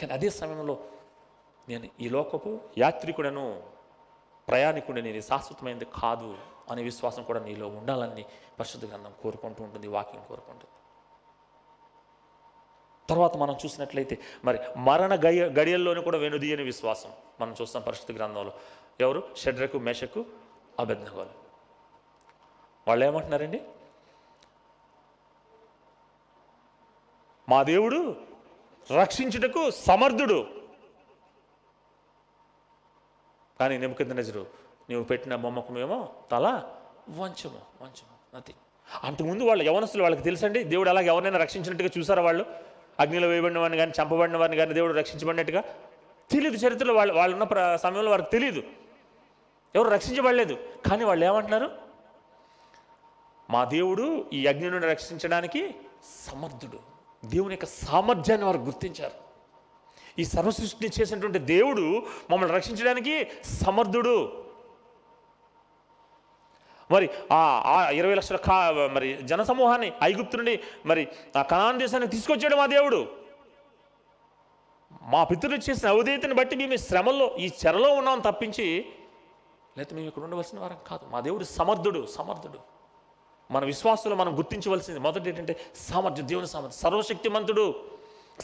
కానీ 0.01 0.13
అదే 0.13 0.29
సమయంలో 0.29 0.79
నేను 1.69 1.87
ఈ 1.99 2.09
లోకపు 2.09 2.59
యాత్రికుడను 2.77 3.63
ప్రయాణికుడు 4.47 5.01
నేను 5.01 5.21
శాశ్వతమైనది 5.21 5.85
కాదు 5.85 6.37
అనే 6.71 6.83
విశ్వాసం 6.83 7.23
కూడా 7.23 7.39
నీలో 7.39 7.67
ఉండాలని 7.67 8.25
పరిశుద్ధ 8.59 8.85
గ్రంథం 8.85 9.13
కోరుకుంటూ 9.23 9.63
ఉంటుంది 9.63 9.87
వాక్యం 9.87 10.23
కోరుకుంటుంది. 10.29 10.71
తర్వాత 13.09 13.37
మనం 13.37 13.55
చూసినట్లయితే 13.65 14.17
మరి 14.45 14.59
మరణ 14.77 15.15
గయ 15.25 15.43
గడియల్లోనే 15.43 16.01
కూడా 16.01 16.17
వెనుదీయని 16.17 16.63
విశ్వాసం 16.63 17.09
మనం 17.41 17.55
చూస్తాం 17.61 17.83
పరిశుద్ధ 17.87 18.17
గ్రంథంలో. 18.17 18.53
ఎవరు? 19.01 19.23
షడ్రకు 19.37 19.77
మేషకు 19.77 20.25
అబెద్నగోలు 20.79 21.29
వాళ్ళు 22.87 23.05
ఏమంటున్నారండి 23.05 23.61
మా 27.49 27.63
దేవుడు 27.63 28.15
రక్షించుటకు 28.97 29.71
సమర్థుడు. 29.71 30.47
కానీ 33.59 33.77
నెమ్మకింద 33.77 34.11
నజరు 34.11 34.39
నువ్వు 34.89 35.03
పెట్టిన 35.03 35.35
బొమ్మకమేమో 35.35 36.09
తల 36.31 36.63
వంచము 37.09 37.61
వంచము 37.81 38.37
అది 38.37 38.53
అంతకుముందు 39.03 39.43
వాళ్ళు 39.43 39.63
యవనస్తులు 39.63 40.03
వాళ్ళకి 40.03 40.23
తెలుసండి? 40.23 40.63
దేవుడు 40.63 40.89
అలాగే 40.89 41.07
ఎవరినైనా 41.07 41.37
రక్షించినట్టుగా 41.37 41.89
చూసారా 41.97 42.23
వాళ్ళు? 42.23 42.45
అగ్నిలో 42.99 43.27
వేయబడిన 43.27 43.59
వారిని 43.59 43.77
కానీ 43.77 43.91
చంపబడిన 44.01 44.37
వారిని 44.37 44.57
కానీ 44.57 44.73
దేవుడు 44.73 44.93
రక్షించబడినట్టుగా? 44.93 45.63
తెలియదు 46.31 46.55
చరిత్రలో 46.55 46.93
వాళ్ళు 46.93 47.13
వాళ్ళు 47.13 47.35
ఉన్న 47.35 47.43
ప్ర- 47.43 47.75
సమయంలో 47.75 48.11
వారికి 48.11 48.29
తెలియదు 48.29 48.63
ఎవరు 49.75 49.89
రక్షించబడలేదు. 49.89 50.57
కానీ 50.89 51.03
వాళ్ళు 51.03 51.25
ఏమంటున్నారు? 51.25 51.71
మా 53.49 53.63
దేవుడు 53.63 54.25
ఈ 54.33 54.47
అగ్ని 54.47 54.69
నుండి 54.69 54.87
రక్షించడానికి 54.87 55.75
సమర్థుడు. 56.25 56.79
దేవుని 57.25 57.53
యొక్క 57.53 57.65
సామర్థ్యాన్ని 57.65 58.45
వారు 58.45 58.57
గుర్తించారు. 58.57 59.29
ఈ 60.19 60.23
సర్వ 60.23 60.49
సృష్టిని 60.49 61.01
చేసినటువంటి 61.01 61.39
దేవుడు 61.39 62.03
మమ్మల్ని 62.29 62.55
రక్షించడానికి 62.55 63.31
సమర్థుడు. 63.43 64.45
మరి 66.91 67.09
ఆ 67.31 67.89
ఇరవై 67.89 68.15
లక్షల 68.15 68.35
కా 68.35 68.71
మరి 68.93 69.17
జనసమూహాన్ని 69.23 69.93
ఐగుప్తు 70.03 70.37
నుండి 70.37 70.59
మరి 70.85 71.07
ఆ 71.37 71.41
కనాన్ 71.41 71.79
దేశానికి 71.79 72.11
తీసుకొచ్చాడు 72.11 72.55
మా 72.55 72.65
దేవుడు. 72.65 73.07
మా 75.01 75.23
పితరులు 75.23 75.69
చేసిన 75.69 75.89
అవధేయతని 75.89 76.33
బట్టి 76.33 76.55
మేము 76.55 76.75
శ్రమల్లో 76.75 77.37
ఈ 77.37 77.51
చెరలో 77.65 77.93
ఉన్నాం 77.93 78.19
తప్పించి 78.19 78.85
లేకపోతే 79.79 79.95
మేము 79.97 80.07
ఇక్కడ 80.11 80.23
ఉండవలసిన 80.27 80.57
వారం 80.63 80.79
కాదు. 80.87 81.03
మా 81.13 81.19
దేవుడు 81.27 81.45
సమర్థుడు 81.57 82.01
సమర్థుడు. 82.17 82.59
మన 83.49 83.63
విశ్వాసంలో 83.65 84.15
మనం 84.21 84.31
గుర్తించవలసింది 84.39 84.99
మొదటి 85.05 85.29
ఏంటంటే 85.29 85.53
సామర్థ్యం 85.89 86.27
దేవుని 86.31 86.49
సామర్థ్యం. 86.53 86.81
సర్వశక్తిమంతుడు 86.85 87.65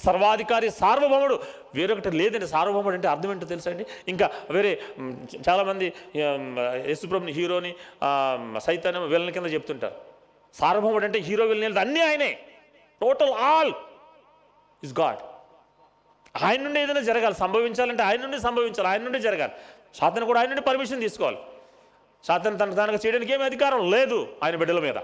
సర్వాధికారి 0.06 0.70
సార్వభౌముడు. 0.80 1.36
వేరొకటి 1.76 2.12
లేదండి. 2.22 2.48
సార్వభౌముడు 2.54 2.96
అంటే 2.98 3.08
అర్థం 3.14 3.30
ఏంటో 3.32 3.48
తెలుసా 3.52 3.70
అండి? 3.72 3.86
ఇంకా 4.08 4.28
వేరే 4.56 4.72
చాలామంది 5.50 5.88
ఉమ్, 6.16 6.58
యేసుప్రభుని 6.90 7.34
హీరోని 7.38 7.72
సైతాన్ని 8.68 9.02
విలన్ 9.14 9.32
కింద 9.38 9.46
చెప్తుంటారు. 9.58 9.98
సార్వభౌముడు 10.62 11.06
అంటే 11.06 11.20
హీరో 11.28 11.46
విలన్ 11.52 11.78
అన్నీ 11.86 12.02
ఆయనే. 12.10 12.32
Total 13.02 13.34
all 13.52 13.74
is 14.84 14.96
God. 15.00 15.22
ఆయన 16.46 16.60
నుండి 16.62 16.80
ఏదైనా 16.84 17.02
జరగాలి. 17.10 17.36
సంభవించాలంటే 17.44 18.04
ఆయన 18.04 18.20
నుండి 18.22 18.40
సంభవించాలి. 18.48 18.88
ఆయన 18.92 19.02
నుండి 19.08 19.20
జరగాలి. 19.28 19.54
సాతను 19.96 20.26
కూడా 20.26 20.40
ఆయన 20.40 20.50
నుండి 20.50 20.62
పర్మిషన్ 20.62 21.02
తీసుకోవాలి. 21.02 21.38
సాతను 22.24 22.58
తన 22.58 22.74
తనకు 22.74 23.06
చేయడానికి 23.06 23.34
ఏమి 23.34 23.44
అధికారం 23.44 23.92
లేదు 23.92 24.36
ఆయన 24.44 24.56
బిడ్డల 24.56 24.80
మీద. 24.80 24.96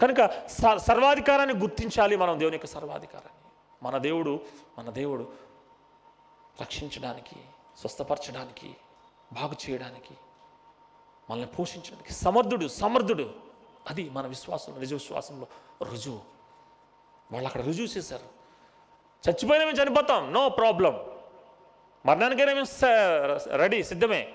కనుక 0.00 0.46
స- 0.46 0.76
సర్వాధికారాన్ని 0.76 1.54
గుర్తించాలి 1.54 2.16
మనం 2.16 2.40
దేవుని 2.40 2.54
యొక్క 2.54 2.66
సర్వాధికారాన్ని. 2.66 3.50
మన 3.82 3.98
దేవుడు 3.98 4.40
మన 4.78 4.90
దేవుడు 4.90 5.32
రక్షించడానికి 6.60 7.36
స్వస్థపరచడానికి 7.78 8.76
బాగు 9.32 9.70
చేయడానికి 9.70 10.14
మనల్ని 11.30 11.46
పోషించడానికి 11.46 12.12
సమర్థుడు 12.12 12.66
సమర్థుడు. 12.66 13.34
అది 13.90 14.10
మన 14.10 14.26
విశ్వాసం 14.26 14.80
నిజ 14.80 14.92
విశ్వాసంలో 14.92 15.46
రుజువు. 15.82 16.20
వాళ్ళు 17.32 17.46
అక్కడ 17.46 17.60
రుజువు 17.60 17.86
చేశారు. 17.86 18.26
చచ్చిపోయినా 19.30 19.66
మేము 19.66 19.82
చనిపోతాం. 19.82 20.32
No 20.32 20.48
problem. 20.48 21.09
మరణానికైనా 22.06 22.52
మేము 22.52 22.64
స- 22.64 23.48
రెడీ 23.48 23.84
సిద్ధమే. 23.84 24.32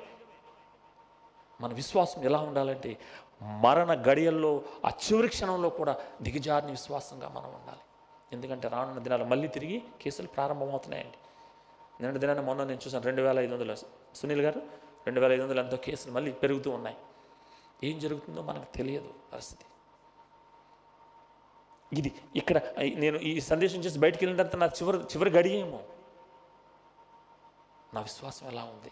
మన 1.62 1.74
విశ్వాసం 1.74 2.24
ఎలా 2.24 2.40
ఉండాలంటే 2.40 2.98
మరణ 3.42 4.12
గడియల్లో 4.12 4.62
ఆ 4.86 4.90
చివరి 4.90 5.28
క్షణంలో 5.28 5.70
కూడా 5.70 5.98
దిగజారిన 6.22 6.70
విశ్వాసంగా 6.70 7.30
మనం 7.30 7.46
ఉండాలి. 7.46 7.80
ఎందుకంటే 8.34 8.68
రానున్న 8.68 9.00
దినాలు 9.00 9.24
మళ్ళీ 9.24 9.48
తిరిగి 9.48 9.84
కేసులు 10.02 10.28
ప్రారంభమవుతున్నాయండి. 10.28 11.18
నిన్న 12.04 12.18
దినాన్ని 12.18 12.46
మొన్న 12.46 12.64
నేను 12.64 12.80
చూసాను 12.88 13.06
రెండు 13.06 13.22
వేల 13.22 13.40
ఐదు 13.40 13.54
వందలు 13.54 13.76
సునీల్ 14.16 14.42
గారు 14.42 14.60
రెండు 15.06 15.20
వేల 15.20 15.32
ఐదు 15.32 15.42
వందలు 15.42 15.60
ఎంతో 15.60 15.78
కేసులు 15.78 16.14
మళ్ళీ 16.14 16.32
పెరుగుతూ 16.32 16.72
ఉన్నాయి. 16.72 16.98
ఏం 17.84 18.00
జరుగుతుందో 18.00 18.42
మనకు 18.42 18.78
తెలియదు 18.78 19.14
పరిస్థితి. 19.34 19.66
ఇది 22.00 22.16
ఇక్కడ 22.36 22.58
నేను 22.96 23.18
ఈ 23.18 23.40
సందేశం 23.40 23.80
చేసి 23.80 24.00
బయటికి 24.00 24.26
వెళ్ళిన 24.26 24.48
తర్వాత 24.48 24.70
నా 24.70 24.76
చివరి 24.84 24.98
చివరి 24.98 25.30
గడియేమో. 25.30 25.80
నా 27.96 28.02
విశ్వాసం 28.02 28.46
ఎలా 28.48 28.64
ఉంది? 28.64 28.92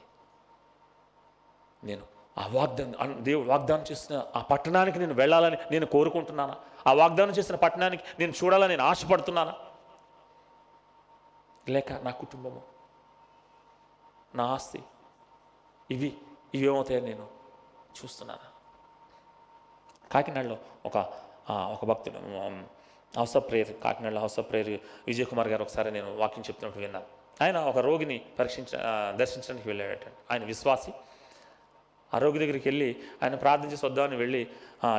నేను 1.84 2.04
ఆ 2.38 2.44
వాగ్దానం 2.48 3.24
దేవుడు 3.24 3.48
వాగ్దానం 3.48 3.86
చేసిన 3.92 4.24
ఆ 4.36 4.42
పట్టణానికి 4.52 5.00
నేను 5.00 5.14
వెళ్ళాలని 5.14 5.58
నేను 5.72 5.86
కోరుకుంటున్నానా? 5.86 6.56
ఆ 6.88 6.94
వాగ్దానం 6.94 7.32
చేసిన 7.32 7.56
పట్టణానికి 7.56 8.04
నేను 8.20 8.32
చూడాలని 8.32 8.72
నేను 8.74 8.84
ఆశపడుతున్నానా? 8.84 9.54
లేక 11.70 11.92
నా 11.94 12.12
కుటుంబము 12.12 12.62
నా 14.36 14.46
ఆస్తి 14.54 14.84
ఇవి 15.92 16.18
ఇవి 16.54 17.02
నేను 17.02 17.28
చూస్తున్నానా? 17.98 18.48
కాకినాడలో 20.12 20.58
ఒక 20.86 20.98
ఒక 21.50 21.86
భక్తుడు 21.86 22.18
హౌస్ 23.18 23.38
ఆఫ్ 23.38 23.50
ప్రేయర్ 23.50 23.72
కాకినాడలో 23.84 24.22
house 24.22 24.40
of 24.40 24.50
prayer 24.50 24.70
Vijay 25.08 25.26
Kumar 25.26 25.48
garu 25.48 25.64
ఒకసారి 25.64 25.92
నేను 25.92 26.18
వాక్యం 26.18 26.44
చెప్తున్నట్టు 26.46 26.80
విన్నాను. 26.80 27.23
ఆయన 27.42 27.58
ఒక 27.58 27.78
రోగిని 27.78 28.22
పరీక్షించ 28.40 28.78
దర్శించడానికి 29.16 29.68
వెళ్ళాడట. 29.68 30.02
ఆయన 30.32 30.44
విశ్వాసి. 30.44 30.94
ఆ 32.14 32.18
రోగి 32.18 32.40
దగ్గరికి 32.40 32.70
వెళ్ళి 32.70 32.96
ఆయన 33.24 33.36
ప్రార్థించి 33.36 33.78
వద్దామని 33.86 34.16
వెళ్ళి 34.16 34.48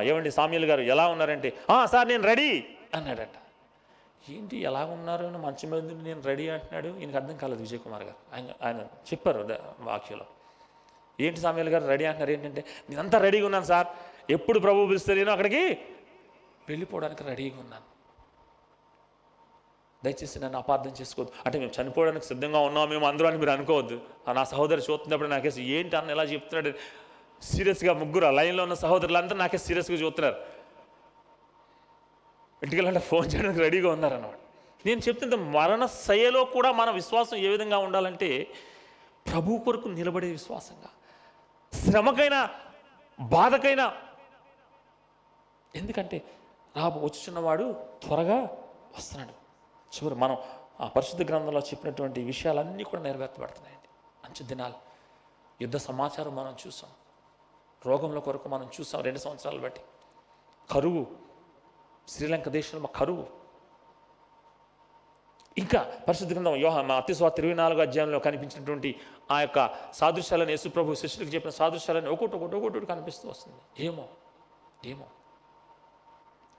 ఏమండి 0.03 0.31
సామ్యులు 0.31 0.65
గారు 0.65 0.81
ఎలా 0.81 1.07
ఉన్నారంటే 1.07 1.53
సార్ 1.85 2.07
నేను 2.07 2.23
రెడీ 2.23 2.65
అన్నాడట. 2.95 3.29
ఏంటి 4.29 4.57
ఎలా 4.57 4.85
ఉన్నారు? 4.85 5.25
అని 5.25 5.37
మంచం 5.37 5.69
మీద 5.69 6.03
నేను 6.03 6.21
రెడీ 6.21 6.49
అంటున్నాడు. 6.49 6.87
ఈయనకు 6.99 7.15
అర్థం 7.15 7.37
కాలేదు 7.37 7.61
విజయ్ 7.61 7.79
కుమార్ 7.79 8.03
గారు. 8.03 8.35
ఆయన 8.35 8.67
ఆయన 8.67 8.79
చెప్పారు 8.81 9.43
ద- 9.43 9.61
వాక్యంలో. 9.79 10.25
ఏంటి 11.19 11.39
సామ్యులు 11.39 11.69
గారు 11.69 11.85
రెడీ 11.85 12.05
అంటున్నారు? 12.05 12.31
ఏంటంటే 12.31 12.63
నేనంతా 12.89 13.17
రెడీగా 13.17 13.45
ఉన్నాను 13.45 13.65
సార్. 13.65 13.87
ఎప్పుడు 14.29 14.59
ప్రభు 14.59 14.85
పిలిస్తే 14.85 15.13
నేను 15.13 15.31
అక్కడికి 15.31 15.77
వెళ్ళిపోవడానికి 16.69 17.23
రెడీగా 17.23 17.59
ఉన్నాను. 17.59 17.94
దయచేసి 20.05 20.39
నన్ను 20.39 20.57
అపార్థం 20.57 20.93
చేసుకోవద్దు. 21.01 21.33
అంటే 21.45 21.59
మేము 21.59 21.71
చనిపోవడానికి 21.77 22.25
సిద్ధంగా 22.25 22.59
ఉన్నాం 22.59 22.89
మేము 22.89 23.07
అందరూ 23.07 23.27
అని 23.27 23.37
మీరు 23.37 23.49
అనుకోవద్దు. 23.49 24.01
నా 24.33 24.43
సహోదరు 24.43 24.79
చూస్తున్నప్పుడు 24.79 25.29
నాకేసి 25.29 25.63
ఏంటి 25.77 25.95
అన్న 25.95 26.11
ఎలా 26.11 26.23
చెప్తున్నాడు? 26.23 26.71
సీరియస్గా 27.43 27.93
ముగ్గురు 27.93 28.25
ఆ 28.25 28.31
లైన్లో 28.31 28.63
ఉన్న 28.63 28.73
సహోదరులంతా 28.73 29.35
నాకే 29.35 29.57
సీరియస్గా 29.57 29.97
చూస్తున్నారు. 29.97 30.35
ఇంటికెళ్ళంటే 32.63 32.99
ఫోన్ 32.99 33.25
చేయడానికి 33.33 33.59
రెడీగా 33.59 33.89
ఉన్నారన్నమాట. 33.91 34.37
నేను 34.85 34.99
చెప్తుంటే 34.99 35.35
మరణ 35.35 35.85
శయలో 35.85 36.45
కూడా 36.45 36.71
మన 36.71 36.89
విశ్వాసం 36.89 37.37
ఏ 37.37 37.47
విధంగా 37.47 37.77
ఉండాలంటే 37.77 38.47
ప్రభు 39.31 39.57
కొరకు 39.57 39.87
నిలబడే 39.87 40.29
విశ్వాసంగా. 40.31 40.89
శ్రమకైనా 41.73 42.49
బాధకైనా. 43.19 43.93
ఎందుకంటే 45.75 46.17
రాబో 46.77 46.99
వచ్చుచున్నవాడు 46.99 47.65
త్వరగా 48.03 48.39
వస్తున్నాడు. 48.97 49.44
చివరి 49.95 50.15
మనం 50.15 50.37
ఆ 50.81 50.87
పరిశుద్ధ 50.87 51.29
గ్రంథంలో 51.29 51.59
చెప్పినటువంటి 51.59 52.23
విషయాలన్నీ 52.23 52.83
కూడా 52.83 53.01
నెరవేర్చబడుతున్నాయండి 53.01 53.89
మంచి 54.25 54.47
దినాలు. 54.47 54.73
యుద్ధ 55.61 55.77
సమాచారం 55.77 56.35
మనం 56.35 56.55
చూసాం. 56.67 56.91
రోగంలో 57.85 58.21
కొరకు 58.21 58.49
మనం 58.49 58.69
చూసాం 58.79 59.01
రెండు 59.01 59.19
సంవత్సరాలు 59.19 59.59
బట్టి. 59.59 59.81
కరువు. 60.71 61.05
శ్రీలంక 62.07 62.49
దేశంలో 62.49 62.87
కరువు. 62.87 63.45
ఇంకా 65.57 65.97
పరిశుద్ధ 66.07 66.33
గ్రంథం 66.33 66.55
యోహ 66.55 66.81
మా 66.81 66.95
అతిస్వాత 66.95 67.39
ఇరవై 67.39 67.53
నాలుగు 67.53 67.81
అధ్యాయంలో 67.81 68.19
కనిపించినటువంటి 68.19 69.01
ఆ 69.31 69.41
యొక్క 69.41 69.91
సాదృశ్యాలను 69.93 70.49
యేసుప్రభు 70.49 70.93
శిష్యులకు 70.93 71.33
చెప్పిన 71.33 71.51
సాదృశ్యాలను 71.51 72.11
ఒకటి 72.11 72.35
ఒకటి 72.35 72.55
ఒకటి 72.55 72.55
ఒకటి 72.55 72.85
కనిపిస్తూ 72.85 73.29
వస్తుంది. 73.29 73.85
ఏమో? 73.85 74.07
ఏమో? 74.85 75.05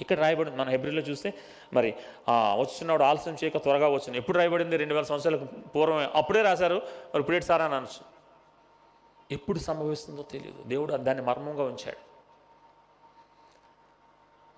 ఇక్కడ 0.00 0.20
రాయబడి 0.20 0.50
మన 0.50 0.68
హెబ్రిలో 0.68 1.02
చూస్తే 1.02 1.34
మరి 1.72 1.94
ఆ, 2.28 2.56
వచ్చినవాడు 2.58 3.02
ఆలస్యం 3.02 3.34
చేయక 3.34 3.56
త్వరగా 3.58 3.88
వచ్చింది 3.88 4.18
ఎప్పుడు 4.18 4.38
రాయబడింది? 4.38 4.76
రెండు 4.76 4.94
వేల 4.94 5.04
సంవత్సరాలకు 5.04 5.44
పూర్వమే. 5.44 6.08
అప్పుడే 6.14 6.42
రాశారు 6.42 6.74
మరి 6.74 7.20
ఇప్పుడేటి 7.20 7.44
సారా 7.44 7.64
అని 7.64 7.74
అనొచ్చు. 7.74 8.02
ఎప్పుడు 9.30 9.58
సంభవిస్తుందో 9.58 10.22
తెలియదు. 10.22 10.62
దేవుడు 10.66 10.96
దాన్ని 10.96 11.22
మర్మంగా 11.22 11.62
ఉంచాడు. 11.62 11.96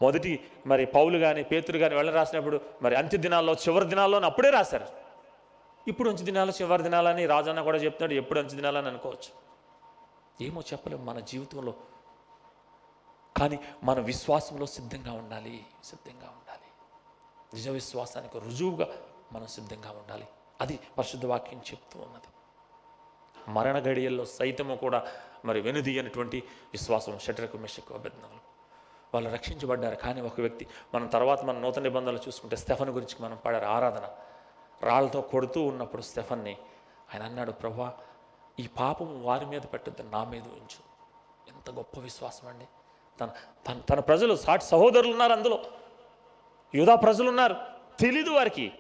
మొదటి 0.03 0.51
మరి 0.67 0.87
పౌలు 0.87 1.19
కానీ 1.19 1.43
పేతురు 1.43 1.79
కానీ 1.79 1.95
వెళ్ళ 1.95 2.11
రాసినప్పుడు 2.11 2.61
మరి 2.83 2.95
అంత్య 2.95 3.19
దినాల్లో 3.19 3.55
చివరి 3.55 3.85
దినాల్లో 3.85 4.19
అప్పుడే 4.19 4.51
రాశారు. 4.51 4.87
ఇప్పుడు 5.89 6.11
అంచు 6.11 6.25
దినాలు 6.25 6.53
చివరి 6.63 6.83
దినాలని 6.83 7.27
రాజన్న 7.27 7.61
కూడా 7.61 7.79
చెప్తున్నాడు 7.79 8.15
ఎప్పుడు 8.15 8.41
అంచు 8.41 8.57
దినాలని 8.57 8.89
అనుకోవచ్చు. 8.89 9.31
ఏమో 10.47 10.61
చెప్పలేము 10.61 11.05
మన 11.05 11.21
జీవితంలో. 11.21 11.75
కానీ 13.39 13.61
మన 13.85 14.01
విశ్వాసంలో 14.01 14.67
సిద్ధంగా 14.67 15.13
ఉండాలి 15.13 15.67
సిద్ధంగా 15.85 16.27
ఉండాలి. 16.27 16.69
నిజ 17.55 17.69
విశ్వాసానికి 17.69 18.39
రుజువుగా 18.39 18.89
మనం 19.33 19.47
సిద్ధంగా 19.47 19.91
ఉండాలి. 19.91 20.29
అది 20.61 20.81
పరిశుద్ధ 20.99 21.27
వాక్యం 21.27 21.59
చెప్తూ 21.59 22.01
ఉన్నది. 22.01 22.27
మరణ 23.49 23.79
గడియల్లో 23.79 24.25
సైతము 24.25 24.77
కూడా 24.77 25.07
మరి 25.45 25.61
వెనుదీయనటువంటి 25.61 26.39
విశ్వాసం 26.73 27.19
షటరకు 27.19 27.59
మెషకు 27.59 27.95
అభిజ్ఞలు 27.95 28.49
వాళ్ళు 29.15 29.31
రక్షించబడ్డారు. 29.31 29.95
కానీ 29.95 30.21
ఒక 30.21 30.41
వ్యక్తి 30.41 30.67
మనం 30.95 31.07
తర్వాత 31.07 31.43
మన 31.43 31.59
నూతన 31.59 31.83
నిబంధనలు 31.83 32.19
చూసుకుంటే 32.19 32.57
స్టెఫన్ 32.57 32.91
గురించి 32.91 33.25
మనం 33.25 33.39
పాడారు 33.45 33.65
ఆరాధన. 33.65 34.17
రాళ్ళతో 34.83 35.21
కొడుతూ 35.21 35.63
ఉన్నప్పుడు 35.63 36.03
స్టెఫన్ని 36.03 36.57
ఆయన 37.15 37.23
అన్నాడు 37.23 37.53
ప్రభా 37.53 37.99
ఈ 38.61 38.67
పాపం 38.67 39.25
వారి 39.25 39.47
మీద 39.47 39.63
పెట్టద్దు 39.73 40.03
నా 40.03 40.25
మీద 40.25 40.43
ఉంచు. 40.43 40.89
ఎంత 41.49 41.71
గొప్ప 41.71 42.01
విశ్వాసం 42.01 42.49
అండి. 42.49 42.69
తన 43.21 43.31
తన 43.69 43.81
తన 43.81 44.01
ప్రజలు 44.01 44.37
సాటి 44.37 44.65
సహోదరులు 44.65 45.11
ఉన్నారు 45.11 45.33
అందులో. 45.33 45.65
యూదా 46.75 46.95
ప్రజలు 46.95 47.29
ఉన్నారు. 47.29 47.57
తెలీదు 48.01 48.31
వారికి. 48.31 48.73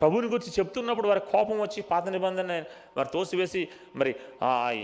ప్రభుని 0.00 0.26
గురించి 0.26 0.52
చెప్తున్నప్పుడు 0.58 1.08
వారి 1.08 1.20
కోపం 1.20 1.60
వచ్చి 1.60 1.82
పాత 1.82 2.08
నిబంధన 2.08 2.64
వారు 2.96 3.08
తోసివేసి 3.08 3.68
మరి 3.96 4.16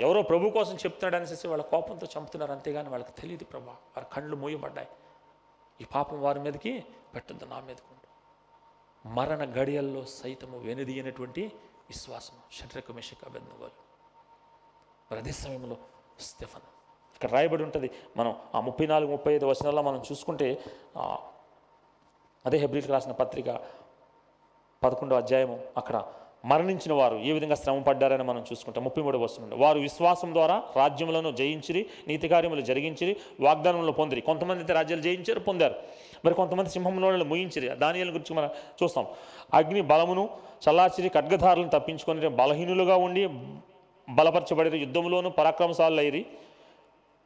ఎవరో 0.00 0.22
ప్రభు 0.22 0.48
కోసం 0.48 0.74
చెప్తున్నాడు 0.74 1.16
అనేసి 1.16 1.48
వాళ్ళ 1.48 1.62
కోపంతో 1.62 2.06
చంపుతున్నారు. 2.18 2.52
అంతేగాని 2.52 2.88
వాళ్ళకి 2.88 3.12
తెలియదు 3.12 3.44
ప్రభా. 3.44 3.72
వారి 3.72 4.06
కళ్ళు 4.12 4.36
మూయబడ్డాయి. 4.36 4.88
ఈ 5.80 5.84
పాపం 5.84 6.22
వారి 6.22 6.40
మీదకి 6.40 6.84
పెట్టద్దు 7.14 7.44
నా 7.44 7.60
మీదకు 7.60 7.92
మరణ 9.08 9.42
గడియల్లో 9.42 10.04
సైతము 10.04 10.58
వెనుదీయనటువంటి 10.58 11.52
విశ్వాసం 11.88 12.34
శరీరకు 12.60 12.92
మిషక 12.92 13.28
బెందుగోలు 13.28 13.70
మరి 15.10 15.18
అదే 15.18 15.32
సమయంలో 15.32 15.76
స్టెఫన్ 16.20 16.81
ఇక్కడ 17.22 17.36
రాయబడి 17.38 17.62
ఉంటుంది. 17.62 17.88
మనం 18.16 18.30
ఆ 18.54 18.60
ముప్పై 18.68 18.86
నాలుగు 18.92 19.10
ముప్పై 19.10 19.32
ఐదు 19.34 19.46
వచనాల్లో 19.46 19.82
మనం 19.88 19.98
చూసుకుంటే 20.08 20.46
అదే 22.46 22.56
హెబ్రిల్కి 22.62 22.92
రాసిన 22.92 23.12
పత్రిక 23.20 23.48
పదకొండవ 24.82 25.16
అధ్యాయము 25.22 25.56
అక్కడ 25.76 25.96
మరణించిన 26.50 26.92
వారు 27.00 27.16
ఏ 27.28 27.32
విధంగా 27.36 27.56
శ్రమ 27.60 27.82
పడ్డారని 27.88 28.24
మనం 28.30 28.42
చూసుకుంటాం. 28.48 28.82
ముప్పై 28.84 29.02
మూడు 29.06 29.18
వస్తుంది 29.18 29.54
వారు 29.54 29.78
విశ్వాసం 29.86 30.30
ద్వారా 30.34 30.56
రాజ్యములను 30.76 31.30
జయించిరి 31.40 31.82
నీతి 32.08 32.28
కార్యములు 32.32 32.62
జరిగించిరి 32.70 33.12
వాగ్దానములు 33.40 33.92
పొందిరి. 33.98 34.20
కొంతమంది 34.28 34.60
అయితే 34.64 34.74
రాజ్యాలు 34.78 35.02
జయించారు 35.02 35.40
పొందారు. 35.48 35.76
మరి 36.24 36.34
కొంతమంది 36.34 36.70
సింహంలో 36.76 37.24
ముయించిరి. 37.32 37.68
దానియాల 37.84 38.10
గురించి 38.16 38.34
మనం 38.38 38.50
చూస్తాం. 38.82 39.06
అగ్ని 39.54 39.80
బలమును 39.92 40.24
చల్లాచిరి 40.64 41.08
ఖడ్గధారులను 41.08 41.72
తప్పించుకొని 41.76 42.28
బలహీనులుగా 42.42 42.96
ఉండి 43.06 43.24
బలపరచబడి 44.18 44.78
యుద్ధంలోనూ 44.78 45.30
పరాక్రమశాలైరి 45.30 46.22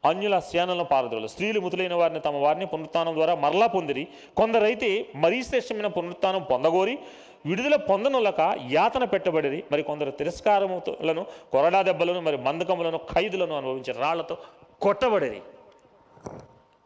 అన్యుల 0.09 0.39
సేనలను 0.39 0.85
పారదోలు 0.85 1.27
స్త్రీలు 1.27 1.61
ముతులైన 1.61 1.95
వారిని 1.95 2.21
తమ 2.21 2.37
వారిని 2.37 2.67
పునరుత్నం 2.67 3.15
ద్వారా 3.15 3.35
మరలా 3.35 3.67
పొందిరి. 3.67 4.09
కొందరైతే 4.37 5.13
మరీ 5.15 5.45
శ్రేష్టమైన 5.45 5.87
పునరుత్నం 5.87 6.43
పొందగోరి 6.43 6.99
విడుదల 7.47 7.77
పొందనులక 7.77 8.41
యాతన 8.71 9.05
పెట్టబడిరి. 9.05 9.65
మరి 9.73 9.83
కొందరు 9.83 10.11
తిరస్కారములను 10.11 11.27
కొరడా 11.53 11.83
దెబ్బలను 11.83 12.21
మరి 12.21 12.37
మందకములను 12.37 12.99
ఖైదులను 12.99 13.57
అనుభవించారు 13.57 13.99
రాళ్ళతో 13.99 14.37
కొట్టబడిరి. 14.83 15.43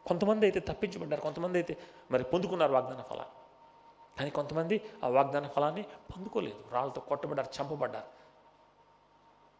కొంతమంది 0.07 0.45
అయితే 0.45 0.59
తప్పించబడ్డారు 0.59 1.21
కొంతమంది 1.21 1.57
అయితే 1.57 1.77
మరి 2.11 2.23
పొందుకున్నారు 2.23 2.71
వాగ్దాన 2.71 3.01
ఫలాన్ని. 3.01 3.37
కానీ 4.17 4.29
కొంతమంది 4.29 4.81
ఆ 5.03 5.07
వాగ్దాన 5.07 5.47
ఫలాన్ని 5.47 5.81
పొందుకోలేదు. 5.81 6.63
రాళ్ళతో 6.71 7.01
కొట్టబడ్డారు 7.01 7.49
చంపబడ్డారు. 7.57 8.09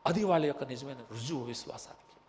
అది 0.05 0.24
వాళ్ళ 0.24 0.45
యొక్క 0.45 0.64
నిజమైన 0.64 1.01
రుజువు 1.12 1.43
విశ్వాసానికి. 1.43 2.21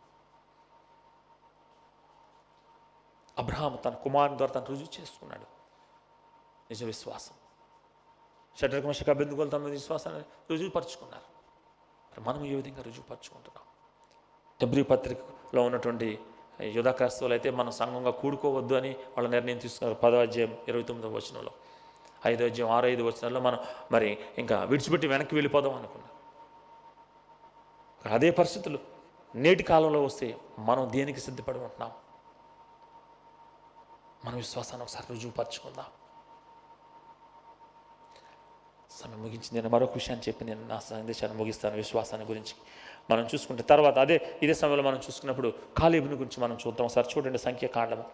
అబ్రహాం 3.38 3.78
తన 3.84 3.90
కుమారుని 3.90 4.38
ద్వారా 4.38 4.52
తను 4.52 4.64
రుజువు 4.64 5.00
చేసుకున్నాడు. 5.00 5.42
నిజ 6.70 6.84
విశ్వాసం. 6.84 7.34
షడ్రకమశక 8.60 9.10
అభ్యర్థులు 9.10 9.50
తమ 9.50 9.64
విశ్వాసాన్ని 9.64 10.22
రుజువుపరుచుకున్నారు. 10.50 11.32
మరి 12.12 12.20
మనం 12.28 12.46
ఏ 12.46 12.54
విధంగా 12.54 12.82
రుజువుపరుచుకుంటున్నాం? 12.82 13.64
డబ్ల్యూ 14.62 14.84
పత్రికలో 14.84 15.62
ఉన్నటువంటి 15.62 16.18
యుధాక్రైస్తవులు 16.60 17.34
అయితే 17.34 17.50
మనం 17.50 17.72
సంఘంగా 17.72 18.10
కూడుకోవద్దు 18.10 18.74
అని 18.74 18.90
వాళ్ళ 18.90 19.28
నిర్ణయం 19.28 19.58
తీసుకున్నారు 19.58 20.00
పదో 20.00 20.20
అధ్యాయం 20.20 20.58
ఇరవై 20.68 20.82
తొమ్మిదవ 20.82 21.16
వచనంలో. 21.16 21.50
ఐదో 22.26 22.44
అధ్యాయం 22.44 22.72
ఆరో 22.72 22.88
ఐదు 22.88 23.02
వచనాల్లో 23.02 23.40
మనం 23.40 23.58
మరి 23.92 24.18
ఇంకా 24.38 24.64
విడిచిపెట్టి 24.64 25.06
వెనక్కి 25.06 25.34
వెళ్ళిపోదాం 25.34 25.74
అనుకున్నాం 25.74 26.08
అదే 28.12 28.30
పరిస్థితులు 28.30 28.78
నేటి 29.34 29.62
కాలంలో 29.62 30.02
వస్తే 30.02 30.38
మనం 30.58 30.92
దేనికి 30.92 31.20
సిద్ధపడి 31.20 31.58
ఉంటున్నాం? 31.58 31.92
మన 34.24 34.34
విశ్వాసాన్ని 34.34 34.82
ఒకసారి 34.82 35.06
రుజువుపరచుకుందాం 35.12 35.88
సమయం 38.90 39.20
ముగించింది. 39.22 39.54
నేను 39.54 39.68
మరొక 39.68 39.94
విషయాన్ని 39.94 40.24
చెప్పి 40.28 40.44
నేను 40.44 40.62
నా 40.68 40.78
సందేశాన్ని 40.78 41.38
ముగిస్తాను 41.38 41.76
విశ్వాసాన్ని 41.76 42.26
గురించి. 42.28 42.54
మనం 43.10 43.24
చూసుకుంటే 43.32 43.62
తర్వాత 43.62 43.98
అదే 43.98 44.16
ఇదే 44.42 44.54
సమయంలో 44.54 44.84
మనం 44.88 45.00
చూసుకున్నప్పుడు 45.06 45.48
కాలేబుని 45.78 46.14
గురించి 46.14 46.40
మనం 46.44 46.56
చూద్దాం. 46.66 46.86
ఒకసారి 46.86 47.08
చూడండి 47.12 47.38
సంఖ్యాకాండము 47.38 48.04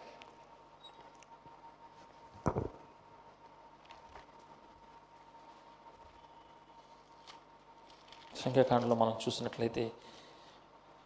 సంఖ్యాకాండలో 8.43 8.95
మనం 8.95 9.13
చూసినట్లయితే 9.23 9.91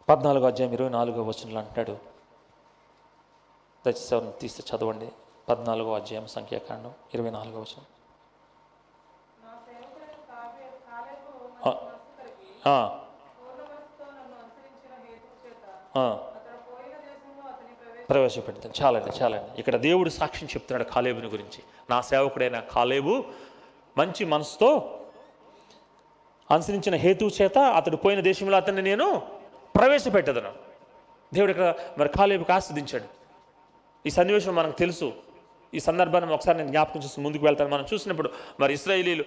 పద్నాలుగో 0.09 0.45
అధ్యాయం 0.47 0.73
ఇరవై 0.73 0.89
నాలుగో 0.89 1.23
వచనంలో 1.23 1.59
అంటాడు 1.59 2.12
దయచేసి 3.85 4.39
తీస్తే 4.41 4.77
చదవండి. 4.77 5.09
పద్నాలుగో 5.49 5.95
అధ్యాయం 5.95 6.27
సంఖ్యాకాండం 6.27 6.93
ఇరవై 7.13 7.29
నాలుగో 7.29 7.59
వచనం. 7.59 7.85
ప్రవేశపెడతాను. 18.09 18.83
చాలండి 18.83 19.09
చాలండి. 19.23 19.59
ఇక్కడ 19.59 19.75
దేవుడు 19.75 20.09
సాక్ష్యం 20.09 20.49
చెప్తున్నాడు 20.49 20.89
కాలేబుని 20.89 21.27
గురించి. 21.27 21.63
నా 21.89 22.01
సేవకుడైన 22.01 22.59
కాలేబు 22.59 23.23
మంచి 23.97 24.25
మనసుతో 24.25 24.99
అనుసరించిన 26.51 26.95
హేతువు 26.95 27.41
చేత 27.41 27.57
అతడు 27.57 27.95
పోయిన 27.95 28.19
దేశంలో 28.19 28.57
అతన్ని 28.57 28.81
నేను 28.81 29.21
ప్రవేశపెట్టదను. 29.75 30.53
దేవుడు 31.33 31.51
ఇక్కడ 31.51 31.75
మరి 31.97 32.09
కాలేబుకి 32.09 32.51
ఆస్వాదించాడు. 32.51 33.22
ఈ 34.07 34.09
సన్నివేశం 34.17 34.53
మనకు 34.59 34.75
తెలుసు. 34.83 35.07
ఈ 35.73 35.79
సందర్భాన్ని 35.87 36.33
ఒకసారి 36.37 36.57
నేను 36.59 36.71
జ్ఞాపకం 36.73 37.01
చేసి 37.03 37.19
ముందుకు 37.25 37.43
వెళ్తాను. 37.47 37.69
మనం 37.73 37.85
చూసినప్పుడు 37.91 38.29
మరి 38.61 38.71
ఇస్రాయేలీలు 38.77 39.23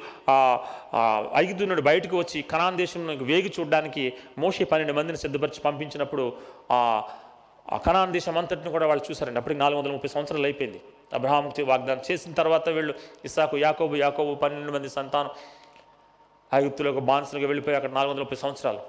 ఐగుతునుడు 1.42 1.82
బయటకు 1.90 2.16
వచ్చి 2.22 2.40
కనాన్ 2.52 2.76
దేశంలో 2.82 3.14
వేగి 3.30 3.50
చూడడానికి 3.56 4.04
మోషే 4.42 4.64
పన్నెండు 4.72 4.94
మందిని 4.98 5.20
సిద్ధపరిచి 5.24 5.62
పంపించినప్పుడు 5.68 6.24
ఆ 6.76 6.80
ఆ 7.74 7.76
కనాన్ 7.86 8.12
దేశం 8.16 8.34
అంతటిని 8.40 8.70
కూడా 8.74 8.86
వాళ్ళు 8.88 9.02
చూసారండి 9.06 9.38
అప్పటికి 9.40 9.60
నాలుగు 9.62 9.78
వందల 9.78 9.92
ముప్పై 9.94 10.10
సంవత్సరాలు 10.12 10.46
అయిపోయింది. 10.48 10.80
అబ్రహాంకి 11.16 11.62
వాగ్దానం 11.70 12.02
చేసిన 12.08 12.32
తర్వాత 12.40 12.66
వీళ్ళు 12.76 12.92
ఇస్సాకు 13.28 13.56
యాకోబు 13.64 13.96
యాకోబు 14.02 14.32
పన్నెండు 14.42 14.72
మంది 14.74 14.88
సంతానం 14.98 15.30
ఐగుప్తులకు 16.58 17.02
బాన్సులుగా 17.08 17.48
వెళ్ళిపోయి 17.52 17.76
అక్కడ 17.78 17.92
నాలుగు 17.96 18.12
వందల 18.12 18.24
ముప్పై 18.26 18.38
సంవత్సరాలు. 18.44 18.82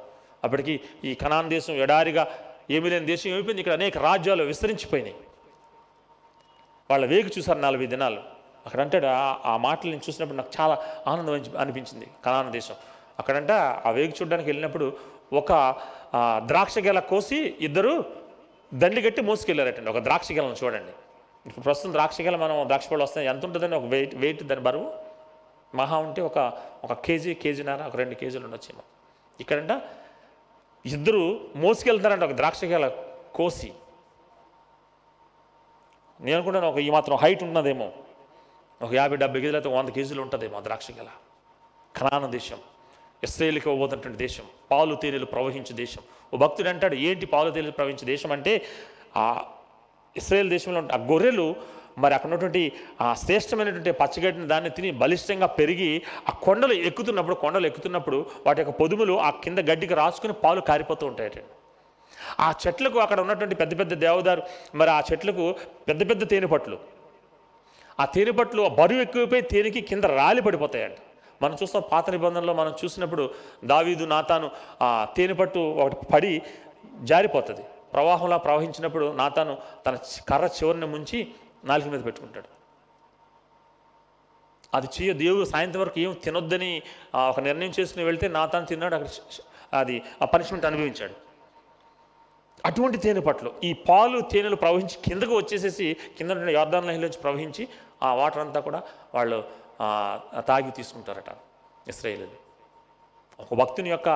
అప్పటికి 0.46 0.76
ఈ 1.10 1.14
కనాన్ 1.24 1.50
దేశం 1.56 1.76
ఎడారిగా 1.86 2.26
ఏమీ 2.76 2.88
లేని 2.94 3.10
దేశం 3.14 3.28
ఏమైపోయింది? 3.34 3.64
ఇక్కడ 3.64 3.76
అనేక 3.80 3.98
రాజ్యాలు 4.10 4.46
విస్తరించిపోయినాయి. 4.52 5.18
వాళ్ళ 6.92 7.06
వేగు 7.06 7.30
చూసారు 7.38 7.60
నలభై 7.60 7.86
దినాలు. 7.86 8.20
అక్కడ 8.66 8.82
అంటాడు 8.82 9.06
ఆ- 9.06 9.58
మాటలు 9.58 9.92
నేను 9.92 10.02
చూసినప్పుడు 10.10 10.38
నాకు 10.38 10.50
చాలా 10.62 10.86
ఆనందం 11.08 11.44
అనిపించింది 11.58 12.08
కనాన 12.26 12.50
దేశం. 12.50 12.76
అక్కడంట 13.20 13.52
ఆ 13.52 13.90
వేగు 13.90 14.12
చూడడానికి 14.12 14.50
వెళ్ళినప్పుడు 14.50 14.98
ఒక 15.34 15.76
ద్రాక్ష 16.38 16.80
గెల 16.80 17.00
కోసి 17.00 17.56
ఇద్దరు 17.60 18.06
దండి 18.74 19.02
కట్టి 19.02 19.22
మోసుకెళ్ళారటండి. 19.22 19.90
ఒక 19.90 19.98
ద్రాక్ష 19.98 20.32
గెలను 20.32 20.56
చూడండి. 20.64 20.92
ఇప్పుడు 21.46 21.64
ప్రస్తుతం 21.64 21.94
ద్రాక్ష 21.94 22.22
గెల 22.22 22.36
మనం 22.36 22.68
ద్రాక్ష 22.68 22.88
పళ్ళు 22.88 23.04
వస్తాయి. 23.04 23.28
ఎంత 23.28 23.46
ఉంటుందని 23.46 23.76
ఒక 23.76 23.84
వెయిట్ 23.84 24.16
వెయిట్ 24.16 24.44
దాని 24.44 24.62
బరువు? 24.62 24.94
మహా 25.76 25.98
ఉంటే 25.98 26.22
ఒక 26.22 26.54
ఒక 26.84 26.94
కేజీ 26.94 27.34
కేజీన్నర 27.34 27.84
ఒక 27.88 27.96
రెండు 27.96 28.16
కేజీలు 28.16 28.44
ఉండొచ్చేమో. 28.46 28.82
ఇక్కడంట 29.40 29.82
ఇద్దరు 30.86 31.40
మోసుకెళ్తారంట 31.56 32.24
ఒక 32.24 32.32
ద్రాక్ష 32.32 32.64
గెల 32.64 32.92
కోసి. 33.36 33.74
నేను 36.20 36.36
అనుకుంటాను 36.38 36.68
ఒక 36.68 36.78
ఈ 36.78 36.90
మాత్రం 36.90 37.16
హైట్ 37.24 37.44
ఉన్నదేమో. 37.44 37.88
ఒక 38.82 38.94
యాభై 38.94 39.18
డెబ్బై 39.18 39.40
కేజీలతో 39.42 39.70
వంద 39.70 39.90
కేజీలు 39.90 40.22
ఉంటుందేమో 40.22 40.62
ద్రాక్ష 40.68 40.88
గల. 40.92 41.10
కనాన 41.96 42.26
దేశం 42.38 42.60
ఇస్రాయేల్కి 43.24 43.70
ఇవ్వబోతున్నటువంటి 43.70 44.18
దేశం 44.18 44.46
పాలు 44.72 44.96
తేనెలు 44.96 45.26
ప్రవహించే 45.26 45.74
దేశం. 45.84 46.02
ఓ 46.34 46.38
భక్తుడు 46.38 46.70
అంటాడు 46.70 46.96
ఏంటి 47.08 47.26
పాలు 47.26 47.50
తేనెలు 47.56 47.72
ప్రవహించే 47.72 48.06
దేశం? 48.06 48.32
అంటే 48.32 48.54
ఆ 49.24 49.26
ఇస్రాయేల్ 50.16 50.50
దేశంలో 50.56 50.82
ఆ 50.96 51.00
గొర్రెలు 51.12 51.48
మరి 52.04 52.14
అక్కడ 52.16 52.30
ఉన్నటువంటి 52.30 52.62
ఆ 53.02 53.14
శ్రేష్టమైనటువంటి 53.14 53.92
పచ్చగడ్డిని 53.92 54.48
దాన్ని 54.48 54.70
తిని 54.70 54.92
బలిష్టంగా 54.92 55.48
పెరిగి 55.60 55.92
ఆ 56.30 56.34
కొండలు 56.44 56.74
ఎక్కుతున్నప్పుడు 56.90 57.36
కొండలు 57.36 57.68
ఎక్కుతున్నప్పుడు 57.68 58.18
వాటి 58.48 58.62
యొక్క 58.62 58.74
పొదుములు 58.82 59.16
ఆ 59.28 59.30
కింద 59.44 59.60
గడ్డికి 59.70 59.94
రాసుకుని 59.94 60.34
పాలు 60.34 60.62
కారిపోతూ 60.62 61.06
ఉంటాయట. 61.08 61.40
ఆ 62.40 62.54
చెట్లకు 62.64 63.00
అక్కడ 63.00 63.20
ఉన్నటువంటి 63.20 63.56
పెద్ద 63.56 63.80
పెద్ద 63.80 63.94
దేవదారు 63.94 64.44
మరి 64.76 64.90
ఆ 64.90 65.00
చెట్లకు 65.12 65.56
పెద్ద 65.88 66.10
పెద్ద 66.10 66.30
తేనెపట్లు. 66.30 66.78
ఆ 68.00 68.06
తేనెపట్లు 68.06 68.70
బరువు 68.80 69.02
ఎక్కువైపోయి 69.02 69.42
తేనెకి 69.42 69.82
కింద 69.82 70.04
రాలి 70.04 70.42
పడిపోతాయంట. 70.42 71.00
మనం 71.42 71.56
చూస్తాం 71.64 71.84
పాత 71.92 72.10
నిబంధనలో 72.10 72.54
మనం 72.54 72.74
చూసినప్పుడు 72.84 73.24
దావీదు 73.66 74.06
నాతాను 74.06 74.52
ఆ 74.82 75.08
తేనెపట్టు 75.18 75.60
ఒకటి 75.60 76.06
పడి 76.14 76.42
జారిపోతుంది. 77.04 77.64
ప్రవాహంలా 77.94 78.38
ప్రవహించినప్పుడు 78.38 79.06
నాతాను 79.12 79.58
తన 79.86 79.98
కర్ర 80.30 80.46
చివరిని 80.46 80.88
ముంచి 80.94 81.20
నాలుగు 81.66 81.90
మీద 81.90 82.02
పెట్టుకుంటాడు. 82.06 82.50
అది 84.74 84.88
చేయ 84.96 85.14
దేవుడు 85.14 85.46
సాయంత్రం 85.46 85.82
వరకు 85.82 86.00
ఏం 86.00 86.14
తినొద్దని 86.24 86.82
ఒక 87.30 87.40
నిర్ణయం 87.40 87.74
చేసుకుని 87.80 88.06
వెళ్తే 88.06 88.28
నాతాను 88.28 88.66
తిన్నాడు 88.66 88.96
అక్కడ 88.96 89.10
అది 89.74 89.96
ఆ 90.22 90.26
పనిష్మెంట్ 90.26 90.66
అనుభవించాడు. 90.66 91.27
అటువంటి 92.66 92.98
తేనె 93.04 93.22
పట్లు 93.28 93.50
ఈ 93.68 93.70
పాలు 93.88 94.18
తేనెలు 94.32 94.58
ప్రవహించి 94.64 94.96
కిందకు 95.06 95.34
వచ్చేసేసి 95.40 95.86
కింద 96.18 96.32
నుండి 96.40 96.54
యోర్దాన్ 96.58 96.88
లహిలోంచి 96.90 97.20
ప్రవహించి 97.26 97.64
ఆ 98.08 98.10
వాటర్ 98.20 98.42
అంతా 98.46 98.60
కూడా 98.68 98.80
వాళ్ళు 99.16 99.38
తాగి 100.50 100.72
తీసుకుంటారట 100.78 101.32
ఇస్రాయేలీలు. 101.92 102.38
ఒక 103.44 103.54
భక్తుని 103.62 103.90
యొక్క 103.94 104.10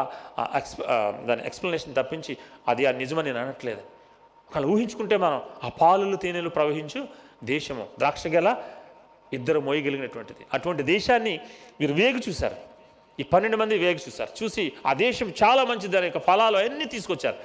ఎక్స్ 0.60 0.76
దాని 1.28 1.44
ఎక్స్ప్లెనేషన్ 1.50 1.94
తప్పించి 2.00 2.34
అది 2.72 2.86
ఆ 2.90 2.92
నిజమని 3.02 3.28
నేను 3.30 3.40
అనట్లేదు. 3.44 3.84
ఒకళ్ళు 4.50 4.68
ఊహించుకుంటే 4.74 5.16
మనం 5.26 5.40
ఆ 5.66 5.70
పాలులు 5.82 6.18
తేనెలు 6.24 6.52
ప్రవహించు 6.58 7.02
దేశము 7.54 7.84
ద్రాక్ష 8.02 8.28
గల 8.36 8.50
ఇద్దరు 9.38 9.60
మోయగలిగినటువంటిది. 9.68 10.44
అటువంటి 10.56 10.84
దేశాన్ని 10.94 11.36
మీరు 11.82 11.94
వేగు 12.02 12.20
చూశారు. 12.28 12.58
ఈ 13.22 13.24
పన్నెండు 13.32 13.58
మంది 13.62 13.76
వేగు 13.86 14.02
చూశారు. 14.08 14.32
చూసి 14.40 14.64
ఆ 14.90 14.92
దేశం 15.06 15.28
చాలా 15.42 15.62
మంచిది 15.70 15.94
దాని 15.96 16.08
యొక్క 16.10 16.22
ఫలాలు 16.28 16.58
అన్నీ 16.66 16.86
తీసుకొచ్చారు. 16.96 17.38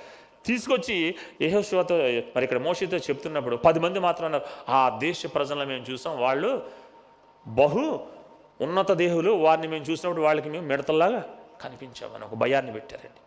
తీసుకొచ్చి 0.46 0.96
యహోశివతో 1.42 1.96
మరి 2.36 2.44
ఇక్కడ 2.46 2.58
మోషితో 2.68 2.96
చెప్తున్నప్పుడు 2.96 3.56
పది 3.66 3.80
మంది 3.80 3.98
మాత్రం 4.06 4.26
అన్నారు 4.28 4.46
ఆ 4.70 4.82
దేశ 4.98 5.22
ప్రజలను 5.34 5.68
మేము 5.72 5.84
చూసాం. 5.90 6.14
వాళ్ళు 6.24 6.50
బహు 7.60 7.84
ఉన్నత 8.60 8.92
దేహులు. 9.02 9.32
వారిని 9.46 9.68
మేము 9.68 9.84
చూసినప్పుడు 9.84 10.22
వాళ్ళకి 10.22 10.48
మేము 10.48 10.66
మిడతల్లాగా 10.66 11.20
కనిపించామని 11.60 12.24
ఒక 12.24 12.34
భయాన్ని 12.34 12.72
పెట్టారండి. 12.72 13.20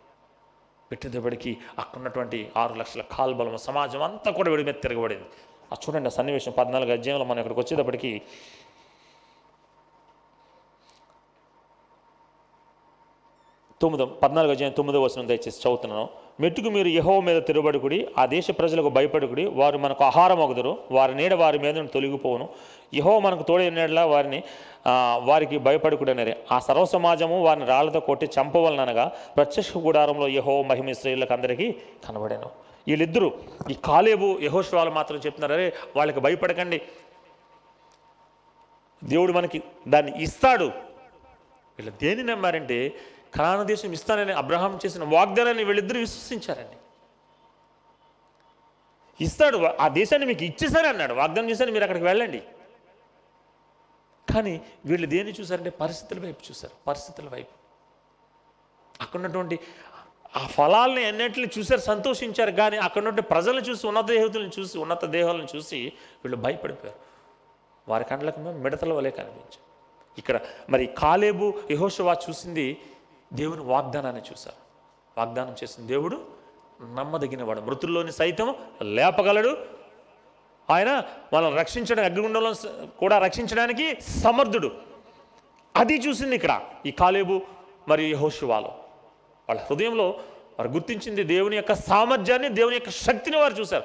పెట్టేటప్పటికి 0.90 1.50
అక్కడ 1.78 1.96
ఉన్నటువంటి 1.98 2.38
ఆరు 2.56 2.74
లక్షల 2.74 3.02
కాల్బలం 3.12 3.56
సమాజం 3.68 4.02
అంతా 4.02 4.30
కూడా 4.38 4.50
విడి 4.50 4.64
మీద 4.64 4.78
తిరగబడింది. 4.82 5.28
ఆ 5.72 5.76
చూడండి 5.82 6.08
ఆ 6.10 6.14
సన్నివేశం 6.18 6.52
పద్నాలుగు 6.58 6.92
అధ్యాయంలో 6.92 7.24
మనం 7.24 7.40
ఇక్కడికి 7.42 7.60
వచ్చేటప్పటికి 7.60 8.10
తొమ్మిదో 13.82 14.06
పద్నాలుగు 14.06 14.52
అధ్యాయం 14.52 14.74
తొమ్మిదో 14.78 14.98
వచనం 15.02 15.28
దయచేసి 15.28 15.60
చదువుతున్నాను. 15.60 16.08
మెట్టుకు 16.42 16.68
మీరు 16.74 16.90
యహో 16.98 17.14
మీద 17.26 17.38
తిరబడుకుడి 17.48 17.98
ఆ 18.18 18.22
దేశ 18.34 18.46
ప్రజలకు 18.58 18.90
భయపడుకుడి 18.96 19.44
వారు 19.60 19.78
మనకు 19.84 20.02
ఆహారం 20.04 20.40
అగుదురు 20.44 20.72
వారి 20.96 21.14
నీడ 21.20 21.34
వారి 21.42 21.58
మీద 21.64 21.74
తొలగిపోవును. 21.94 22.46
యహో 22.98 23.14
మనకు 23.26 23.44
తోడైన 23.48 23.74
నీడలా 23.78 24.04
వారిని 24.12 24.40
వారికి 25.28 25.56
భయపడుకుడు 25.66 26.10
అనేది 26.14 26.34
ఆ 26.52 26.58
సర్వ 26.58 26.84
సమాజము 26.94 27.36
వారిని 27.46 27.66
రాళ్ళతో 27.72 28.00
కొట్టి 28.08 28.26
చంపవలనగా 28.36 29.06
ప్రత్యక్ష 29.36 29.70
గుడారంలో 29.86 30.28
యహో 30.38 30.54
మహిమ 30.70 30.92
స్త్రీలకు 30.92 31.34
అందరికీ 31.36 31.68
కనబడాను. 32.08 32.50
వీళ్ళిద్దరూ 32.88 33.28
ఈ 33.70 33.74
కాలేబు 33.84 34.28
యహోశ్వాలు 34.42 34.92
మాత్రం 34.98 35.18
చెప్తున్నారు 35.26 35.54
అరే 35.58 35.66
వాళ్ళకి 35.96 36.20
భయపడకండి. 36.26 36.80
దేవుడు 39.04 39.32
మనకి 39.32 39.58
దాన్ని 39.88 40.12
ఇస్తాడు. 40.22 40.68
వీళ్ళు 41.76 41.92
దేని 42.02 42.22
నమ్మారంటే 42.30 42.78
కనాన 43.36 43.60
దేశం 43.72 43.90
ఇస్తానని 43.98 44.34
అబ్రహాం 44.42 44.72
చేసిన 44.82 45.04
వాగ్దానాన్ని 45.16 45.64
వీళ్ళిద్దరూ 45.68 45.98
విశ్వసించారండి. 46.06 46.76
ఇస్తాడు 49.26 49.58
ఆ 49.84 49.86
దేశాన్ని 49.98 50.26
మీకు 50.30 50.44
ఇచ్చేసారి 50.50 50.88
అన్నాడు 50.92 51.14
వాగ్దానం 51.20 51.48
చేశాను 51.52 51.72
మీరు 51.76 51.84
అక్కడికి 51.86 52.06
వెళ్ళండి. 52.10 52.40
కానీ 54.28 54.54
వీళ్ళు 54.88 55.06
దేన్ని 55.14 55.32
చూసారంటే 55.38 55.72
పరిస్థితుల 55.82 56.18
వైపు 56.26 56.42
చూశారు 56.48 56.74
పరిస్థితుల 56.88 57.28
వైపు. 57.36 57.54
అక్కడున్నటువంటి 59.04 59.56
ఆ 60.40 60.42
ఫలాల్ని 60.56 61.02
అన్నింటిని 61.10 61.48
చూశారు 61.56 61.82
సంతోషించారు 61.90 62.52
కానీ 62.60 62.76
అక్కడున్నటువంటి 62.86 63.30
ప్రజలను 63.32 63.64
చూసి 63.68 63.84
ఉన్నత 63.90 64.06
దేవతలను 64.16 64.52
చూసి 64.58 64.76
ఉన్నత 64.84 65.04
దేహాలను 65.16 65.48
చూసి 65.54 65.80
వీళ్ళు 66.22 66.38
భయపడిపోయారు. 66.44 67.00
వారి 67.86 68.04
కండ్లకు 68.10 68.40
మేము 68.44 68.58
మిడతల 68.64 68.92
వలె 68.98 69.10
కనిపించారు. 69.18 69.66
ఇక్కడ 70.20 70.36
మరి 70.72 70.84
కాలేబు 71.02 71.46
యహోషవా 71.74 72.14
చూసింది 72.24 72.66
దేవుని 73.32 73.60
వాగ్దానాన్ని 73.60 74.22
చూశారు. 74.22 74.56
వాగ్దానం 75.18 75.56
చేసిన 75.62 75.86
దేవుడు 75.86 76.24
నమ్మదగినవాడు. 76.94 77.60
మృతుల్లోని 77.60 78.12
సైతం 78.12 78.54
లేపగలడు. 78.82 79.66
ఆయన 80.70 81.02
వాళ్ళని 81.32 81.56
రక్షించడానికి 81.56 82.06
అగ్నిగుండంలో 82.06 82.54
కూడా 82.98 83.18
రక్షించడానికి 83.18 84.00
సమర్థుడు. 84.00 84.70
అది 85.76 85.96
చూసింది 85.96 86.34
ఇక్కడ 86.34 86.62
ఈ 86.86 86.90
కాలేబు 86.90 87.40
మరియు 87.88 88.16
యహోశివాలో 88.16 88.68
వాళ్ళ 89.48 89.60
హృదయంలో 89.60 90.08
వారు 90.58 90.68
గుర్తించింది 90.68 91.24
దేవుని 91.24 91.56
యొక్క 91.56 91.74
సామర్థ్యాన్ని 91.74 92.48
దేవుని 92.48 92.76
యొక్క 92.76 92.90
శక్తిని 92.90 93.36
వారు 93.36 93.54
చూశారు. 93.54 93.84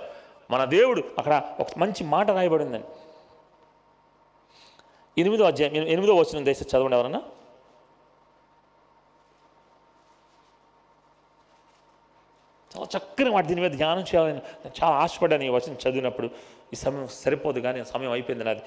మన 0.51 0.63
దేవుడు 0.65 1.03
అక్కడ 1.17 1.43
ఒక 1.59 1.67
మంచి 1.77 2.03
మాట 2.03 2.31
రాయబడిందని 2.31 2.83
ఎనిమిదో 5.17 5.43
అధ్యాయం 5.43 5.73
ఎనిమిదో 5.73 6.15
వచ్చిన 6.15 6.43
దేశ 6.43 6.61
చదవండి 6.61 6.97
ఎవరన్నా? 6.97 7.21
చాలా 12.75 12.87
చక్కని 12.97 13.29
వాటి 13.29 13.47
దీని 13.47 13.61
మీద 13.61 13.71
ధ్యానం 13.71 14.01
చేయాలని 14.01 14.33
నేను 14.33 14.71
చాలా 14.83 14.95
ఆశపడ్డాను 14.95 15.43
ఈ 15.43 15.49
వచనం 15.49 15.73
చదివినప్పుడు. 15.73 16.29
ఈ 16.73 16.75
సమయం 16.75 17.07
సరిపోదు 17.07 17.59
కానీ 17.59 17.85
సమయం 17.85 18.11
అయిపోయింది 18.11 18.45
నాది. 18.45 18.61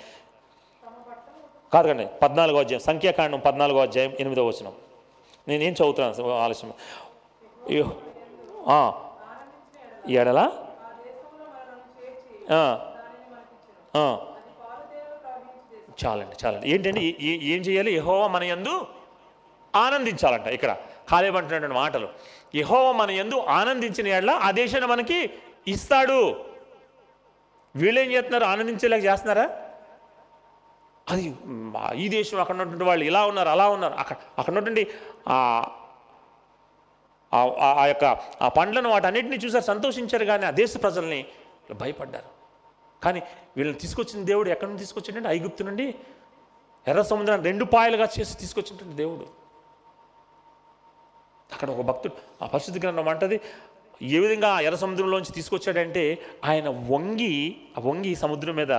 కాదు 1.72 1.88
కండి 1.88 2.06
పద్నాలుగో 2.22 2.58
అధ్యాయం 2.58 2.80
సంఖ్యాకాండం 2.80 3.40
పద్నాలుగో 3.40 3.80
అధ్యాయం 3.80 4.12
ఎనిమిదో 4.20 4.46
వచనం. 4.46 4.72
నేనేం 5.48 5.72
చదువుతున్నాను 5.72 6.30
ఆలస్యం. 6.30 6.72
ఈ 10.08 10.16
ఎడల? 10.16 10.50
చాలండి 16.06 16.46
చాలండి. 16.46 16.70
ఏంటంటే 16.70 17.00
ఏ- 17.00 17.54
ఏం 17.54 17.60
చేయాలి? 17.60 17.94
యహోవా 17.94 18.26
మన 18.26 18.44
యందు 18.44 18.86
ఆనందించాలంట 19.76 20.46
ఇక్కడ. 20.46 20.76
కాలేబంటున్నటువంటి 21.08 21.74
మాటలు. 21.74 22.08
యహోవ 22.54 22.92
మన 22.92 23.10
ఎందు 23.10 23.38
ఆనందించిన 23.38 24.06
ఎడల 24.06 24.30
ఆ 24.30 24.50
దేశాన్ని 24.50 24.90
మనకి 24.90 25.30
ఇస్తాడు. 25.68 26.44
వీళ్ళేం 27.76 28.12
చేస్తున్నారు? 28.12 28.44
ఆనందించేలాగా 28.44 29.02
చేస్తున్నారా? 29.02 29.50
అది 31.08 31.34
ఈ 31.94 32.08
దేశం 32.08 32.40
అక్కడ 32.40 32.54
ఉన్నటువంటి 32.54 32.84
వాళ్ళు 32.84 33.04
ఇలా 33.04 33.26
ఉన్నారు 33.26 33.48
అలా 33.48 33.68
ఉన్నారు. 33.68 33.94
అక్కడ 33.94 34.16
అక్కడ 34.38 34.58
ఉన్నటువంటి 34.58 34.90
ఆ 35.28 35.68
ఆ- 37.34 37.86
యొక్క 37.86 38.04
ఆ 38.42 38.48
పండ్లను 38.48 38.90
వాటన్నిటిని 38.90 39.36
చూసారు 39.36 39.64
సంతోషించారు 39.64 40.24
కానీ 40.24 40.46
ఆ 40.46 40.50
దేశ 40.50 40.82
ప్రజల్ని 40.82 41.26
భయపడ్డారు. 41.72 42.38
కానీ 43.04 43.22
వీళ్ళని 43.56 43.78
తీసుకొచ్చిన 43.78 44.24
దేవుడు 44.24 44.48
ఎక్కడి 44.48 44.70
నుండి 44.70 44.80
తీసుకొచ్చిండంటే? 44.80 45.28
ఐగుప్తు 45.28 45.62
నుండి. 45.62 45.94
ఎర్ర 46.88 47.02
సముద్రాన్ని 47.02 47.48
రెండు 47.48 47.64
పాయలుగా 47.64 48.08
చేసి 48.20 48.38
తీసుకొచ్చినటువంటి 48.38 48.96
దేవుడు. 48.96 49.47
అక్కడ 51.52 51.70
ఒక 51.70 51.80
భక్తుడు 51.80 52.14
ఆ 52.42 52.46
పరిస్థితి 52.46 52.78
గ్రంథం 52.78 53.08
అంటది 53.08 53.40
ఏ 54.02 54.18
విధంగా 54.18 54.48
ఆ 54.48 54.60
ఎర్ర 54.60 54.76
సముద్రంలోంచి 54.76 55.32
తీసుకొచ్చాడంటే 55.32 56.02
ఆయన 56.44 56.68
వంగి 56.68 57.32
ఆ 57.78 57.80
వంగి 57.80 58.14
సముద్రం 58.14 58.56
మీద 58.56 58.72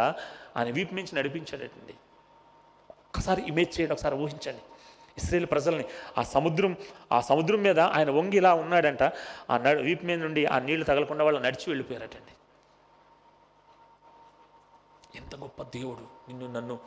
ఆయన 0.58 0.70
వీపు 0.70 0.94
మించి 0.94 1.16
నడిపించాడటండి 1.16 1.96
ఒకసారి 3.10 3.42
ఇమేజ్ 3.42 3.72
చేయండి 3.76 3.94
ఒకసారి 3.94 4.16
ఊహించండి. 4.16 4.64
ఇస్రేల్ 5.18 5.46
ప్రజల్ని 5.46 5.86
ఆ 6.18 6.22
సముద్రం 6.24 6.78
ఆ 7.12 7.22
సముద్రం 7.22 7.60
మీద 7.64 7.80
ఆయన 7.80 8.10
వంగి 8.10 8.38
ఇలా 8.38 8.54
ఉన్నాడంట 8.54 9.04
ఆ 9.50 9.58
నడు 9.58 9.82
వీపు 9.82 10.06
మీద 10.06 10.20
నుండి 10.20 10.46
ఆ 10.46 10.60
నీళ్ళు 10.60 10.86
తగలకుండా 10.86 11.24
వాళ్ళు 11.24 11.40
నడిచి 11.40 11.66
వెళ్ళిపోయారటండి. 11.68 12.34
ఎంత 15.16 15.36
గొప్ప 15.36 15.64
దేవుడు 15.64 16.04
నిన్ను 16.28 16.48
నన్ను 16.54 16.80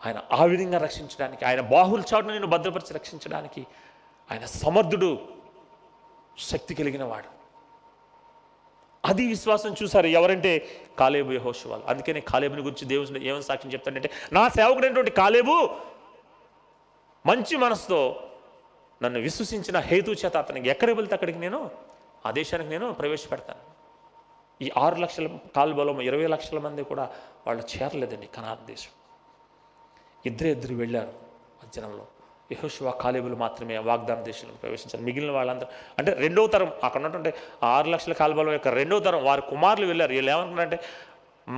ఆయన 0.00 0.18
ఆ 0.32 0.44
విధంగా 0.44 0.78
రక్షించడానికి 0.78 1.44
ఆయన 1.44 1.60
బాహుల 1.60 2.00
చాటును 2.00 2.32
నిన్ను 2.32 2.48
భద్రపరిచి 2.48 2.94
రక్షించడానికి 2.94 3.62
ఆయన 4.30 4.44
సమర్థుడు 4.44 5.18
శక్తి 6.38 6.74
కలిగిన 6.74 7.04
వాడు. 7.04 7.38
అది 9.04 9.26
విశ్వాసం 9.26 9.74
చూశారు. 9.82 10.06
ఎవరంటే 10.06 10.68
కాలేబు 10.98 11.32
యహోషువాలు 11.32 11.82
అందుకనే 11.82 12.20
కాలేబుని 12.20 12.62
గురించి 12.62 12.84
దేవుని 12.84 13.26
ఏమని 13.26 13.42
సాక్ష్యం 13.42 13.72
చెప్తాడంటే 13.72 14.10
నా 14.32 14.48
సేవకుడైనటువంటి 14.48 15.10
కాలేబు 15.10 15.68
మంచి 17.26 17.56
మనసుతో 17.56 18.30
నన్ను 19.02 19.20
విశ్వసించిన 19.20 19.78
హేతు 19.78 20.10
చేత 20.10 20.36
అతనికి 20.36 20.68
ఎక్కడికి 20.68 20.96
వెళ్తే 20.96 21.14
అక్కడికి 21.14 21.38
నేను 21.38 21.70
ఆ 22.26 22.30
దేశానికి 22.30 22.70
నేను 22.70 22.92
ప్రవేశపెడతాను. 22.92 23.78
ఈ 24.64 24.72
ఆరు 24.78 24.94
లక్షల 24.94 25.26
కాల్బలం 25.56 26.00
ఇరవై 26.00 26.26
లక్షల 26.26 26.58
మంది 26.58 26.84
కూడా 26.84 27.10
వాళ్ళు 27.46 27.64
చేరలేదండి 27.64 28.26
కనార్ 28.26 28.58
దేశం. 28.66 28.90
ఇద్దరే 30.26 30.50
ఇద్దరు 30.50 30.74
వెళ్ళారు 30.74 31.12
మధ్యాహ్నంలో 31.64 32.06
యహోషువా 32.50 32.92
కాలేబులు 33.02 33.36
మాత్రమే 33.44 33.74
వాగ్దాన 33.88 34.20
దేశంలో 34.28 34.54
ప్రవేశించారు. 34.62 35.02
మిగిలిన 35.08 35.32
వాళ్ళందరూ 35.38 35.68
అంటే 35.98 36.10
రెండవ 36.24 36.46
తరం 36.54 36.70
అక్కడ 36.86 37.00
ఉన్నటువంటి 37.00 37.32
ఆరు 37.74 37.88
లక్షల 37.94 38.14
కాల్బలం 38.20 38.52
యొక్క 38.58 38.68
రెండవ 38.80 39.00
తరం 39.06 39.20
వారి 39.30 39.42
కుమారులు 39.52 39.86
వెళ్ళారు. 39.86 40.12
వీళ్ళు 40.16 40.30
ఏమనుకున్నారంటే 40.34 40.78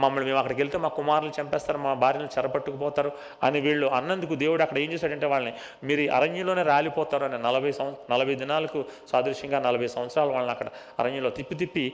మమ్మల్ని 0.03 0.27
మేము 0.29 0.39
అక్కడికి 0.41 0.61
వెళ్తే 0.63 0.79
మా 0.79 0.89
కుమారులు 0.99 1.33
చంపేస్తారు 1.37 1.79
మా 1.85 1.93
భార్యను 2.03 2.29
చెరపట్టుకుపోతారు 2.35 3.11
అని 3.47 3.59
వీళ్ళు 3.61 3.87
అన్నందుకు 3.97 4.35
దేవుడు 4.35 4.63
అక్కడ 4.63 4.79
ఏం 4.79 4.89
చేశాడంటే 4.93 5.27
వాళ్ళని 5.27 5.53
మీరు 5.89 6.03
అరణ్యంలోనే 6.17 6.63
రాలిపోతారు 6.63 7.25
అని 7.29 7.39
నలభై 7.47 7.73
సంవ 7.79 7.95
నలభై 8.11 8.35
దినాలకు 8.35 8.81
సాదృశ్యంగా 9.13 9.61
నలభై 9.61 9.89
సంవత్సరాలు 9.97 10.33
వాళ్ళని 10.37 10.53
అక్కడ 10.57 10.69
అరణ్యంలో 10.99 11.31
తిప్పి 11.31 11.57
తిప్పి 11.63 11.85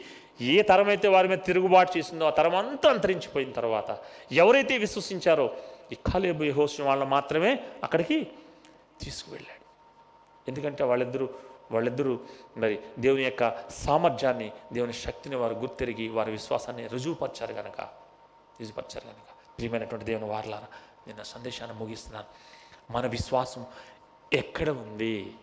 ఏ 0.55 0.57
తరం 0.63 0.89
అయితే 0.95 1.09
వారి 1.09 1.29
మీద 1.29 1.41
తిరుగుబాటు 1.47 1.93
చేసిందో 1.99 2.27
ఆ 2.27 2.35
తరం 2.41 2.57
అంతా 2.57 2.91
అంతరించిపోయిన 2.91 3.53
తర్వాత 3.53 3.91
ఎవరైతే 4.43 4.77
విశ్వసించారో 4.79 5.47
ఈ 5.93 5.99
కాలేబు 6.11 6.45
యెహోషువ 6.45 6.85
వాళ్ళని 6.89 7.11
మాత్రమే 7.11 7.53
అక్కడికి 7.85 8.19
తీసుకువెళ్ళాడు. 9.01 9.67
ఎందుకంటే 10.49 10.85
వాళ్ళిద్దరూ 10.85 11.29
వాళ్ళిద్దరూ 11.73 12.21
మరి 12.57 12.83
దేవుని 12.99 13.23
యొక్క 13.23 13.71
సామర్థ్యాన్ని 13.71 14.53
దేవుని 14.73 14.93
శక్తిని 14.93 15.37
వారు 15.37 15.55
గుర్తెరిగి 15.55 16.09
వారి 16.09 16.31
విశ్వాసాన్ని 16.31 16.87
రుజువుపరిచారు 16.87 17.55
కనుక 17.55 17.81
రుజువుపరిచారు 18.61 19.05
కనుక 19.05 19.57
ప్రియమైనటువంటి 19.57 20.05
దేవుని 20.05 20.31
వారలారా 20.31 20.67
నిన్న 21.07 21.23
సందేశాన్ని 21.23 21.79
ముగిస్తున్నాను. 21.79 22.27
మన 22.93 23.07
విశ్వాసం 23.07 23.67
ఎక్కడ 24.33 24.71
ఉంది? 24.71 25.37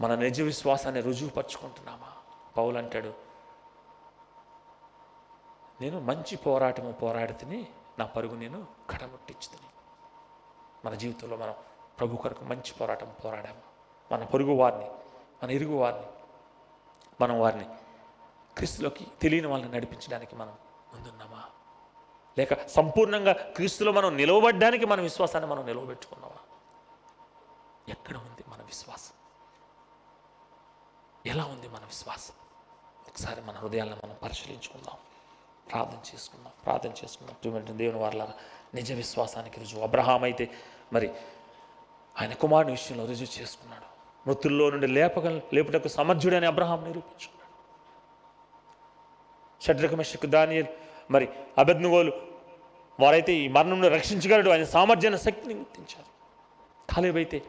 మన 0.00 0.14
నిజ 0.14 0.40
విశ్వాసాన్ని 0.40 1.00
రుజువుపరుచుకుంటున్నామా? 1.00 2.12
పౌలు 2.56 2.78
అంటాడు 2.78 3.14
నేను 5.80 6.00
మంచి 6.00 6.36
పోరాటము 6.36 6.92
పోరాడితిని 6.92 7.66
నా 7.98 8.06
పరుగు 8.06 8.36
నేను 8.36 8.66
కడముట్టించుతుని 8.90 9.68
మన 10.84 10.94
జీవితంలో 10.94 11.36
మనం 11.36 11.54
ప్రభు 11.98 12.16
కొరకు 12.16 12.44
మంచి 12.44 12.72
పోరాటం 12.72 13.14
పోరాడాము. 13.24 13.68
మన 14.12 14.24
పొరుగు 14.24 14.54
వారిని 14.54 14.90
మన 15.42 15.50
ఇరుగు 15.50 15.76
వారిని 15.76 16.06
మనం 17.20 17.40
వారిని 17.40 17.64
క్రీస్తులోకి 18.54 19.06
తెలియని 19.22 19.46
వాళ్ళని 19.46 19.72
నడిపించడానికి 19.72 20.36
మనం 20.36 20.56
ముందున్నామా? 20.94 21.44
లేక 22.38 22.66
సంపూర్ణంగా 22.66 23.32
క్రీస్తులో 23.32 23.92
మనం 23.92 24.16
నిలవబడ్డానికి 24.16 24.86
మన 24.86 25.00
విశ్వాసాన్ని 25.00 25.50
మనం 25.50 25.66
నిలవబెట్టుకున్నామా? 25.66 26.34
ఎక్కడ 27.88 28.16
ఉంది 28.16 28.44
మన 28.48 28.62
విశ్వాసం? 28.62 29.12
ఎలా 31.26 31.44
ఉంది 31.44 31.68
మన 31.68 31.80
విశ్వాసం? 31.80 32.34
ఒకసారి 33.08 33.40
మన 33.40 33.54
హృదయాలను 33.56 33.96
మనం 34.04 34.16
పరిశీలించుకుందాం. 34.22 34.94
ప్రార్థన 35.70 36.14
చేసుకుందాం 36.14 36.52
ప్రార్థన 36.64 36.90
చేసుకుందాం. 36.90 37.78
దేవుని 37.78 37.98
వారల 37.98 38.28
నిజ 38.74 38.92
విశ్వాసానికి 38.92 39.60
రుజువు. 39.60 39.82
అబ్రహాం 39.82 40.22
అయితే 40.22 40.50
మరి 40.92 41.14
ఆయన 42.20 42.32
కుమారుని 42.32 42.72
విషయంలో 42.72 43.06
రుజువు 43.06 43.40
చేసుకున్నాడు. 43.40 43.84
మృతుల్లో 44.28 44.70
నుండి 44.70 44.86
లేపక 44.86 45.26
లేపుటకు 45.26 45.88
సమర్థుడని 45.88 46.46
అబ్రహాం 46.46 46.84
నిరూపించుకున్నాడు. 46.84 47.48
షడ్రకమశకు 49.64 50.26
దానియల్ 50.26 50.66
మరి 51.10 51.28
అభిజ్ఞోలు 51.58 52.12
వారైతే 53.00 53.34
ఈ 53.34 53.48
మరణంలో 53.48 53.88
రక్షించగలడు. 53.88 54.50
ఆయన 54.50 54.64
సామర్థ్యాన్ని 54.64 55.20
శక్తిని 55.20 55.54
గుర్తించారు. 55.54 56.18
కాలేబైతే 56.94 57.42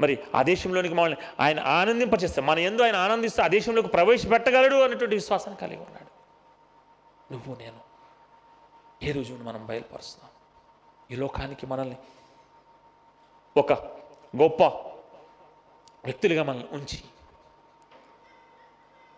మరి 0.00 0.18
ఆ 0.34 0.42
దేశంలోనికి 0.42 0.94
మమ్మల్ని 0.94 1.16
ఆయన 1.40 1.60
ఆనందింపచేస్తే 1.60 2.40
మన 2.40 2.58
ఎందు 2.58 2.82
ఆయన 2.82 2.96
ఆనందిస్తే 2.96 3.42
ఆ 3.42 3.46
దేశంలోకి 3.46 3.88
ప్రవేశపెట్టగలడు 3.88 4.76
అన్నటువంటి 4.76 5.16
విశ్వాసాన్ని 5.16 5.60
కలిగి 5.60 5.82
ఉన్నాడు. 5.82 6.14
నువ్వు 7.32 7.56
నేను 7.60 7.80
ఏ 9.02 9.12
రోజును 9.12 9.44
మనం 9.44 9.66
బయలుపరుస్తున్నాం 9.66 10.30
ఈ 11.10 11.20
లోకానికి 11.20 11.66
మనల్ని 11.66 11.96
ఒక 13.56 13.72
గొప్ప 14.36 14.62
వ్యక్తులుగా 16.04 16.42
మనల్ని 16.42 16.68
ఉంచి 16.72 17.04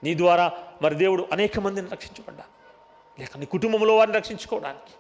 నీ 0.05 0.17
ద్వారా 0.17 0.73
మరి 0.83 0.95
దేవుడు 0.95 1.29
అనేక 1.33 1.59
మందిని 1.59 1.89
రక్షించబడ్డా 1.89 2.45
లేక 3.19 3.39
నీ 3.39 3.47
కుటుంబంలో 3.47 3.97
వారిని 3.97 4.17
రక్షించుకోవడానికి. 4.17 4.93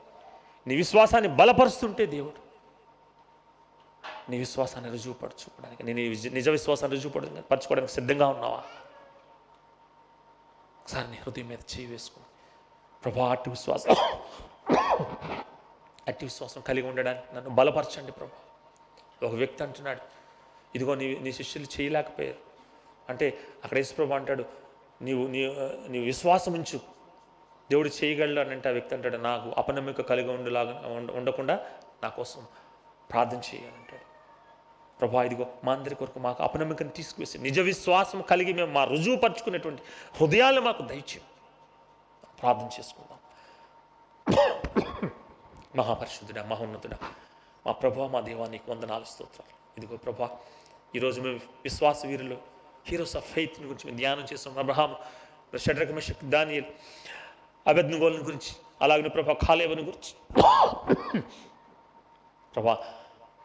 నీ 0.66 0.76
విశ్వాసాన్ని 0.76 1.28
బలపరుస్తుంటే 1.28 2.06
దేవుడు 2.06 2.46
నీ 4.30 4.38
విశ్వాసాన్ని 4.38 4.90
రుజువుపరచుకోవడానికి. 4.90 5.82
నేను 5.82 5.98
నిజ- 6.34 6.52
విశ్వాసాన్ని 6.52 6.96
రుజువుపడ 6.96 7.22
పరచుకోవడానికి 7.26 7.92
సిద్ధంగా 7.92 8.28
ఉన్నావా? 8.28 8.62
ఒకసారి 10.80 11.10
నీ 11.10 11.16
హృదయం 11.16 11.48
మీద 11.48 11.58
చేయి 11.58 11.86
వేసుకో. 11.86 12.20
ప్రభా 13.04 13.30
అట్టి 13.30 13.50
విశ్వాసం. 13.50 13.90
అట్టి 16.08 16.24
విశ్వాసం 16.24 16.60
కలిగి 16.60 16.88
ఉండడానికి 16.88 17.34
నన్ను 17.34 17.50
బలపరచండి 17.50 18.12
ప్రభా. 18.12 18.45
ఒక 19.22 19.32
వ్యక్తి 19.32 19.62
అంటున్నాడు 19.62 20.00
ఇదిగో 20.74 20.94
నీ 20.94 21.18
నీ 21.18 21.32
శిష్యులు 21.32 21.80
చేయలేకపోయారు. 21.80 22.38
అంటే 23.08 23.38
అక్కడ 23.64 23.78
యేసుప్రభు 23.78 24.14
అంటాడు 24.14 24.44
నీవు 25.02 25.26
నీ 25.26 25.56
నీ 25.88 25.98
విశ్వాసం 25.98 26.52
ఉంచు. 26.52 26.78
దేవుడు 27.70 27.88
చేయగలడు 27.88 28.40
అని 28.40 28.50
అంటే 28.50 28.68
ఆ 28.68 28.72
వ్యక్తి 28.72 28.94
అంటాడు 28.94 29.16
నాకు 29.16 29.50
అపనమ్మిక 29.56 30.00
కలిగి 30.00 30.30
ఉండలాగా 30.30 30.88
ఉండ- 30.88 31.12
ఉండకుండా 31.12 31.66
నా 32.02 32.08
కోసం 32.08 32.46
ప్రార్థన 33.10 33.36
చేయాలి 33.36 33.76
అంటాడు. 33.76 34.06
ప్రభా 34.98 35.22
ఇదిగో 35.22 35.46
మా 35.64 35.72
అందరి 35.72 35.94
కొరకు 35.94 36.18
మాకు 36.18 36.42
అపనమ్మికను 36.42 36.88
తీసుకువేసి 36.88 37.38
నిజ 37.38 37.60
విశ్వాసం 37.60 38.22
కలిగి 38.22 38.52
మేము 38.52 38.72
మా 38.72 38.84
రుజువు 38.84 39.16
పరుచుకునేటువంటి 39.16 39.82
హృదయాలు 40.20 40.60
మాకు 40.60 40.82
దయచేయం. 40.82 41.22
ప్రార్థన 42.42 42.66
చేసుకుందాం. 42.66 43.18
మహాపరిశుద్ధుడా 45.76 46.44
మహోన్నతుడా 46.44 46.98
మా 47.66 47.72
ప్రభా 47.82 48.04
మా 48.14 48.20
దేవా 48.26 48.44
నీకు 48.54 48.66
వందనాలు 48.72 49.06
స్తోత్రాలు. 49.12 49.54
ఇదిగో 49.76 49.96
ప్రభా 50.04 50.26
ఈరోజు 50.96 51.18
మేము 51.24 51.38
విశ్వాస 51.64 52.00
వీరులు 52.10 52.36
హీరోస్ 52.88 53.14
ఆఫ్ 53.20 53.26
ఫెయిత్ 53.34 53.56
గురించి 53.62 53.86
మేము 53.88 53.98
ధ్యానం 54.00 54.26
చేస్తాం 54.30 54.58
అబ్రహాం 54.62 54.92
షడ్రక 55.64 55.90
మెషక్ 55.98 56.22
దానియల్ 56.34 56.68
అభెజ్ఞగోళ్ళని 57.66 58.24
గురించి 58.28 58.52
అలాగే 58.84 59.10
ప్రభా 59.16 59.34
కాలేవని 59.46 59.82
గురించి. 59.88 60.12
ప్రభా 62.54 62.74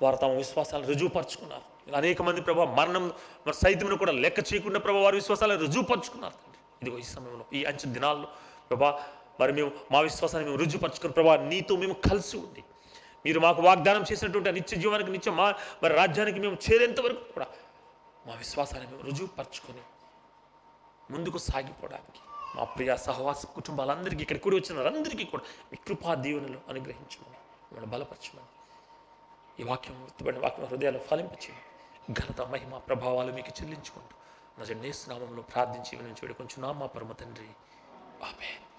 వారు 0.03 0.17
తమ 0.24 0.32
విశ్వాసాలను 0.43 0.88
రుజువుపరుచుకున్నారు. 0.91 1.65
అనేక 1.99 2.22
మంది 2.28 2.41
ప్రభా 2.47 2.65
మరణం 2.80 3.05
మరి 3.45 3.57
సైతమును 3.63 3.97
కూడా 4.03 4.13
లెక్క 4.24 4.39
చేయకుండా 4.49 4.80
ప్రభా 4.86 5.01
వారి 5.07 5.17
విశ్వాసాలను 5.22 5.61
రుజువుపరుచుకున్నారు 5.65 6.38
ఇదిగో 6.82 6.97
ఈ 7.03 7.07
సమయంలో 7.15 7.45
ఈ 7.57 7.61
అంచు 7.72 7.88
దినాల్లో 7.95 8.28
ప్రభా 8.69 8.91
మరి 9.39 9.51
మేము 9.57 9.72
మా 9.93 9.99
విశ్వాసాన్ని 10.09 10.45
మేము 10.49 10.59
రుజువుపరుచుకుని 10.63 11.15
ప్రభా 11.17 11.36
నీతో 11.53 11.76
మేము 11.84 11.95
కలిసి 12.09 12.36
ఉండి 12.43 12.61
మీరు 13.26 13.39
మాకు 13.39 13.61
వాగ్దానం 13.61 14.01
చేసినటువంటి 14.11 14.51
నిత్య 14.51 14.78
జీవానికి 14.78 15.11
నిత్య 15.11 15.32
మా 15.32 15.47
మరి 15.84 15.93
రాజ్యానికి 15.93 16.39
మేము 16.39 16.57
చేరేంత 16.72 16.99
వరకు 16.99 17.34
కూడా 17.34 17.47
మా 18.28 18.36
విశ్వాసాన్ని 18.36 18.88
మేము 18.88 19.01
రుజువుపరుచుకొని 19.01 19.84
ముందుకు 21.09 21.38
సాగిపోవడానికి 21.38 22.22
మా 22.55 22.63
ప్రియ 22.63 22.95
సహవాస 22.95 23.45
కుటుంబాలందరికీ 23.45 24.22
ఇక్కడ 24.22 24.38
కూడి 24.38 24.55
వచ్చిన 24.55 24.78
వారందరికీ 24.78 25.24
కూడా 25.24 25.43
మీ 25.72 25.78
కృపా 25.78 26.15
దీవెనలు 26.15 26.59
అనుగ్రహించమని 26.69 27.38
మిమ్మల్ని 27.67 27.91
బలపరచమని 27.91 28.49
ఈ 29.59 29.63
వాక్యం 29.63 29.95
గుర్తుపడిన 30.03 30.39
వాక్యం 30.39 30.65
హృదయాలు 30.65 30.99
ఫలింపచేయండి 30.99 31.67
ఘనత 32.13 32.41
మహిమ 32.41 32.78
ప్రభావాలు 32.78 33.32
మీకు 33.32 33.51
చెల్లించుకుంటూ 33.61 34.15
నా 34.59 34.65
జన్నేసు 34.65 35.41
ప్రార్థించి 35.41 35.97
వినించి 35.97 36.34
కొంచెం 36.34 36.61
నా 36.61 36.72
మా 36.72 36.86
పరమ 36.86 37.11
తండ్రి. 37.11 37.49
ఆమె 38.24 38.70